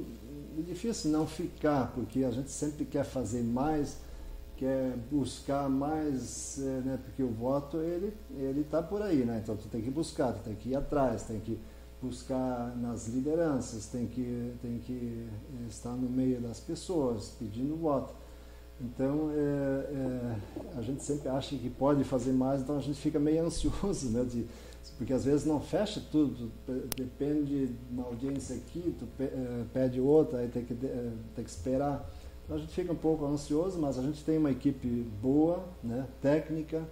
é 0.56 0.62
difícil 0.62 1.10
não 1.10 1.26
ficar, 1.26 1.90
porque 1.96 2.22
a 2.22 2.30
gente 2.30 2.52
sempre 2.52 2.84
quer 2.84 3.04
fazer 3.04 3.42
mais, 3.42 3.96
quer 4.58 4.96
buscar 5.10 5.68
mais, 5.68 6.58
é, 6.58 6.80
né, 6.80 6.98
porque 7.04 7.22
o 7.22 7.30
voto 7.30 7.78
ele 7.78 8.12
ele 8.36 8.62
está 8.62 8.82
por 8.82 9.00
aí, 9.00 9.24
né? 9.24 9.40
Então 9.42 9.56
tu 9.56 9.68
tem 9.68 9.80
que 9.80 9.90
buscar, 9.90 10.32
tu 10.32 10.40
tem 10.42 10.54
que 10.54 10.70
ir 10.70 10.76
atrás, 10.76 11.22
tem 11.22 11.38
que 11.38 11.58
buscar 12.02 12.76
nas 12.76 13.06
lideranças, 13.08 13.86
tem 13.86 14.06
que 14.06 14.52
tem 14.60 14.78
que 14.78 15.28
estar 15.68 15.92
no 15.92 16.08
meio 16.08 16.40
das 16.40 16.60
pessoas 16.60 17.34
pedindo 17.38 17.76
voto. 17.76 18.12
Então, 18.80 19.30
é, 19.32 19.92
é, 19.92 20.78
a 20.78 20.82
gente 20.82 21.02
sempre 21.02 21.28
acha 21.28 21.56
que 21.56 21.68
pode 21.68 22.04
fazer 22.04 22.32
mais, 22.32 22.60
então 22.60 22.76
a 22.76 22.80
gente 22.80 23.00
fica 23.00 23.18
meio 23.18 23.42
ansioso, 23.46 24.10
né? 24.10 24.24
De, 24.24 24.46
porque 24.96 25.12
às 25.12 25.24
vezes 25.24 25.44
não 25.44 25.60
fecha 25.60 26.02
tudo, 26.10 26.50
depende 26.96 27.66
de 27.66 27.74
uma 27.90 28.04
audiência 28.04 28.56
aqui, 28.56 28.94
tu 28.98 29.06
pede 29.72 30.00
outra, 30.00 30.38
aí 30.38 30.48
tem 30.48 30.64
que, 30.64 30.74
tem 30.74 31.44
que 31.44 31.50
esperar. 31.50 32.08
Então 32.48 32.56
a 32.56 32.60
gente 32.60 32.72
fica 32.72 32.90
um 32.90 32.96
pouco 32.96 33.26
ansioso, 33.26 33.78
mas 33.78 33.98
a 33.98 34.02
gente 34.02 34.24
tem 34.24 34.38
uma 34.38 34.50
equipe 34.50 34.88
boa, 35.20 35.62
né? 35.84 36.06
técnica, 36.22 36.82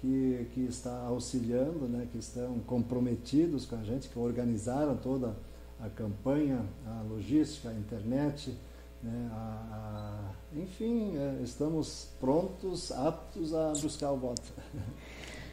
que, 0.00 0.46
que 0.54 0.60
está 0.60 0.98
auxiliando, 1.02 1.86
né? 1.86 2.08
que 2.10 2.16
estão 2.16 2.58
comprometidos 2.60 3.66
com 3.66 3.76
a 3.76 3.82
gente, 3.82 4.08
que 4.08 4.18
organizaram 4.18 4.96
toda 4.96 5.36
a 5.78 5.90
campanha, 5.90 6.64
a 6.86 7.02
logística, 7.02 7.68
a 7.68 7.74
internet, 7.74 8.56
né, 9.02 9.30
a, 9.30 10.30
a, 10.54 10.58
enfim, 10.58 11.12
é, 11.18 11.42
estamos 11.42 12.08
prontos, 12.18 12.90
aptos 12.90 13.52
a 13.54 13.72
buscar 13.72 14.10
o 14.10 14.16
voto. 14.16 14.42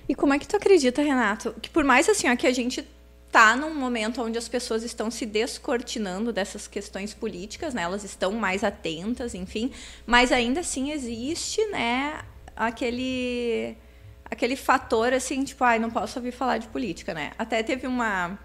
E 0.08 0.16
como 0.16 0.34
é 0.34 0.40
que 0.40 0.48
tu 0.48 0.56
acredita, 0.56 1.02
Renato, 1.02 1.54
que 1.62 1.70
por 1.70 1.84
mais 1.84 2.08
assim 2.08 2.30
ó, 2.30 2.36
que 2.36 2.48
a 2.48 2.54
gente 2.54 2.86
está 3.32 3.56
num 3.56 3.74
momento 3.74 4.22
onde 4.22 4.38
as 4.38 4.50
pessoas 4.50 4.84
estão 4.84 5.10
se 5.10 5.26
descortinando 5.26 6.34
dessas 6.34 6.68
questões 6.68 7.14
políticas, 7.14 7.74
né? 7.74 7.84
Elas 7.84 8.04
estão 8.04 8.34
mais 8.34 8.62
atentas, 8.62 9.34
enfim, 9.34 9.72
mas 10.06 10.34
ainda 10.34 10.60
assim 10.60 10.92
existe, 10.92 11.66
né, 11.68 12.20
aquele 12.54 13.78
aquele 14.26 14.56
fator 14.56 15.14
assim, 15.14 15.44
tipo, 15.44 15.64
ai, 15.64 15.80
não 15.80 15.90
posso 15.90 16.20
ouvir 16.20 16.32
falar 16.32 16.58
de 16.58 16.68
política, 16.68 17.14
né? 17.14 17.32
Até 17.38 17.64
teve 17.64 17.88
uma 17.88 18.38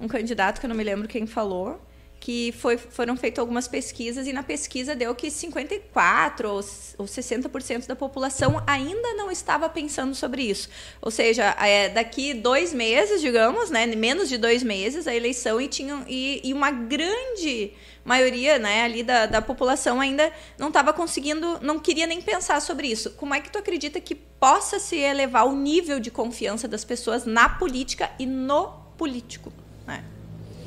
um 0.00 0.06
candidato 0.06 0.60
que 0.60 0.66
eu 0.66 0.68
não 0.68 0.76
me 0.76 0.84
lembro 0.84 1.08
quem 1.08 1.26
falou, 1.26 1.80
que 2.20 2.52
foi, 2.52 2.76
foram 2.76 3.16
feitas 3.16 3.38
algumas 3.38 3.68
pesquisas 3.68 4.26
e 4.26 4.32
na 4.32 4.42
pesquisa 4.42 4.94
deu 4.94 5.14
que 5.14 5.30
54 5.30 6.48
ou, 6.48 6.56
ou 6.98 7.06
60% 7.06 7.86
da 7.86 7.96
população 7.96 8.62
ainda 8.66 9.14
não 9.14 9.30
estava 9.30 9.68
pensando 9.68 10.14
sobre 10.14 10.42
isso. 10.42 10.68
Ou 11.00 11.10
seja, 11.10 11.56
é, 11.60 11.88
daqui 11.88 12.34
dois 12.34 12.74
meses, 12.74 13.20
digamos, 13.20 13.70
né, 13.70 13.86
menos 13.86 14.28
de 14.28 14.36
dois 14.36 14.62
meses, 14.62 15.06
a 15.06 15.14
eleição 15.14 15.60
e, 15.60 15.68
tinham, 15.68 16.04
e, 16.08 16.40
e 16.44 16.52
uma 16.52 16.70
grande 16.70 17.72
maioria 18.04 18.58
né, 18.58 18.84
ali 18.84 19.02
da, 19.02 19.26
da 19.26 19.42
população 19.42 20.00
ainda 20.00 20.32
não 20.58 20.68
estava 20.68 20.92
conseguindo, 20.92 21.58
não 21.60 21.78
queria 21.78 22.06
nem 22.06 22.20
pensar 22.20 22.60
sobre 22.60 22.88
isso. 22.88 23.10
Como 23.12 23.34
é 23.34 23.40
que 23.40 23.50
tu 23.50 23.58
acredita 23.58 24.00
que 24.00 24.14
possa 24.14 24.78
se 24.78 24.96
elevar 24.96 25.46
o 25.46 25.54
nível 25.54 26.00
de 26.00 26.10
confiança 26.10 26.66
das 26.66 26.84
pessoas 26.84 27.24
na 27.24 27.48
política 27.48 28.10
e 28.18 28.26
no 28.26 28.68
político? 28.96 29.52
Né? 29.86 30.02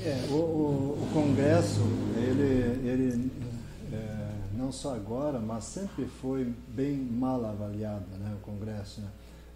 É, 0.03 0.27
o, 0.31 0.33
o, 0.33 1.03
o, 1.03 1.09
Congresso, 1.13 1.79
ele, 2.17 2.89
ele 2.89 3.31
é, 3.93 4.31
não 4.57 4.71
só 4.71 4.95
agora, 4.95 5.39
mas 5.39 5.63
sempre 5.65 6.05
foi 6.05 6.51
bem 6.69 6.95
mal 6.97 7.45
avaliado, 7.45 8.05
né, 8.19 8.35
o 8.35 8.43
Congresso. 8.43 8.99
Né? 9.01 9.07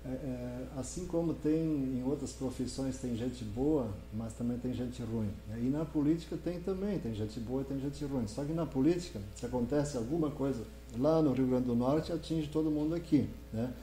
É, 0.06 0.10
é, 0.10 0.68
assim 0.78 1.08
como 1.08 1.34
tem 1.34 1.64
em 1.98 2.04
outras 2.06 2.32
profissões, 2.32 2.96
tem 3.00 3.18
gente 3.18 3.44
boa, 3.44 3.88
mas 4.14 4.34
também 4.34 4.60
tem 4.60 4.72
gente 4.72 5.02
ruim. 5.02 5.32
Né? 5.50 5.62
E 5.64 5.70
na 5.70 5.84
política 5.84 6.38
tem 6.38 6.60
também, 6.60 7.00
tem 7.00 7.16
gente 7.16 7.40
boa 7.40 7.64
e 7.64 7.66
tem 7.66 7.80
gente 7.80 8.06
ruim. 8.06 8.28
Só 8.28 8.46
que 8.46 8.54
na 8.54 8.68
política, 8.68 9.20
se 9.36 9.48
acontece 9.48 9.98
alguma 9.98 10.30
coisa 10.30 10.64
lá 10.96 11.24
no 11.24 11.34
Rio 11.34 11.48
Grande 11.48 11.66
do 11.66 11.76
Norte, 11.76 12.14
atinge 12.14 12.48
todo 12.50 12.70
mundo 12.70 12.94
aqui. 12.94 13.28
Né? 13.52 13.74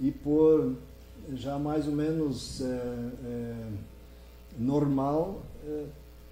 E 0.00 0.10
por 0.10 0.74
já 1.34 1.58
mais 1.58 1.86
ou 1.86 1.92
menos 1.92 2.62
é, 2.62 2.64
é 2.64 3.70
normal 4.58 5.42
é, 5.64 5.86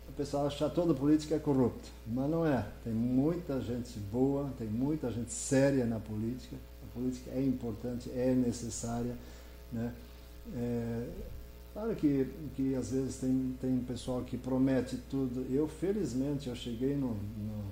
o 0.08 0.12
pessoal 0.12 0.46
achar 0.46 0.70
toda 0.70 0.94
política 0.94 1.34
é 1.34 1.38
corrupta, 1.38 1.88
mas 2.06 2.30
não 2.30 2.46
é. 2.46 2.66
Tem 2.82 2.92
muita 2.92 3.60
gente 3.60 3.98
boa, 3.98 4.50
tem 4.58 4.66
muita 4.66 5.10
gente 5.10 5.32
séria 5.32 5.84
na 5.84 5.98
política. 5.98 6.56
A 6.82 6.94
política 6.94 7.30
é 7.32 7.42
importante, 7.42 8.10
é 8.10 8.34
necessária, 8.34 9.14
né? 9.72 9.92
É, 10.54 11.08
claro 11.74 11.94
que, 11.96 12.26
que 12.54 12.74
às 12.74 12.90
vezes 12.92 13.16
tem, 13.16 13.56
tem 13.60 13.78
pessoal 13.80 14.22
que 14.22 14.38
promete 14.38 14.96
tudo. 15.10 15.44
Eu, 15.50 15.68
felizmente, 15.68 16.48
eu 16.48 16.54
cheguei 16.54 16.94
no, 16.94 17.08
no, 17.08 17.64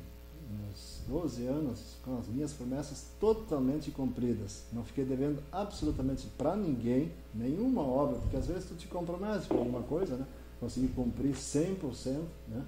nos 0.68 1.00
12 1.08 1.46
anos 1.46 1.96
com 2.04 2.18
as 2.18 2.26
minhas 2.26 2.52
promessas 2.52 3.06
totalmente 3.20 3.90
cumpridas. 3.90 4.64
Não 4.72 4.84
fiquei 4.84 5.04
devendo 5.04 5.42
absolutamente 5.52 6.26
para 6.36 6.56
ninguém, 6.56 7.12
nenhuma 7.32 7.82
obra, 7.82 8.18
porque 8.18 8.36
às 8.36 8.46
vezes 8.46 8.66
tu 8.66 8.74
te 8.74 8.88
compromete 8.88 9.46
com 9.46 9.58
alguma 9.58 9.82
coisa, 9.82 10.16
né? 10.16 10.26
Consegui 10.64 10.88
cumprir 10.88 11.34
100%, 11.34 12.20
né? 12.48 12.64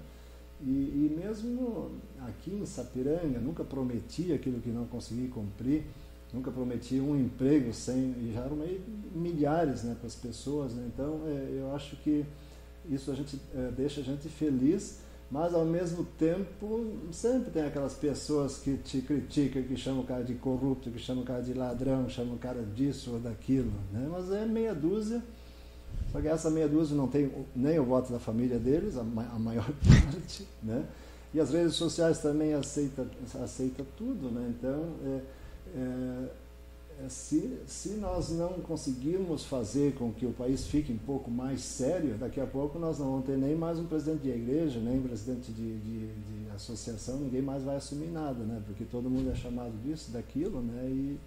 E, 0.61 0.69
e, 0.69 1.17
mesmo 1.19 1.91
aqui 2.27 2.51
em 2.51 2.65
Sapiranga, 2.65 3.39
nunca 3.39 3.63
prometi 3.63 4.33
aquilo 4.33 4.59
que 4.59 4.69
não 4.69 4.85
consegui 4.85 5.27
cumprir, 5.27 5.83
nunca 6.33 6.51
prometi 6.51 6.99
um 6.99 7.15
emprego 7.15 7.73
sem, 7.73 8.15
e 8.19 8.31
já 8.33 8.43
arrumei 8.43 8.81
milhares 9.13 9.83
né, 9.83 9.95
para 9.99 10.07
as 10.07 10.15
pessoas, 10.15 10.73
né? 10.73 10.89
então 10.91 11.21
é, 11.27 11.59
eu 11.59 11.75
acho 11.75 11.95
que 11.97 12.25
isso 12.89 13.11
a 13.11 13.15
gente, 13.15 13.39
é, 13.55 13.71
deixa 13.71 14.01
a 14.01 14.03
gente 14.03 14.27
feliz, 14.29 14.99
mas 15.29 15.53
ao 15.53 15.63
mesmo 15.63 16.03
tempo 16.17 16.87
sempre 17.11 17.51
tem 17.51 17.63
aquelas 17.63 17.93
pessoas 17.93 18.57
que 18.57 18.77
te 18.77 19.01
criticam, 19.01 19.61
que 19.61 19.77
chamam 19.77 20.01
o 20.01 20.07
cara 20.07 20.23
de 20.23 20.33
corrupto, 20.33 20.89
que 20.89 20.97
chamam 20.97 21.21
o 21.21 21.25
cara 21.25 21.43
de 21.43 21.53
ladrão, 21.53 22.09
chamam 22.09 22.33
o 22.33 22.39
cara 22.39 22.63
disso 22.63 23.11
ou 23.13 23.19
daquilo, 23.19 23.71
né? 23.91 24.07
mas 24.11 24.31
é 24.31 24.43
meia 24.43 24.73
dúzia 24.73 25.21
só 26.17 26.21
que 26.21 26.27
essa 26.27 26.49
meia 26.49 26.67
dúzia 26.67 26.97
não 26.97 27.07
tem 27.07 27.31
nem 27.55 27.77
o 27.77 27.85
voto 27.85 28.11
da 28.11 28.17
família 28.17 28.57
deles, 28.57 28.97
a, 28.97 29.03
maior 29.03 29.69
parte, 29.87 30.47
né? 30.63 30.83
E 31.31 31.39
as 31.39 31.51
redes 31.51 31.75
sociais 31.75 32.17
também 32.19 32.55
aceita, 32.55 33.07
aceita 33.43 33.85
tudo, 33.95 34.31
né? 34.31 34.51
Então, 34.57 34.95
é, 35.05 35.21
é, 35.75 37.05
é, 37.05 37.09
se, 37.09 37.59
se 37.67 37.89
nós 37.89 38.31
não 38.31 38.53
conseguirmos 38.53 39.45
fazer 39.45 39.93
com 39.93 40.11
que 40.11 40.25
o 40.25 40.31
país 40.31 40.65
fique 40.65 40.91
um 40.91 40.97
pouco 40.97 41.29
mais 41.29 41.61
sério, 41.61 42.15
daqui 42.17 42.41
a 42.41 42.47
pouco 42.47 42.79
nós 42.79 42.97
não 42.97 43.11
vamos 43.11 43.27
ter 43.27 43.37
nem 43.37 43.55
mais 43.55 43.77
um 43.77 43.85
presidente 43.85 44.23
de 44.23 44.29
igreja, 44.29 44.79
nem 44.79 44.97
um 44.97 45.03
presidente 45.03 45.51
de, 45.51 45.77
de, 45.77 46.07
de 46.07 46.49
associação, 46.55 47.19
ninguém 47.19 47.43
mais 47.43 47.61
vai 47.61 47.75
assumir 47.75 48.07
nada, 48.07 48.43
né? 48.43 48.59
Porque 48.65 48.85
todo 48.85 49.07
mundo 49.07 49.29
é 49.29 49.35
chamado 49.35 49.73
disso, 49.83 50.09
daquilo, 50.11 50.63
né? 50.63 50.83
E, 50.87 51.19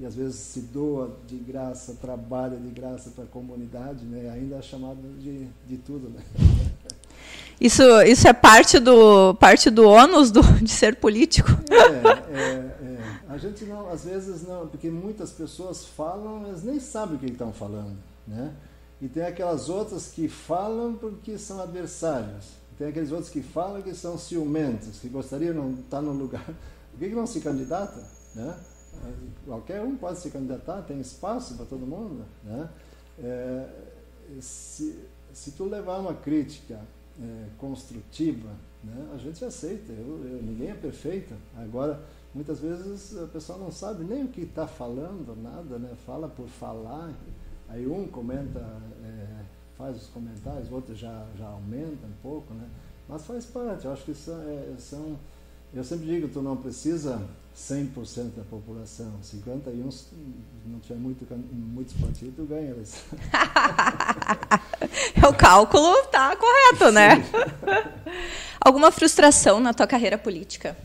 e 0.00 0.06
às 0.06 0.14
vezes 0.14 0.36
se 0.36 0.60
doa 0.60 1.16
de 1.26 1.36
graça, 1.36 1.96
trabalha 2.00 2.56
de 2.56 2.68
graça 2.68 3.10
para 3.10 3.24
a 3.24 3.26
comunidade, 3.26 4.04
né? 4.04 4.30
ainda 4.30 4.56
é 4.56 4.62
chamado 4.62 5.00
de, 5.18 5.48
de 5.66 5.76
tudo. 5.78 6.08
Né? 6.10 6.22
Isso, 7.60 7.82
isso 8.02 8.28
é 8.28 8.32
parte 8.32 8.78
do, 8.78 9.34
parte 9.34 9.68
do 9.68 9.84
ônus 9.84 10.30
do, 10.30 10.40
de 10.62 10.70
ser 10.70 10.94
político? 10.94 11.50
É, 11.68 12.38
é, 12.38 12.52
é. 12.52 12.98
A 13.28 13.36
gente 13.36 13.64
não, 13.64 13.90
às 13.90 14.04
vezes 14.04 14.46
não, 14.46 14.68
porque 14.68 14.88
muitas 14.88 15.32
pessoas 15.32 15.84
falam, 15.84 16.38
mas 16.46 16.62
nem 16.62 16.78
sabem 16.78 17.16
o 17.16 17.18
que 17.18 17.26
estão 17.26 17.52
falando. 17.52 17.96
Né? 18.28 18.52
E 19.02 19.08
tem 19.08 19.24
aquelas 19.24 19.68
outras 19.68 20.06
que 20.06 20.28
falam 20.28 20.94
porque 20.94 21.36
são 21.36 21.60
adversários. 21.60 22.46
Tem 22.78 22.86
aqueles 22.86 23.10
outros 23.10 23.28
que 23.28 23.42
falam 23.42 23.82
que 23.82 23.92
são 23.92 24.16
ciumentos, 24.16 25.00
que 25.00 25.08
gostariam 25.08 25.72
de 25.72 25.80
estar 25.80 26.00
no 26.00 26.12
lugar. 26.12 26.46
Por 26.92 27.00
que, 27.00 27.08
que 27.08 27.14
não 27.14 27.26
se 27.26 27.40
candidata? 27.40 28.04
Né? 28.36 28.54
Qualquer 29.44 29.82
um 29.82 29.96
pode 29.96 30.18
se 30.18 30.30
candidatar, 30.30 30.82
tem 30.82 31.00
espaço 31.00 31.54
para 31.54 31.66
todo 31.66 31.86
mundo. 31.86 32.24
Né? 32.44 32.68
É, 33.20 33.68
se, 34.40 34.98
se 35.32 35.52
tu 35.52 35.64
levar 35.64 35.98
uma 35.98 36.14
crítica 36.14 36.80
é, 37.20 37.46
construtiva, 37.58 38.50
né, 38.82 39.10
a 39.12 39.16
gente 39.16 39.44
aceita. 39.44 39.92
Eu, 39.92 40.24
eu, 40.24 40.42
ninguém 40.42 40.70
é 40.70 40.74
perfeito. 40.74 41.34
Agora, 41.56 42.00
muitas 42.34 42.60
vezes 42.60 43.16
a 43.18 43.26
pessoa 43.26 43.58
não 43.58 43.70
sabe 43.70 44.04
nem 44.04 44.24
o 44.24 44.28
que 44.28 44.42
está 44.42 44.66
falando, 44.66 45.36
nada, 45.40 45.78
né? 45.78 45.94
fala 46.06 46.28
por 46.28 46.48
falar. 46.48 47.12
Aí 47.68 47.86
um 47.86 48.06
comenta, 48.06 48.60
é, 49.04 49.44
faz 49.76 49.96
os 49.96 50.06
comentários, 50.08 50.70
outro 50.70 50.94
já, 50.94 51.26
já 51.36 51.46
aumenta 51.46 52.06
um 52.06 52.22
pouco. 52.22 52.54
Né? 52.54 52.68
Mas 53.08 53.26
faz 53.26 53.46
parte, 53.46 53.84
eu 53.84 53.92
acho 53.92 54.04
que 54.04 54.14
são, 54.14 54.40
é, 54.42 54.74
são 54.78 55.18
eu 55.74 55.84
sempre 55.84 56.06
digo, 56.06 56.28
tu 56.28 56.40
não 56.40 56.56
precisa 56.56 57.20
100% 57.56 58.36
da 58.36 58.44
população, 58.44 59.12
51 59.22 59.90
não 60.64 60.78
tiver 60.78 60.94
muito, 60.94 61.26
muitos 61.52 61.94
partidos, 61.94 62.36
tu 62.36 62.44
ganha 62.44 62.70
eles. 62.70 63.02
o 65.28 65.34
cálculo 65.34 65.96
tá 66.06 66.36
correto, 66.36 66.92
né? 66.92 67.24
Alguma 68.60 68.92
frustração 68.92 69.60
na 69.60 69.74
tua 69.74 69.86
carreira 69.86 70.16
política? 70.16 70.76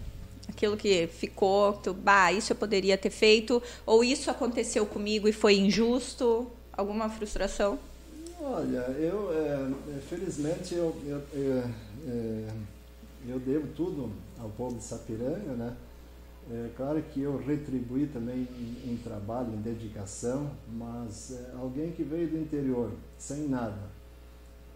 Aquilo 0.50 0.76
que 0.76 1.08
ficou, 1.08 1.74
tu, 1.74 1.94
bah, 1.94 2.32
isso 2.32 2.54
eu 2.54 2.56
poderia 2.56 2.98
ter 2.98 3.10
feito, 3.10 3.62
ou 3.86 4.04
isso 4.04 4.32
aconteceu 4.32 4.86
comigo 4.86 5.28
e 5.28 5.34
foi 5.34 5.58
injusto? 5.58 6.52
Alguma 6.76 7.10
frustração? 7.10 7.78
Olha, 8.42 8.80
eu, 9.00 9.32
é, 9.32 10.00
felizmente, 10.10 10.76
eu, 10.76 10.96
eu, 11.06 11.22
eu, 11.34 11.64
é, 12.08 12.50
eu 13.30 13.40
devo 13.40 13.68
tudo 13.76 14.12
ao 14.44 14.50
povo 14.50 14.78
de 14.78 14.84
Sapiranga, 14.84 15.54
né? 15.54 15.76
É 16.52 16.70
claro 16.76 17.02
que 17.02 17.22
eu 17.22 17.38
retribuí 17.38 18.06
também 18.08 18.48
em, 18.60 18.92
em 18.92 18.98
trabalho, 18.98 19.54
em 19.54 19.62
dedicação, 19.62 20.52
mas 20.74 21.32
é, 21.32 21.54
alguém 21.58 21.92
que 21.92 22.04
veio 22.04 22.28
do 22.28 22.38
interior, 22.38 22.92
sem 23.18 23.48
nada, 23.48 23.80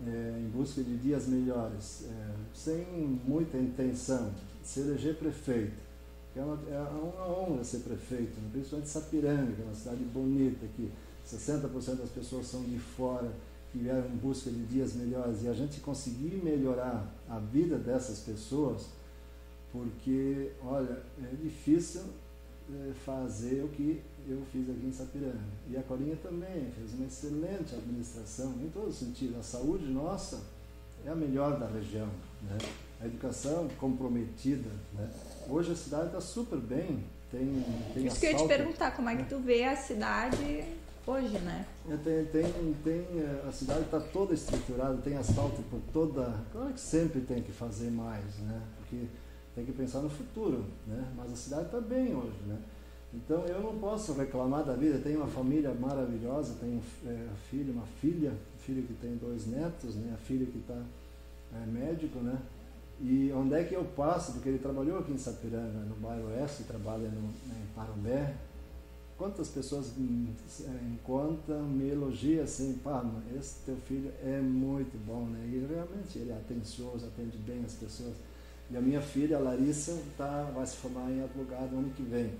é, 0.05 0.39
em 0.39 0.49
busca 0.49 0.82
de 0.82 0.95
dias 0.97 1.28
melhores, 1.28 2.05
é, 2.09 2.34
sem 2.53 2.86
muita 3.26 3.57
intenção 3.57 4.32
se 4.63 4.80
eleger 4.80 5.15
prefeito, 5.15 5.82
que 6.34 6.39
é 6.39 6.43
uma, 6.43 6.57
é 6.70 6.80
uma 6.80 7.28
honra 7.28 7.63
ser 7.65 7.80
prefeito, 7.80 8.39
né? 8.39 8.49
principalmente 8.51 8.89
Sapiranga, 8.89 9.51
que 9.51 9.61
é 9.61 9.65
uma 9.65 9.76
cidade 9.76 10.03
bonita, 10.05 10.65
que 10.74 10.89
60% 11.26 11.95
das 11.95 12.09
pessoas 12.09 12.47
são 12.47 12.63
de 12.63 12.80
fora, 12.80 13.30
que 13.72 13.80
vieram 13.80 14.07
em 14.07 14.18
busca 14.18 14.49
de 14.49 14.63
dias 14.65 14.93
melhores, 14.93 15.43
e 15.43 15.49
a 15.49 15.53
gente 15.53 15.82
conseguir 15.82 16.39
melhorar 16.41 17.13
a 17.30 17.39
vida 17.39 17.78
dessas 17.78 18.20
pessoas, 18.20 18.88
porque, 19.78 20.51
olha, 20.63 21.03
é 21.21 21.36
difícil 21.41 22.01
é, 22.73 22.93
fazer 23.05 23.63
o 23.63 23.69
que 23.69 24.01
eu 24.28 24.41
fiz 24.51 24.69
aqui 24.69 24.86
em 24.86 24.91
Sapiranga. 24.91 25.39
E 25.69 25.78
a 25.78 25.84
Corinha 25.84 26.17
também 26.21 26.71
fez 26.75 26.93
uma 26.93 27.05
excelente 27.05 27.75
administração, 27.75 28.53
em 28.61 28.69
todo 28.69 28.91
sentido. 28.91 29.38
A 29.39 29.43
saúde 29.43 29.86
nossa 29.86 30.41
é 31.05 31.09
a 31.09 31.15
melhor 31.15 31.59
da 31.59 31.67
região. 31.67 32.09
Né? 32.41 32.57
A 32.99 33.05
educação 33.05 33.67
comprometida. 33.80 34.69
Né? 34.93 35.09
Hoje 35.47 35.71
a 35.71 35.75
cidade 35.75 36.07
está 36.07 36.21
super 36.21 36.57
bem. 36.57 37.03
Tem, 37.32 37.63
tem 37.93 38.05
Isso 38.05 38.19
que 38.19 38.25
eu 38.25 38.32
ia 38.32 38.38
te 38.38 38.47
perguntar, 38.47 38.91
como 38.95 39.09
é 39.09 39.15
que 39.17 39.30
tu 39.30 39.38
vê 39.39 39.63
a 39.65 39.75
cidade 39.75 40.65
hoje, 41.05 41.38
né? 41.39 41.65
É, 41.89 41.95
tem, 41.97 42.25
tem, 42.25 42.75
tem, 42.84 43.21
é, 43.21 43.43
a 43.47 43.51
cidade 43.51 43.82
está 43.82 43.99
toda 43.99 44.34
estruturada, 44.34 44.97
tem 44.97 45.17
asfalto 45.17 45.61
por 45.63 45.82
toda. 45.93 46.34
Claro 46.51 46.73
que 46.73 46.80
sempre 46.80 47.21
tem 47.21 47.41
que 47.41 47.51
fazer 47.51 47.91
mais, 47.91 48.38
né? 48.39 48.61
Porque 48.78 49.05
tem 49.58 49.66
que 49.66 49.72
pensar 49.72 50.01
no 50.01 50.10
futuro, 50.10 50.64
né? 50.86 51.12
Mas 51.18 51.34
a 51.34 51.36
cidade 51.36 51.66
está 51.66 51.82
bem 51.82 52.16
hoje, 52.16 52.38
né? 52.45 52.60
Então 53.12 53.43
eu 53.47 53.60
não 53.60 53.80
posso 53.80 54.14
reclamar 54.14 54.64
da 54.64 54.74
vida. 54.74 54.99
Tenho 54.99 55.18
uma 55.18 55.28
família 55.28 55.74
maravilhosa, 55.74 56.58
tenho 56.60 56.80
é, 57.08 57.28
filho, 57.49 57.74
uma 57.74 57.88
filha, 57.99 58.34
filho 58.60 58.84
que 58.84 58.93
tem 58.93 59.16
dois 59.16 59.47
netos, 59.47 59.95
né? 59.95 60.14
A 60.14 60.18
filha 60.18 60.45
que 60.45 60.60
está 60.60 60.80
é, 61.55 61.66
médico, 61.66 62.20
né? 62.20 62.39
E 63.01 63.32
onde 63.34 63.55
é 63.55 63.64
que 63.64 63.74
eu 63.74 63.84
passo? 63.84 64.34
Porque 64.34 64.47
ele 64.47 64.60
trabalhou 64.60 64.99
aqui 64.99 65.12
em 65.12 65.18
Sapiranga, 65.18 65.80
no 65.80 65.95
bairro 65.95 66.28
Oeste, 66.28 66.64
trabalha 66.64 67.10
no, 67.10 67.22
né, 67.22 67.64
em 67.64 67.74
Parobé. 67.74 68.36
Quantas 69.18 69.47
pessoas 69.47 69.93
encontram, 70.93 71.64
me 71.64 71.89
elogiam 71.89 72.43
assim, 72.43 72.80
pá, 72.84 73.03
esse 73.36 73.66
teu 73.66 73.76
filho 73.78 74.12
é 74.24 74.39
muito 74.39 74.95
bom, 75.03 75.26
né? 75.26 75.49
E 75.51 75.66
realmente 75.66 76.20
ele 76.20 76.30
é 76.30 76.36
atencioso, 76.36 77.08
atende 77.08 77.38
bem 77.39 77.64
as 77.66 77.74
pessoas. 77.74 78.14
E 78.70 78.78
a 78.78 78.82
minha 78.82 79.01
filha, 79.01 79.38
a 79.38 79.39
Larissa, 79.39 79.97
tá, 80.18 80.49
vai 80.53 80.65
se 80.65 80.76
formar 80.78 81.09
em 81.09 81.24
advogado 81.24 81.72
no 81.72 81.80
ano 81.80 81.89
que 81.95 82.03
vem. 82.03 82.32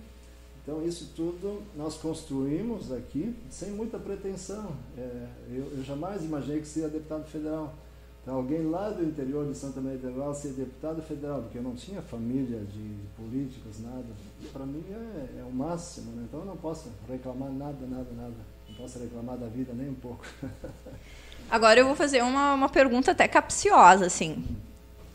Então, 0.68 0.86
isso 0.86 1.14
tudo 1.16 1.64
nós 1.78 1.96
construímos 1.96 2.92
aqui 2.92 3.34
sem 3.50 3.72
muita 3.72 3.98
pretensão. 3.98 4.76
É, 4.98 5.28
eu, 5.50 5.78
eu, 5.78 5.84
jamais 5.86 6.26
imaginei 6.26 6.60
que 6.60 6.68
seria 6.68 6.90
deputado 6.90 7.26
federal. 7.26 7.74
Então, 8.22 8.36
alguém 8.36 8.70
lá 8.70 8.90
do 8.90 9.02
interior 9.02 9.48
de 9.50 9.58
Santa 9.58 9.80
Maria 9.80 9.98
de 9.98 10.38
ser 10.38 10.50
deputado 10.50 11.02
federal, 11.02 11.44
porque 11.44 11.58
eu 11.58 11.64
não 11.64 11.74
tinha 11.74 12.02
família 12.02 12.60
de, 12.60 12.96
de 12.96 13.08
políticos, 13.16 13.80
nada. 13.80 14.04
Para 14.52 14.66
mim 14.66 14.84
é, 14.92 15.40
é, 15.40 15.44
o 15.46 15.52
máximo. 15.54 16.12
Né? 16.12 16.26
Então, 16.28 16.42
eu 16.42 16.46
não 16.46 16.58
posso 16.58 16.92
reclamar 17.08 17.50
nada, 17.50 17.88
nada, 17.88 18.12
nada. 18.18 18.36
Não 18.68 18.76
posso 18.76 19.00
reclamar 19.00 19.38
da 19.38 19.48
vida 19.48 19.72
nem 19.74 19.90
um 19.90 19.96
pouco. 19.96 20.26
Agora 21.50 21.80
eu 21.80 21.86
vou 21.86 21.96
fazer 21.96 22.22
uma, 22.22 22.54
uma 22.54 22.68
pergunta 22.68 23.12
até 23.12 23.26
capciosa, 23.26 24.06
assim. 24.06 24.44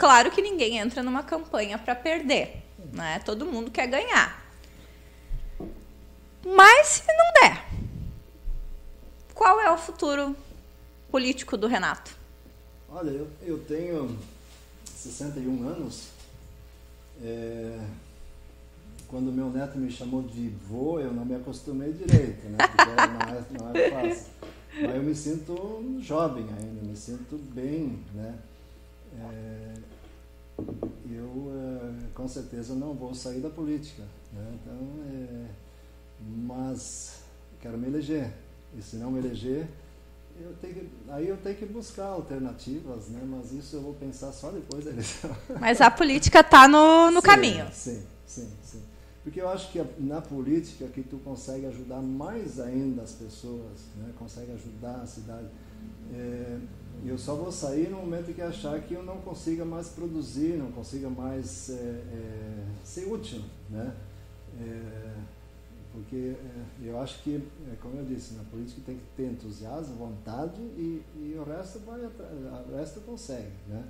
Claro 0.02 0.32
que 0.32 0.42
ninguém 0.42 0.78
entra 0.78 1.00
numa 1.00 1.22
campanha 1.22 1.78
para 1.78 1.94
perder, 1.94 2.60
né? 2.92 3.20
Todo 3.20 3.46
mundo 3.46 3.70
quer 3.70 3.86
ganhar. 3.86 4.44
Mas 6.44 6.88
se 6.88 7.06
não 7.06 7.32
der, 7.40 7.64
qual 9.32 9.60
é 9.60 9.70
o 9.70 9.78
futuro 9.78 10.34
político 11.08 11.56
do 11.56 11.68
Renato? 11.68 12.16
Olha, 12.90 13.10
eu, 13.10 13.30
eu 13.42 13.58
tenho 13.60 14.18
61 14.86 15.68
anos. 15.68 16.08
É, 17.22 17.78
quando 19.06 19.30
meu 19.30 19.50
neto 19.50 19.78
me 19.78 19.88
chamou 19.88 20.22
de 20.22 20.48
vô, 20.68 20.98
eu 20.98 21.12
não 21.12 21.24
me 21.24 21.36
acostumei 21.36 21.92
direito, 21.92 22.48
né? 22.48 22.58
Porque 22.58 22.90
não 22.90 23.36
é, 23.36 23.44
não 23.52 23.70
é 23.70 23.90
fácil. 23.90 24.32
Mas 24.82 24.96
eu 24.96 25.02
me 25.04 25.14
sinto 25.14 26.00
jovem 26.00 26.48
ainda, 26.58 26.82
me 26.82 26.96
sinto 26.96 27.36
bem, 27.54 28.02
né? 28.12 28.36
É, 29.16 29.91
eu 31.10 31.52
é, 31.54 32.08
com 32.14 32.26
certeza 32.28 32.74
não 32.74 32.94
vou 32.94 33.14
sair 33.14 33.40
da 33.40 33.50
política. 33.50 34.02
Né? 34.32 34.54
Então, 34.54 34.78
é, 35.10 35.46
mas 36.20 37.20
quero 37.60 37.78
me 37.78 37.86
eleger. 37.86 38.32
E 38.76 38.82
se 38.82 38.96
não 38.96 39.10
me 39.10 39.18
eleger, 39.18 39.68
eu 40.40 40.54
que, 40.60 40.88
aí 41.08 41.28
eu 41.28 41.36
tenho 41.36 41.56
que 41.56 41.66
buscar 41.66 42.06
alternativas, 42.06 43.08
né? 43.08 43.22
mas 43.24 43.52
isso 43.52 43.76
eu 43.76 43.82
vou 43.82 43.94
pensar 43.94 44.32
só 44.32 44.50
depois 44.50 44.84
da 44.84 44.90
eleição. 44.90 45.30
Mas 45.60 45.80
a 45.80 45.90
política 45.90 46.40
está 46.40 46.66
no, 46.66 47.10
no 47.10 47.20
sim, 47.20 47.26
caminho. 47.26 47.66
Sim, 47.72 48.02
sim, 48.26 48.50
sim. 48.62 48.82
Porque 49.22 49.40
eu 49.40 49.48
acho 49.48 49.70
que 49.70 49.84
na 49.98 50.20
política 50.20 50.86
que 50.88 51.02
tu 51.02 51.18
consegue 51.18 51.66
ajudar 51.66 52.00
mais 52.00 52.58
ainda 52.58 53.02
as 53.02 53.12
pessoas, 53.12 53.78
né? 53.96 54.12
consegue 54.18 54.52
ajudar 54.52 54.96
a 55.02 55.06
cidade. 55.06 55.46
É, 56.12 56.58
eu 57.04 57.18
só 57.18 57.34
vou 57.34 57.50
sair 57.50 57.88
no 57.90 57.98
momento 57.98 58.32
que 58.34 58.40
achar 58.40 58.80
que 58.80 58.94
eu 58.94 59.02
não 59.02 59.18
consiga 59.18 59.64
mais 59.64 59.88
produzir, 59.88 60.56
não 60.56 60.70
consiga 60.70 61.08
mais 61.10 61.70
é, 61.70 61.74
é, 61.74 62.64
ser 62.84 63.06
útil, 63.12 63.40
né? 63.68 63.94
É, 64.60 65.14
porque 65.92 66.34
é, 66.34 66.88
eu 66.88 66.98
acho 67.00 67.22
que, 67.22 67.42
é, 67.70 67.76
como 67.76 67.96
eu 67.96 68.04
disse, 68.04 68.34
na 68.34 68.44
política 68.44 68.80
tem 68.86 68.96
que 68.96 69.04
ter 69.16 69.26
entusiasmo, 69.26 69.96
vontade 69.96 70.60
e, 70.60 71.02
e 71.16 71.36
o 71.38 71.44
resto 71.44 71.80
vai 71.80 72.00
o 72.00 72.76
resto 72.76 73.00
consegue, 73.00 73.52
né? 73.68 73.84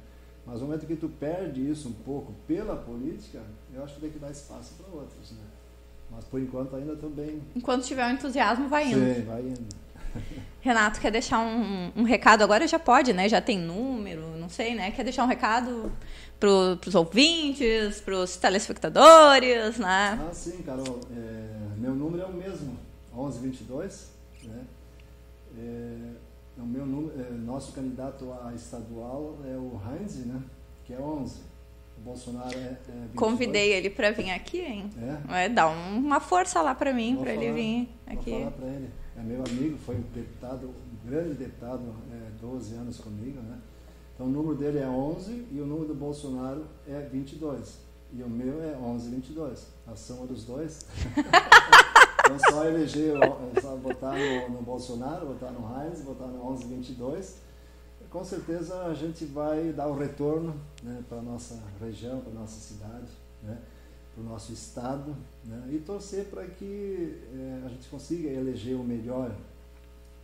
Mas 0.45 0.61
no 0.61 0.67
momento 0.67 0.87
que 0.87 0.97
tu 0.97 1.09
perde 1.09 1.71
isso 1.71 1.89
um 1.89 1.93
pouco 1.93 2.33
pela 2.49 2.77
política, 2.77 3.41
eu 3.73 3.85
acho 3.85 3.95
que 3.95 4.01
tem 4.01 4.11
que 4.11 4.19
dar 4.19 4.31
espaço 4.31 4.75
para 4.75 4.93
outros, 4.93 5.33
né? 5.33 5.45
Mas 6.11 6.25
por 6.25 6.41
enquanto 6.41 6.75
ainda 6.77 6.95
estou 6.95 7.11
bem. 7.11 7.41
Enquanto 7.55 7.85
tiver 7.85 8.05
o 8.05 8.09
um 8.09 8.13
entusiasmo, 8.13 8.69
vai 8.69 8.91
indo. 8.91 8.99
Sim, 8.99 9.23
vai 9.25 9.43
indo. 9.43 9.82
Renato, 10.63 11.01
quer 11.01 11.11
deixar 11.11 11.41
um, 11.41 11.91
um, 11.97 12.03
recado? 12.05 12.43
Agora 12.43 12.69
já 12.69 12.79
pode, 12.79 13.13
né? 13.13 13.29
Já 13.29 13.41
tem 13.41 13.59
número, 13.59 14.37
não 14.39 14.49
sei, 14.49 14.77
né? 14.77 14.93
Quer 14.93 15.03
deixar 15.03 15.25
um 15.25 15.27
recado 15.27 15.91
para 16.39 16.49
os 16.89 16.95
ouvintes, 16.95 18.01
para 18.01 18.15
os 18.15 18.37
telespectadores, 18.37 19.79
né? 19.79 20.21
Ah, 20.23 20.33
sim, 20.33 20.63
Carol. 20.63 21.01
É, 21.17 21.79
meu 21.79 21.95
número 21.95 22.23
é 22.23 22.27
o 22.27 22.33
mesmo, 22.33 22.79
1122, 23.13 24.13
né? 24.45 24.65
É, 25.59 25.97
o 26.59 26.65
meu 26.65 26.87
número, 26.87 27.21
é, 27.21 27.33
nosso 27.33 27.73
candidato 27.73 28.33
a 28.45 28.55
estadual 28.55 29.39
é 29.45 29.57
o 29.57 29.81
Heinz, 29.85 30.25
né? 30.27 30.41
Que 30.85 30.95
é 30.95 31.01
11. 31.01 31.41
O 31.99 32.01
Bolsonaro 32.03 32.57
é, 32.57 32.61
é 32.63 32.79
Convidei 33.17 33.73
ele 33.73 33.91
para 33.91 34.13
vir 34.13 34.31
aqui, 34.31 34.61
hein? 34.61 34.91
É? 35.29 35.47
é 35.47 35.49
dá 35.49 35.69
uma 35.69 36.21
força 36.21 36.63
lá 36.63 36.73
para 36.73 36.93
mim, 36.93 37.17
para 37.17 37.33
ele 37.33 37.53
vir 37.53 37.89
aqui. 38.07 38.31
Vou 38.31 38.41
falar 38.41 38.51
para 38.53 38.69
ele 38.69 39.02
é 39.17 39.23
meu 39.23 39.43
amigo, 39.45 39.77
foi 39.79 39.97
um 39.97 40.03
deputado, 40.15 40.69
um 40.69 41.09
grande 41.09 41.35
deputado, 41.35 41.83
é, 42.11 42.31
12 42.41 42.75
anos 42.75 42.99
comigo, 42.99 43.41
né? 43.41 43.59
Então 44.15 44.27
o 44.27 44.31
número 44.31 44.55
dele 44.55 44.79
é 44.79 44.87
11 44.87 45.49
e 45.51 45.61
o 45.61 45.67
número 45.67 45.89
do 45.89 45.95
Bolsonaro 45.95 46.65
é 46.87 47.01
22. 47.01 47.79
E 48.13 48.23
o 48.23 48.29
meu 48.29 48.63
é 48.63 48.77
1122. 48.77 49.67
A 49.87 49.97
soma 49.97 50.27
dos 50.27 50.45
dois. 50.45 50.87
então 52.21 52.39
só 52.51 52.65
eleger, 52.67 53.15
só 53.61 53.75
votar 53.77 54.17
no, 54.17 54.51
no 54.51 54.63
Bolsonaro, 54.63 55.27
votar 55.27 55.53
no 55.53 55.61
Heinz, 55.61 56.03
votar 56.03 56.29
no 56.29 56.39
1122. 56.51 57.37
Com 58.11 58.23
certeza 58.23 58.83
a 58.85 58.95
gente 58.95 59.25
vai 59.25 59.73
dar 59.73 59.89
o 59.89 59.97
retorno 59.97 60.55
né, 60.83 61.03
para 61.09 61.19
a 61.19 61.23
nossa 61.23 61.59
região, 61.81 62.21
para 62.21 62.31
a 62.31 62.35
nossa 62.35 62.61
cidade. 62.61 63.09
Né? 63.43 63.59
Para 64.15 64.23
o 64.23 64.25
nosso 64.25 64.53
Estado 64.53 65.17
né? 65.45 65.71
e 65.73 65.79
torcer 65.79 66.27
para 66.27 66.45
que 66.47 67.19
é, 67.35 67.63
a 67.65 67.69
gente 67.69 67.89
consiga 67.89 68.29
eleger 68.29 68.77
o 68.77 68.85
melhor 68.85 69.35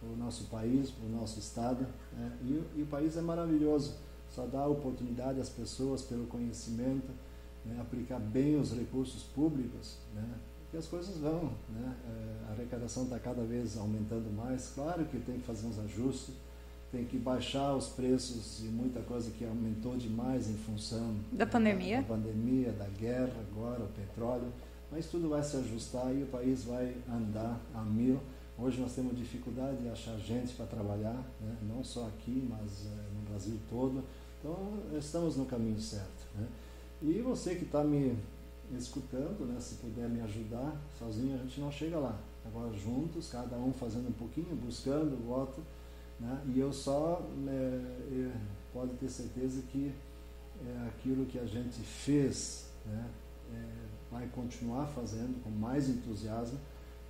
para 0.01 0.09
o 0.11 0.17
nosso 0.17 0.45
país, 0.45 0.91
para 0.91 1.07
o 1.07 1.11
nosso 1.11 1.39
Estado. 1.39 1.87
Né? 2.13 2.39
E, 2.43 2.81
e, 2.81 2.83
o 2.83 2.87
país 2.87 3.17
é 3.17 3.21
maravilhoso. 3.21 3.97
só 4.31 4.47
dá 4.47 4.67
oportunidade 4.67 5.41
às 5.41 5.49
pessoas 5.49 6.03
pelo 6.03 6.27
conhecimento, 6.27 7.11
né, 7.65 7.81
aplicar 7.81 8.21
bem 8.21 8.59
os 8.61 8.73
recursos 8.73 9.23
públicos, 9.23 9.99
né, 10.15 10.35
que 10.71 10.77
as 10.77 10.87
coisas 10.87 11.17
vão. 11.19 11.53
Né, 11.69 11.97
é, 12.07 12.49
a 12.49 12.53
arrecadação 12.53 13.05
está 13.05 13.19
cada 13.19 13.43
vez 13.43 13.77
aumentando 13.77 14.31
mais. 14.31 14.71
Claro 14.75 15.05
que 15.07 15.19
tem 15.19 15.39
que 15.39 15.47
fazer 15.47 15.67
uns 15.67 15.79
ajustes, 15.79 16.35
tem 16.91 17.05
que 17.05 17.19
baixar 17.19 17.75
os 17.75 17.89
preços 17.89 18.59
de 18.63 18.69
muita 18.69 19.01
coisa 19.01 19.31
que 19.31 19.45
aumentou 19.45 19.97
demais 19.97 20.49
em 20.49 20.57
função 20.57 21.17
da 21.31 21.47
pandemia, 21.47 21.97
da, 21.97 22.03
da 22.03 22.09
pandemia, 22.09 22.73
da 22.73 22.87
guerra 22.87 23.35
agora, 23.51 23.85
o 23.85 23.89
petróleo, 23.89 24.53
mas 24.91 25.07
tudo 25.07 25.29
vai 25.29 25.43
se 25.43 25.57
ajustar 25.59 26.15
e 26.15 26.23
o 26.23 26.27
país 26.27 26.65
vai 26.65 26.97
andar 27.09 27.61
a 27.75 27.83
mil. 27.83 28.19
Hoje 28.59 28.81
nós 28.81 28.95
temos 28.95 29.17
dificuldade 29.17 29.77
de 29.83 29.89
achar 29.89 30.17
gente 30.19 30.55
para 30.55 30.67
trabalhar, 30.67 31.23
né? 31.41 31.57
não 31.63 31.85
só 31.85 32.07
aqui, 32.07 32.49
mas 32.49 32.87
é, 32.87 33.15
no 33.15 33.31
Brasil 33.31 33.57
todo. 33.69 34.03
Então 34.41 34.79
estamos 34.99 35.37
no 35.37 35.45
caminho 35.45 35.79
certo. 35.79 36.27
Né? 36.35 36.47
E 37.03 37.21
você 37.21 37.55
que 37.55 37.65
está 37.65 37.85
me 37.85 38.17
escutando, 38.77 39.47
né, 39.47 39.61
se 39.61 39.77
puder 39.77 40.09
me 40.09 40.21
ajudar, 40.23 40.77
sozinho 40.99 41.35
a 41.35 41.39
gente 41.39 41.61
não 41.61 41.71
chega 41.71 41.99
lá. 41.99 42.19
Agora 42.45 42.73
juntos, 42.73 43.29
cada 43.31 43.57
um 43.57 43.73
fazendo 43.73 44.09
um 44.09 44.13
pouquinho, 44.13 44.57
buscando 44.57 45.15
o 45.15 45.29
voto 45.29 45.63
né? 46.21 46.43
E 46.55 46.59
eu 46.59 46.73
só 46.73 47.23
é, 47.49 48.31
pode 48.73 48.93
ter 48.95 49.09
certeza 49.09 49.63
que 49.71 49.93
é, 50.67 50.89
aquilo 50.89 51.27
que 51.27 51.39
a 51.39 51.47
gente 51.47 51.81
fez 51.81 52.67
né, 52.85 53.07
é, 53.55 53.65
vai 54.11 54.27
continuar 54.29 54.87
fazendo 54.87 55.43
com 55.43 55.51
mais 55.51 55.89
entusiasmo, 55.89 56.59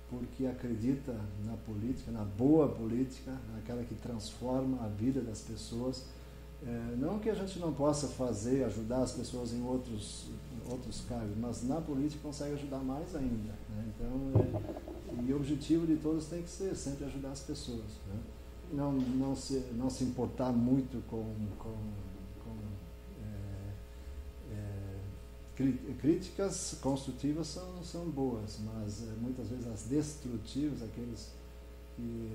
porque 0.09 0.45
acredita 0.45 1.15
na 1.45 1.55
política, 1.57 2.11
na 2.11 2.23
boa 2.23 2.67
política, 2.67 3.35
naquela 3.53 3.83
que 3.83 3.95
transforma 3.95 4.83
a 4.83 4.87
vida 4.87 5.21
das 5.21 5.41
pessoas. 5.41 6.05
É, 6.65 6.95
não 6.97 7.19
que 7.19 7.29
a 7.29 7.33
gente 7.33 7.57
não 7.59 7.73
possa 7.73 8.07
fazer, 8.07 8.65
ajudar 8.65 9.03
as 9.03 9.13
pessoas 9.13 9.53
em 9.53 9.63
outros, 9.63 10.29
outros 10.69 11.01
cargos, 11.07 11.37
mas 11.37 11.63
na 11.63 11.79
política 11.79 12.21
consegue 12.21 12.53
ajudar 12.55 12.79
mais 12.79 13.15
ainda. 13.15 13.53
Né? 13.69 13.85
Então, 13.95 14.31
é, 14.41 15.23
e 15.25 15.31
o 15.31 15.37
objetivo 15.37 15.87
de 15.87 15.95
todos 15.95 16.25
tem 16.25 16.41
que 16.41 16.49
ser 16.49 16.75
sempre 16.75 17.05
ajudar 17.05 17.31
as 17.31 17.41
pessoas. 17.41 17.99
Né? 18.07 18.19
Não, 18.71 18.91
não, 18.91 19.35
se, 19.35 19.59
não 19.73 19.89
se 19.89 20.03
importar 20.03 20.51
muito 20.51 21.03
com, 21.07 21.23
com, 21.57 21.75
com 22.43 22.55
é, 24.51 24.53
é, 24.53 25.93
críticas 25.99 26.77
construtivas 26.81 27.47
são, 27.47 27.83
são 27.83 28.05
boas, 28.09 28.59
mas 28.63 29.03
é, 29.03 29.13
muitas 29.19 29.49
vezes 29.49 29.67
as 29.67 29.83
destrutivas, 29.83 30.83
aqueles 30.83 31.31
que, 31.95 32.31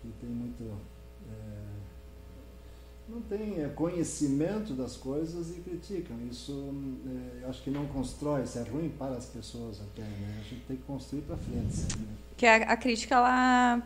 que 0.00 0.08
têm 0.20 0.30
muito. 0.30 0.62
É, 1.28 1.92
não 3.08 3.20
têm 3.20 3.60
é, 3.60 3.68
conhecimento 3.68 4.74
das 4.74 4.96
coisas 4.96 5.50
e 5.50 5.60
criticam. 5.60 6.16
Isso 6.30 6.72
eu 7.42 7.48
acho 7.48 7.62
que 7.62 7.70
não 7.70 7.86
constrói, 7.86 8.44
isso 8.44 8.58
é 8.58 8.62
ruim 8.62 8.88
para 8.90 9.16
as 9.16 9.26
pessoas 9.26 9.80
até. 9.80 10.02
Né? 10.02 10.38
A 10.40 10.48
gente 10.48 10.64
tem 10.66 10.76
que 10.76 10.82
construir 10.84 11.22
para 11.22 11.36
frente. 11.36 11.98
Né? 11.98 12.16
Que 12.36 12.46
a, 12.46 12.56
a 12.56 12.76
crítica 12.76 13.16
ela 13.16 13.82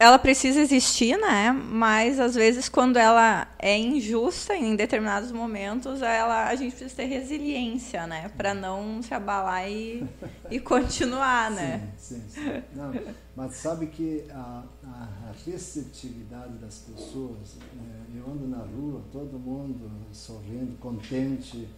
ela 0.00 0.18
precisa 0.18 0.58
existir, 0.58 1.18
né? 1.18 1.52
Mas 1.52 2.18
às 2.18 2.34
vezes 2.34 2.70
quando 2.70 2.96
ela 2.96 3.46
é 3.58 3.76
injusta 3.78 4.56
em 4.56 4.74
determinados 4.74 5.30
momentos, 5.30 6.00
ela 6.00 6.48
a 6.48 6.54
gente 6.54 6.74
precisa 6.74 6.96
ter 6.96 7.04
resiliência, 7.04 8.06
né? 8.06 8.30
Para 8.34 8.54
não 8.54 9.02
se 9.02 9.12
abalar 9.12 9.70
e, 9.70 10.02
e 10.50 10.58
continuar, 10.58 11.50
né? 11.50 11.92
Sim, 11.98 12.22
sim, 12.30 12.42
sim. 12.42 12.62
Não, 12.74 12.94
mas 13.36 13.56
sabe 13.56 13.88
que 13.88 14.24
a, 14.30 14.64
a, 14.84 15.08
receptividade 15.44 16.54
das 16.54 16.78
pessoas, 16.78 17.58
é, 17.58 18.18
eu 18.18 18.24
ando 18.24 18.48
na 18.48 18.64
rua, 18.64 19.02
todo 19.12 19.38
mundo 19.38 19.90
sorrindo, 20.12 20.78
contente. 20.78 21.68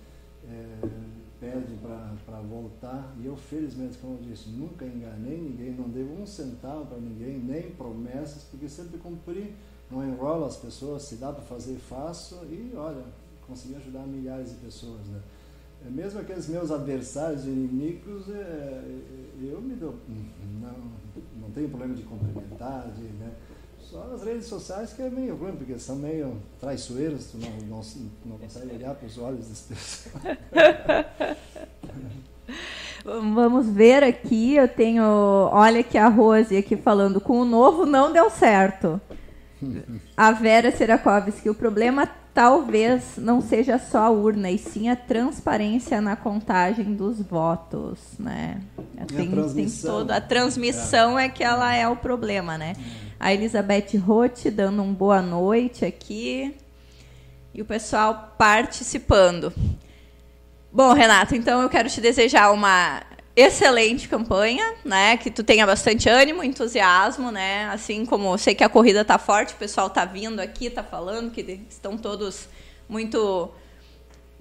É, 0.48 1.21
pede 1.42 1.76
para 2.24 2.40
voltar. 2.40 3.12
E 3.18 3.26
eu, 3.26 3.36
felizmente, 3.36 3.98
como 3.98 4.14
eu 4.14 4.22
disse, 4.22 4.48
nunca 4.50 4.84
enganei 4.86 5.40
ninguém, 5.40 5.72
não 5.72 5.88
devo 5.88 6.22
um 6.22 6.24
centavo 6.24 6.86
para 6.86 6.98
ninguém, 6.98 7.40
nem 7.40 7.72
promessas, 7.72 8.44
porque 8.44 8.68
sempre 8.68 8.98
cumpri, 8.98 9.52
não 9.90 10.06
enrolo 10.06 10.44
as 10.44 10.56
pessoas, 10.56 11.02
se 11.02 11.16
dá 11.16 11.32
para 11.32 11.42
fazer, 11.42 11.74
faço 11.74 12.36
e, 12.44 12.72
olha, 12.76 13.02
consegui 13.44 13.74
ajudar 13.74 14.06
milhares 14.06 14.50
de 14.50 14.56
pessoas. 14.58 15.04
Né? 15.08 15.20
É, 15.84 15.90
mesmo 15.90 16.20
aqueles 16.20 16.46
meus 16.48 16.70
adversários, 16.70 17.44
inimigos, 17.44 18.30
é, 18.30 18.84
eu 19.42 19.60
me 19.60 19.74
dou. 19.74 19.96
Não, 20.60 20.92
não 21.40 21.50
tenho 21.50 21.68
problema 21.68 21.94
de 21.94 22.04
cumprimentar, 22.04 22.88
de, 22.92 23.02
né? 23.02 23.32
Só 23.92 24.10
as 24.14 24.22
redes 24.24 24.46
sociais 24.46 24.94
que 24.94 25.02
é 25.02 25.10
meio 25.10 25.36
ruim, 25.36 25.52
porque 25.52 25.78
são 25.78 25.96
meio 25.96 26.40
traiçoeiras, 26.58 27.26
tu 27.26 27.36
não, 27.36 27.50
não, 27.68 27.82
não 28.24 28.38
consegue 28.38 28.74
olhar 28.74 28.94
para 28.94 29.06
os 29.06 29.18
olhos 29.18 29.46
das 29.46 29.60
pessoas. 29.60 30.16
Vamos 33.34 33.68
ver 33.68 34.02
aqui, 34.02 34.56
eu 34.56 34.66
tenho, 34.66 35.04
olha 35.04 35.82
que 35.82 35.98
a 35.98 36.08
Rose 36.08 36.56
aqui 36.56 36.74
falando, 36.74 37.20
com 37.20 37.38
o 37.42 37.44
novo 37.44 37.84
não 37.84 38.10
deu 38.10 38.30
certo. 38.30 38.98
A 40.16 40.32
Vera 40.32 40.74
Serakovski, 40.74 41.50
o 41.50 41.54
problema 41.54 42.08
talvez 42.32 43.18
não 43.18 43.42
seja 43.42 43.78
só 43.78 43.98
a 43.98 44.10
urna, 44.10 44.50
e 44.50 44.56
sim 44.56 44.88
a 44.88 44.96
transparência 44.96 46.00
na 46.00 46.16
contagem 46.16 46.94
dos 46.94 47.20
votos, 47.20 47.98
né? 48.18 48.58
Tem, 49.06 49.38
a 49.38 49.48
tem 49.48 49.68
toda 49.68 50.16
a 50.16 50.20
transmissão 50.20 51.18
é. 51.18 51.26
é 51.26 51.28
que 51.28 51.44
ela 51.44 51.74
é 51.74 51.86
o 51.86 51.96
problema, 51.96 52.56
né? 52.56 52.72
É 52.74 53.11
a 53.22 53.32
Elizabeth 53.32 53.96
Roth 54.04 54.46
dando 54.50 54.82
um 54.82 54.92
boa 54.92 55.22
noite 55.22 55.84
aqui. 55.84 56.56
E 57.54 57.62
o 57.62 57.64
pessoal 57.64 58.34
participando. 58.36 59.52
Bom, 60.72 60.92
Renato, 60.92 61.36
então 61.36 61.62
eu 61.62 61.68
quero 61.68 61.88
te 61.88 62.00
desejar 62.00 62.50
uma 62.50 63.00
excelente 63.36 64.08
campanha, 64.08 64.74
né? 64.84 65.16
Que 65.16 65.30
tu 65.30 65.44
tenha 65.44 65.64
bastante 65.64 66.08
ânimo, 66.08 66.42
entusiasmo, 66.42 67.30
né? 67.30 67.66
Assim 67.66 68.04
como 68.04 68.26
eu 68.34 68.38
sei 68.38 68.56
que 68.56 68.64
a 68.64 68.68
corrida 68.68 69.04
tá 69.04 69.18
forte, 69.18 69.54
o 69.54 69.56
pessoal 69.56 69.88
tá 69.88 70.04
vindo 70.04 70.40
aqui, 70.40 70.68
tá 70.68 70.82
falando 70.82 71.30
que 71.30 71.60
estão 71.70 71.96
todos 71.96 72.48
muito 72.88 73.48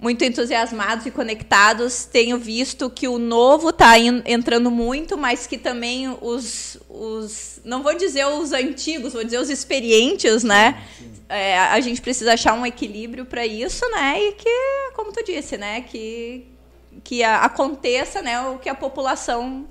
muito 0.02 0.24
entusiasmados 0.24 1.06
e 1.06 1.12
conectados. 1.12 2.04
Tenho 2.04 2.36
visto 2.36 2.90
que 2.90 3.06
o 3.06 3.20
novo 3.20 3.70
está 3.70 3.96
entrando 3.98 4.68
muito, 4.68 5.16
mas 5.16 5.46
que 5.46 5.56
também 5.56 6.08
os, 6.20 6.76
os. 6.90 7.60
Não 7.64 7.84
vou 7.84 7.94
dizer 7.94 8.26
os 8.26 8.52
antigos, 8.52 9.12
vou 9.12 9.22
dizer 9.22 9.38
os 9.38 9.48
experientes, 9.48 10.42
né? 10.42 10.82
É, 11.28 11.56
a 11.56 11.80
gente 11.80 12.02
precisa 12.02 12.34
achar 12.34 12.52
um 12.54 12.66
equilíbrio 12.66 13.24
para 13.24 13.46
isso, 13.46 13.88
né? 13.90 14.20
E 14.20 14.32
que, 14.32 14.50
como 14.94 15.12
tu 15.12 15.22
disse, 15.24 15.56
né? 15.56 15.82
Que, 15.82 16.48
que 17.04 17.22
a, 17.22 17.42
aconteça 17.44 18.20
né, 18.20 18.40
o 18.48 18.58
que 18.58 18.68
a 18.68 18.74
população 18.74 19.68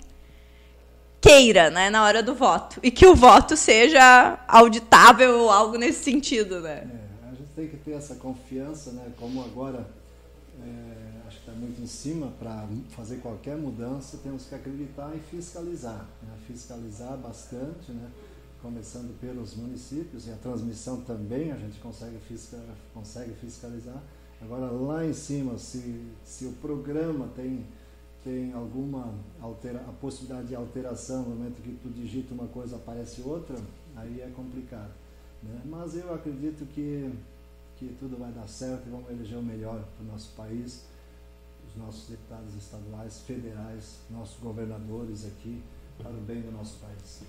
queira, 1.20 1.70
né, 1.70 1.90
na 1.90 2.04
hora 2.04 2.24
do 2.24 2.34
voto. 2.34 2.80
E 2.82 2.90
que 2.90 3.06
o 3.06 3.14
voto 3.14 3.58
seja 3.58 4.40
auditável 4.48 5.42
ou 5.42 5.52
algo 5.52 5.78
nesse 5.78 6.06
sentido, 6.06 6.62
né? 6.62 6.88
É, 6.90 7.28
a 7.28 7.36
gente 7.36 7.50
tem 7.54 7.68
que 7.68 7.78
ter 7.78 7.92
essa 7.92 8.16
confiança, 8.16 8.92
né? 8.94 9.04
Como 9.20 9.44
agora 9.44 9.86
está 11.30 11.52
muito 11.54 11.82
em 11.82 11.88
cima 11.88 12.32
para 12.40 12.68
fazer 12.90 13.18
qualquer 13.18 13.58
mudança, 13.58 14.18
temos 14.18 14.46
que 14.46 14.56
acreditar 14.56 15.14
e 15.16 15.20
fiscalizar. 15.20 16.08
Né? 16.22 16.38
Fiscalizar 16.48 17.18
bastante, 17.18 17.92
né? 17.92 18.10
começando 18.62 19.20
pelos 19.20 19.56
municípios, 19.56 20.28
e 20.28 20.32
a 20.32 20.36
transmissão 20.36 21.02
também 21.02 21.52
a 21.52 21.58
gente 21.58 21.80
consegue, 21.80 22.18
fisca, 22.20 22.58
consegue 22.94 23.34
fiscalizar. 23.34 24.02
Agora, 24.42 24.72
lá 24.72 25.06
em 25.06 25.14
cima, 25.14 25.58
se, 25.58 26.06
se 26.24 26.46
o 26.46 26.52
programa 26.54 27.28
tem, 27.36 27.66
tem 28.24 28.54
alguma 28.54 29.14
altera, 29.40 29.80
a 29.88 29.92
possibilidade 29.94 30.50
de 30.50 30.56
alteração, 30.56 31.24
no 31.24 31.36
momento 31.36 31.62
que 31.62 31.74
tu 31.82 31.90
digita 31.90 32.34
uma 32.34 32.48
coisa 32.48 32.76
aparece 32.76 33.22
outra, 33.22 33.56
aí 33.96 34.22
é 34.22 34.32
complicado. 34.36 34.92
Né? 35.44 35.62
Mas 35.66 35.96
eu 35.96 36.14
acredito 36.14 36.66
que, 36.68 37.12
que 37.88 37.96
tudo 38.00 38.16
vai 38.18 38.32
dar 38.32 38.48
certo 38.48 38.84
e 38.86 38.92
vamos 38.92 39.10
eleger 39.10 39.40
o 39.40 39.42
melhor 39.42 39.84
para 39.98 40.06
o 40.06 40.12
nosso 40.12 40.30
país 40.38 40.86
os 41.68 41.82
nossos 41.82 42.10
deputados 42.10 42.54
estaduais, 42.56 43.22
federais, 43.26 44.00
nossos 44.10 44.38
governadores 44.40 45.26
aqui, 45.26 45.62
para 45.98 46.12
o 46.12 46.22
bem 46.22 46.42
do 46.42 46.52
nosso 46.52 46.78
país. 46.80 47.22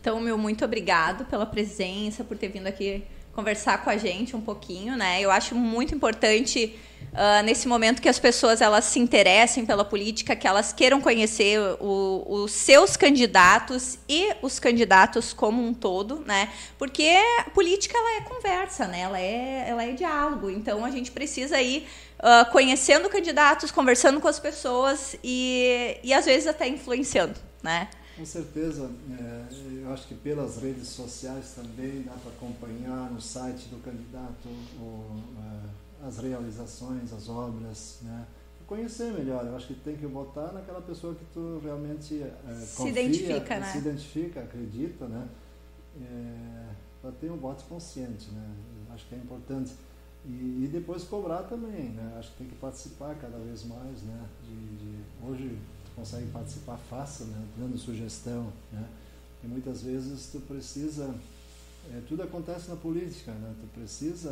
Então, 0.00 0.20
meu 0.20 0.36
muito 0.36 0.64
obrigado 0.64 1.24
pela 1.26 1.46
presença, 1.46 2.24
por 2.24 2.36
ter 2.36 2.48
vindo 2.48 2.66
aqui 2.66 3.04
conversar 3.32 3.84
com 3.84 3.90
a 3.90 3.96
gente 3.96 4.34
um 4.34 4.40
pouquinho, 4.40 4.96
né? 4.96 5.20
Eu 5.20 5.30
acho 5.30 5.54
muito 5.54 5.94
importante 5.94 6.76
uh, 7.16 7.42
nesse 7.44 7.66
momento 7.66 8.00
que 8.00 8.08
as 8.08 8.18
pessoas 8.18 8.60
elas 8.60 8.84
se 8.84 8.98
interessem 9.00 9.64
pela 9.64 9.84
política, 9.84 10.36
que 10.36 10.46
elas 10.46 10.72
queiram 10.72 11.00
conhecer 11.00 11.58
o, 11.80 12.24
os 12.28 12.52
seus 12.52 12.96
candidatos 12.96 13.98
e 14.08 14.34
os 14.42 14.58
candidatos 14.58 15.32
como 15.32 15.62
um 15.62 15.72
todo, 15.72 16.20
né? 16.20 16.52
Porque 16.78 17.08
a 17.40 17.50
política 17.50 17.96
ela 17.96 18.16
é 18.16 18.20
conversa, 18.20 18.86
né? 18.86 19.00
Ela 19.00 19.20
é, 19.20 19.64
ela 19.68 19.84
é 19.84 19.92
diálogo. 19.92 20.50
Então 20.50 20.84
a 20.84 20.90
gente 20.90 21.10
precisa 21.10 21.60
ir 21.60 21.88
uh, 22.18 22.50
conhecendo 22.52 23.08
candidatos, 23.08 23.70
conversando 23.70 24.20
com 24.20 24.28
as 24.28 24.38
pessoas 24.38 25.16
e, 25.24 25.98
e 26.02 26.12
às 26.12 26.26
vezes 26.26 26.46
até 26.46 26.68
influenciando, 26.68 27.38
né? 27.62 27.88
Com 28.16 28.24
certeza, 28.24 28.90
é, 29.20 29.42
eu 29.82 29.92
acho 29.92 30.06
que 30.06 30.14
pelas 30.14 30.56
redes 30.56 30.88
sociais 30.88 31.52
também 31.54 32.00
dá 32.00 32.12
para 32.12 32.32
acompanhar 32.32 33.10
no 33.10 33.20
site 33.20 33.68
do 33.68 33.76
candidato 33.82 34.48
é, 34.48 35.85
as 36.06 36.18
realizações, 36.18 37.12
as 37.12 37.28
obras, 37.28 37.98
né? 38.02 38.26
conhecer 38.66 39.12
melhor. 39.12 39.44
Eu 39.46 39.56
acho 39.56 39.68
que 39.68 39.74
tem 39.74 39.96
que 39.96 40.06
votar 40.06 40.52
naquela 40.52 40.80
pessoa 40.80 41.14
que 41.14 41.24
tu 41.32 41.60
realmente 41.62 42.22
é, 42.22 42.54
se 42.54 42.76
confia, 42.76 43.02
identifica, 43.02 43.58
né? 43.58 43.72
se 43.72 43.78
identifica, 43.78 44.40
acredita, 44.40 45.06
né? 45.06 45.28
É, 46.00 46.68
para 47.00 47.12
ter 47.12 47.30
um 47.30 47.36
voto 47.36 47.64
consciente, 47.64 48.30
né? 48.30 48.54
Eu 48.88 48.94
acho 48.94 49.06
que 49.06 49.14
é 49.14 49.18
importante. 49.18 49.72
E, 50.24 50.64
e, 50.64 50.68
depois 50.70 51.04
cobrar 51.04 51.44
também, 51.44 51.90
né? 51.90 52.16
Acho 52.18 52.32
que 52.32 52.38
tem 52.38 52.48
que 52.48 52.56
participar 52.56 53.14
cada 53.14 53.38
vez 53.38 53.64
mais, 53.64 54.02
né? 54.02 54.26
De, 54.44 54.76
de, 54.76 54.98
hoje 55.24 55.56
consegue 55.94 56.26
participar 56.30 56.76
fácil, 56.76 57.26
né? 57.26 57.46
Dando 57.56 57.78
sugestão, 57.78 58.52
né? 58.72 58.88
E 59.44 59.46
muitas 59.46 59.82
vezes 59.82 60.28
tu 60.32 60.40
precisa... 60.40 61.14
É, 61.88 62.02
tudo 62.08 62.24
acontece 62.24 62.68
na 62.68 62.74
política, 62.74 63.30
né? 63.30 63.54
Tu 63.60 63.78
precisa 63.78 64.30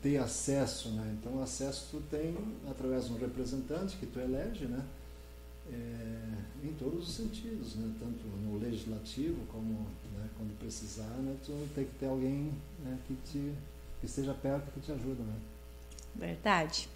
ter 0.00 0.18
acesso, 0.18 0.90
né? 0.90 1.16
Então, 1.18 1.42
acesso 1.42 1.88
tu 1.90 2.00
tem 2.10 2.36
através 2.70 3.06
de 3.06 3.12
um 3.12 3.18
representante 3.18 3.96
que 3.96 4.06
tu 4.06 4.20
elege, 4.20 4.66
né? 4.66 4.84
É, 5.72 6.66
em 6.66 6.72
todos 6.74 7.08
os 7.08 7.14
sentidos, 7.14 7.76
né? 7.76 7.90
tanto 7.98 8.26
no 8.26 8.58
legislativo 8.58 9.46
como 9.46 9.86
né, 10.16 10.28
quando 10.36 10.58
precisar, 10.58 11.04
né, 11.04 11.36
tu 11.46 11.52
tem 11.74 11.84
que 11.84 11.94
ter 12.00 12.06
alguém 12.06 12.52
né, 12.84 12.98
que, 13.06 13.14
te, 13.14 13.52
que 14.00 14.06
esteja 14.06 14.34
perto 14.34 14.70
que 14.72 14.80
te 14.80 14.90
ajuda. 14.90 15.22
Né? 15.22 15.34
Verdade. 16.14 16.88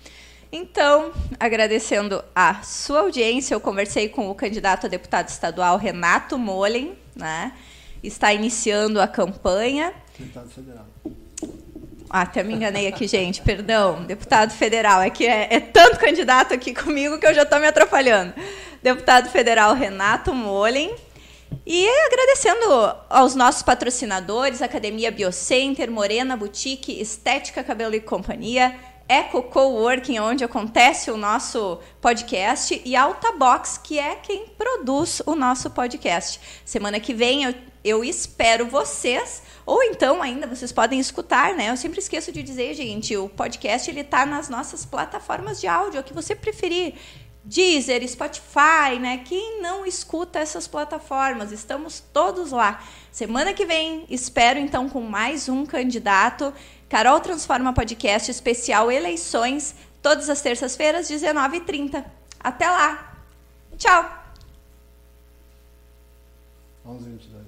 Então, 0.51 1.13
agradecendo 1.41 2.23
a 2.35 2.63
sua 2.63 3.01
audiência, 3.01 3.55
eu 3.55 3.61
conversei 3.61 4.09
com 4.09 4.31
o 4.31 4.35
candidato 4.35 4.87
a 4.87 4.89
deputado 4.89 5.29
estadual 5.29 5.77
Renato 5.77 6.39
Molen, 6.39 6.97
né? 7.17 7.57
Está 8.03 8.33
iniciando 8.33 9.01
a 9.01 9.09
campanha. 9.09 9.93
Deputado 10.17 10.49
federal. 10.49 10.87
Ah, 12.09 12.23
até 12.23 12.43
me 12.43 12.55
enganei 12.55 12.87
aqui, 12.87 13.07
gente, 13.07 13.43
perdão. 13.43 14.05
Deputado 14.05 14.53
federal, 14.53 15.03
é 15.03 15.11
que 15.11 15.27
é, 15.27 15.49
é 15.55 15.61
tanto 15.61 15.99
candidato 15.99 16.55
aqui 16.55 16.73
comigo 16.73 17.19
que 17.19 17.27
eu 17.27 17.35
já 17.35 17.43
estou 17.43 17.59
me 17.59 17.67
atrapalhando. 17.67 18.33
Deputado 18.83 19.29
federal 19.29 19.75
Renato 19.75 20.33
Molen. 20.33 20.95
E 21.65 21.89
agradecendo 22.07 22.95
aos 23.11 23.35
nossos 23.35 23.63
patrocinadores, 23.63 24.63
Academia 24.63 25.11
Biocenter, 25.11 25.91
Morena 25.91 26.37
Boutique, 26.37 27.01
Estética 27.01 27.65
Cabelo 27.65 27.95
e 27.95 28.01
Companhia, 28.01 28.75
Eco 29.09 29.43
Coworking, 29.43 30.19
onde 30.19 30.45
acontece 30.45 31.11
o 31.11 31.17
nosso 31.17 31.79
podcast, 32.01 32.81
e 32.85 32.97
Alta 32.97 33.33
Box, 33.33 33.79
que 33.83 33.99
é 33.99 34.17
quem 34.17 34.47
produz 34.47 35.23
o 35.27 35.35
nosso 35.35 35.71
podcast. 35.71 36.41
Semana 36.65 36.99
que 36.99 37.15
vem 37.15 37.45
eu, 37.45 37.55
eu 37.85 38.05
espero 38.05 38.67
vocês, 38.67 39.43
ou 39.67 39.83
então 39.83 40.23
ainda 40.23 40.47
vocês 40.47 40.71
podem 40.71 41.01
escutar, 41.01 41.53
né? 41.55 41.71
Eu 41.71 41.77
sempre 41.77 41.99
esqueço 41.99 42.31
de 42.31 42.41
dizer, 42.41 42.73
gente, 42.75 43.17
o 43.17 43.29
podcast 43.29 43.91
ele 43.91 44.01
está 44.01 44.25
nas 44.25 44.49
nossas 44.49 44.87
plataformas 44.87 45.61
de 45.61 45.67
áudio, 45.67 46.01
o 46.01 46.05
que 46.05 46.15
você 46.15 46.37
preferir. 46.37 46.95
Deezer, 47.43 48.07
Spotify, 48.09 48.99
né? 49.01 49.19
Quem 49.19 49.63
não 49.63 49.87
escuta 49.87 50.41
essas 50.41 50.67
plataformas? 50.67 51.53
Estamos 51.53 52.01
todos 52.13 52.51
lá. 52.51 52.83
Semana 53.13 53.53
que 53.53 53.65
vem, 53.65 54.05
espero 54.11 54.59
então 54.59 54.89
com 54.89 55.01
mais 55.01 55.49
um 55.49 55.65
candidato. 55.65 56.53
Carol 56.89 57.21
Transforma 57.21 57.73
Podcast 57.73 58.31
especial 58.33 58.91
Eleições, 58.91 59.77
todas 60.03 60.29
as 60.29 60.41
terças-feiras, 60.41 61.09
19h30. 61.09 62.05
Até 62.41 62.69
lá. 62.69 63.17
Tchau. 63.77 64.25
11 66.85 67.11
22 67.11 67.46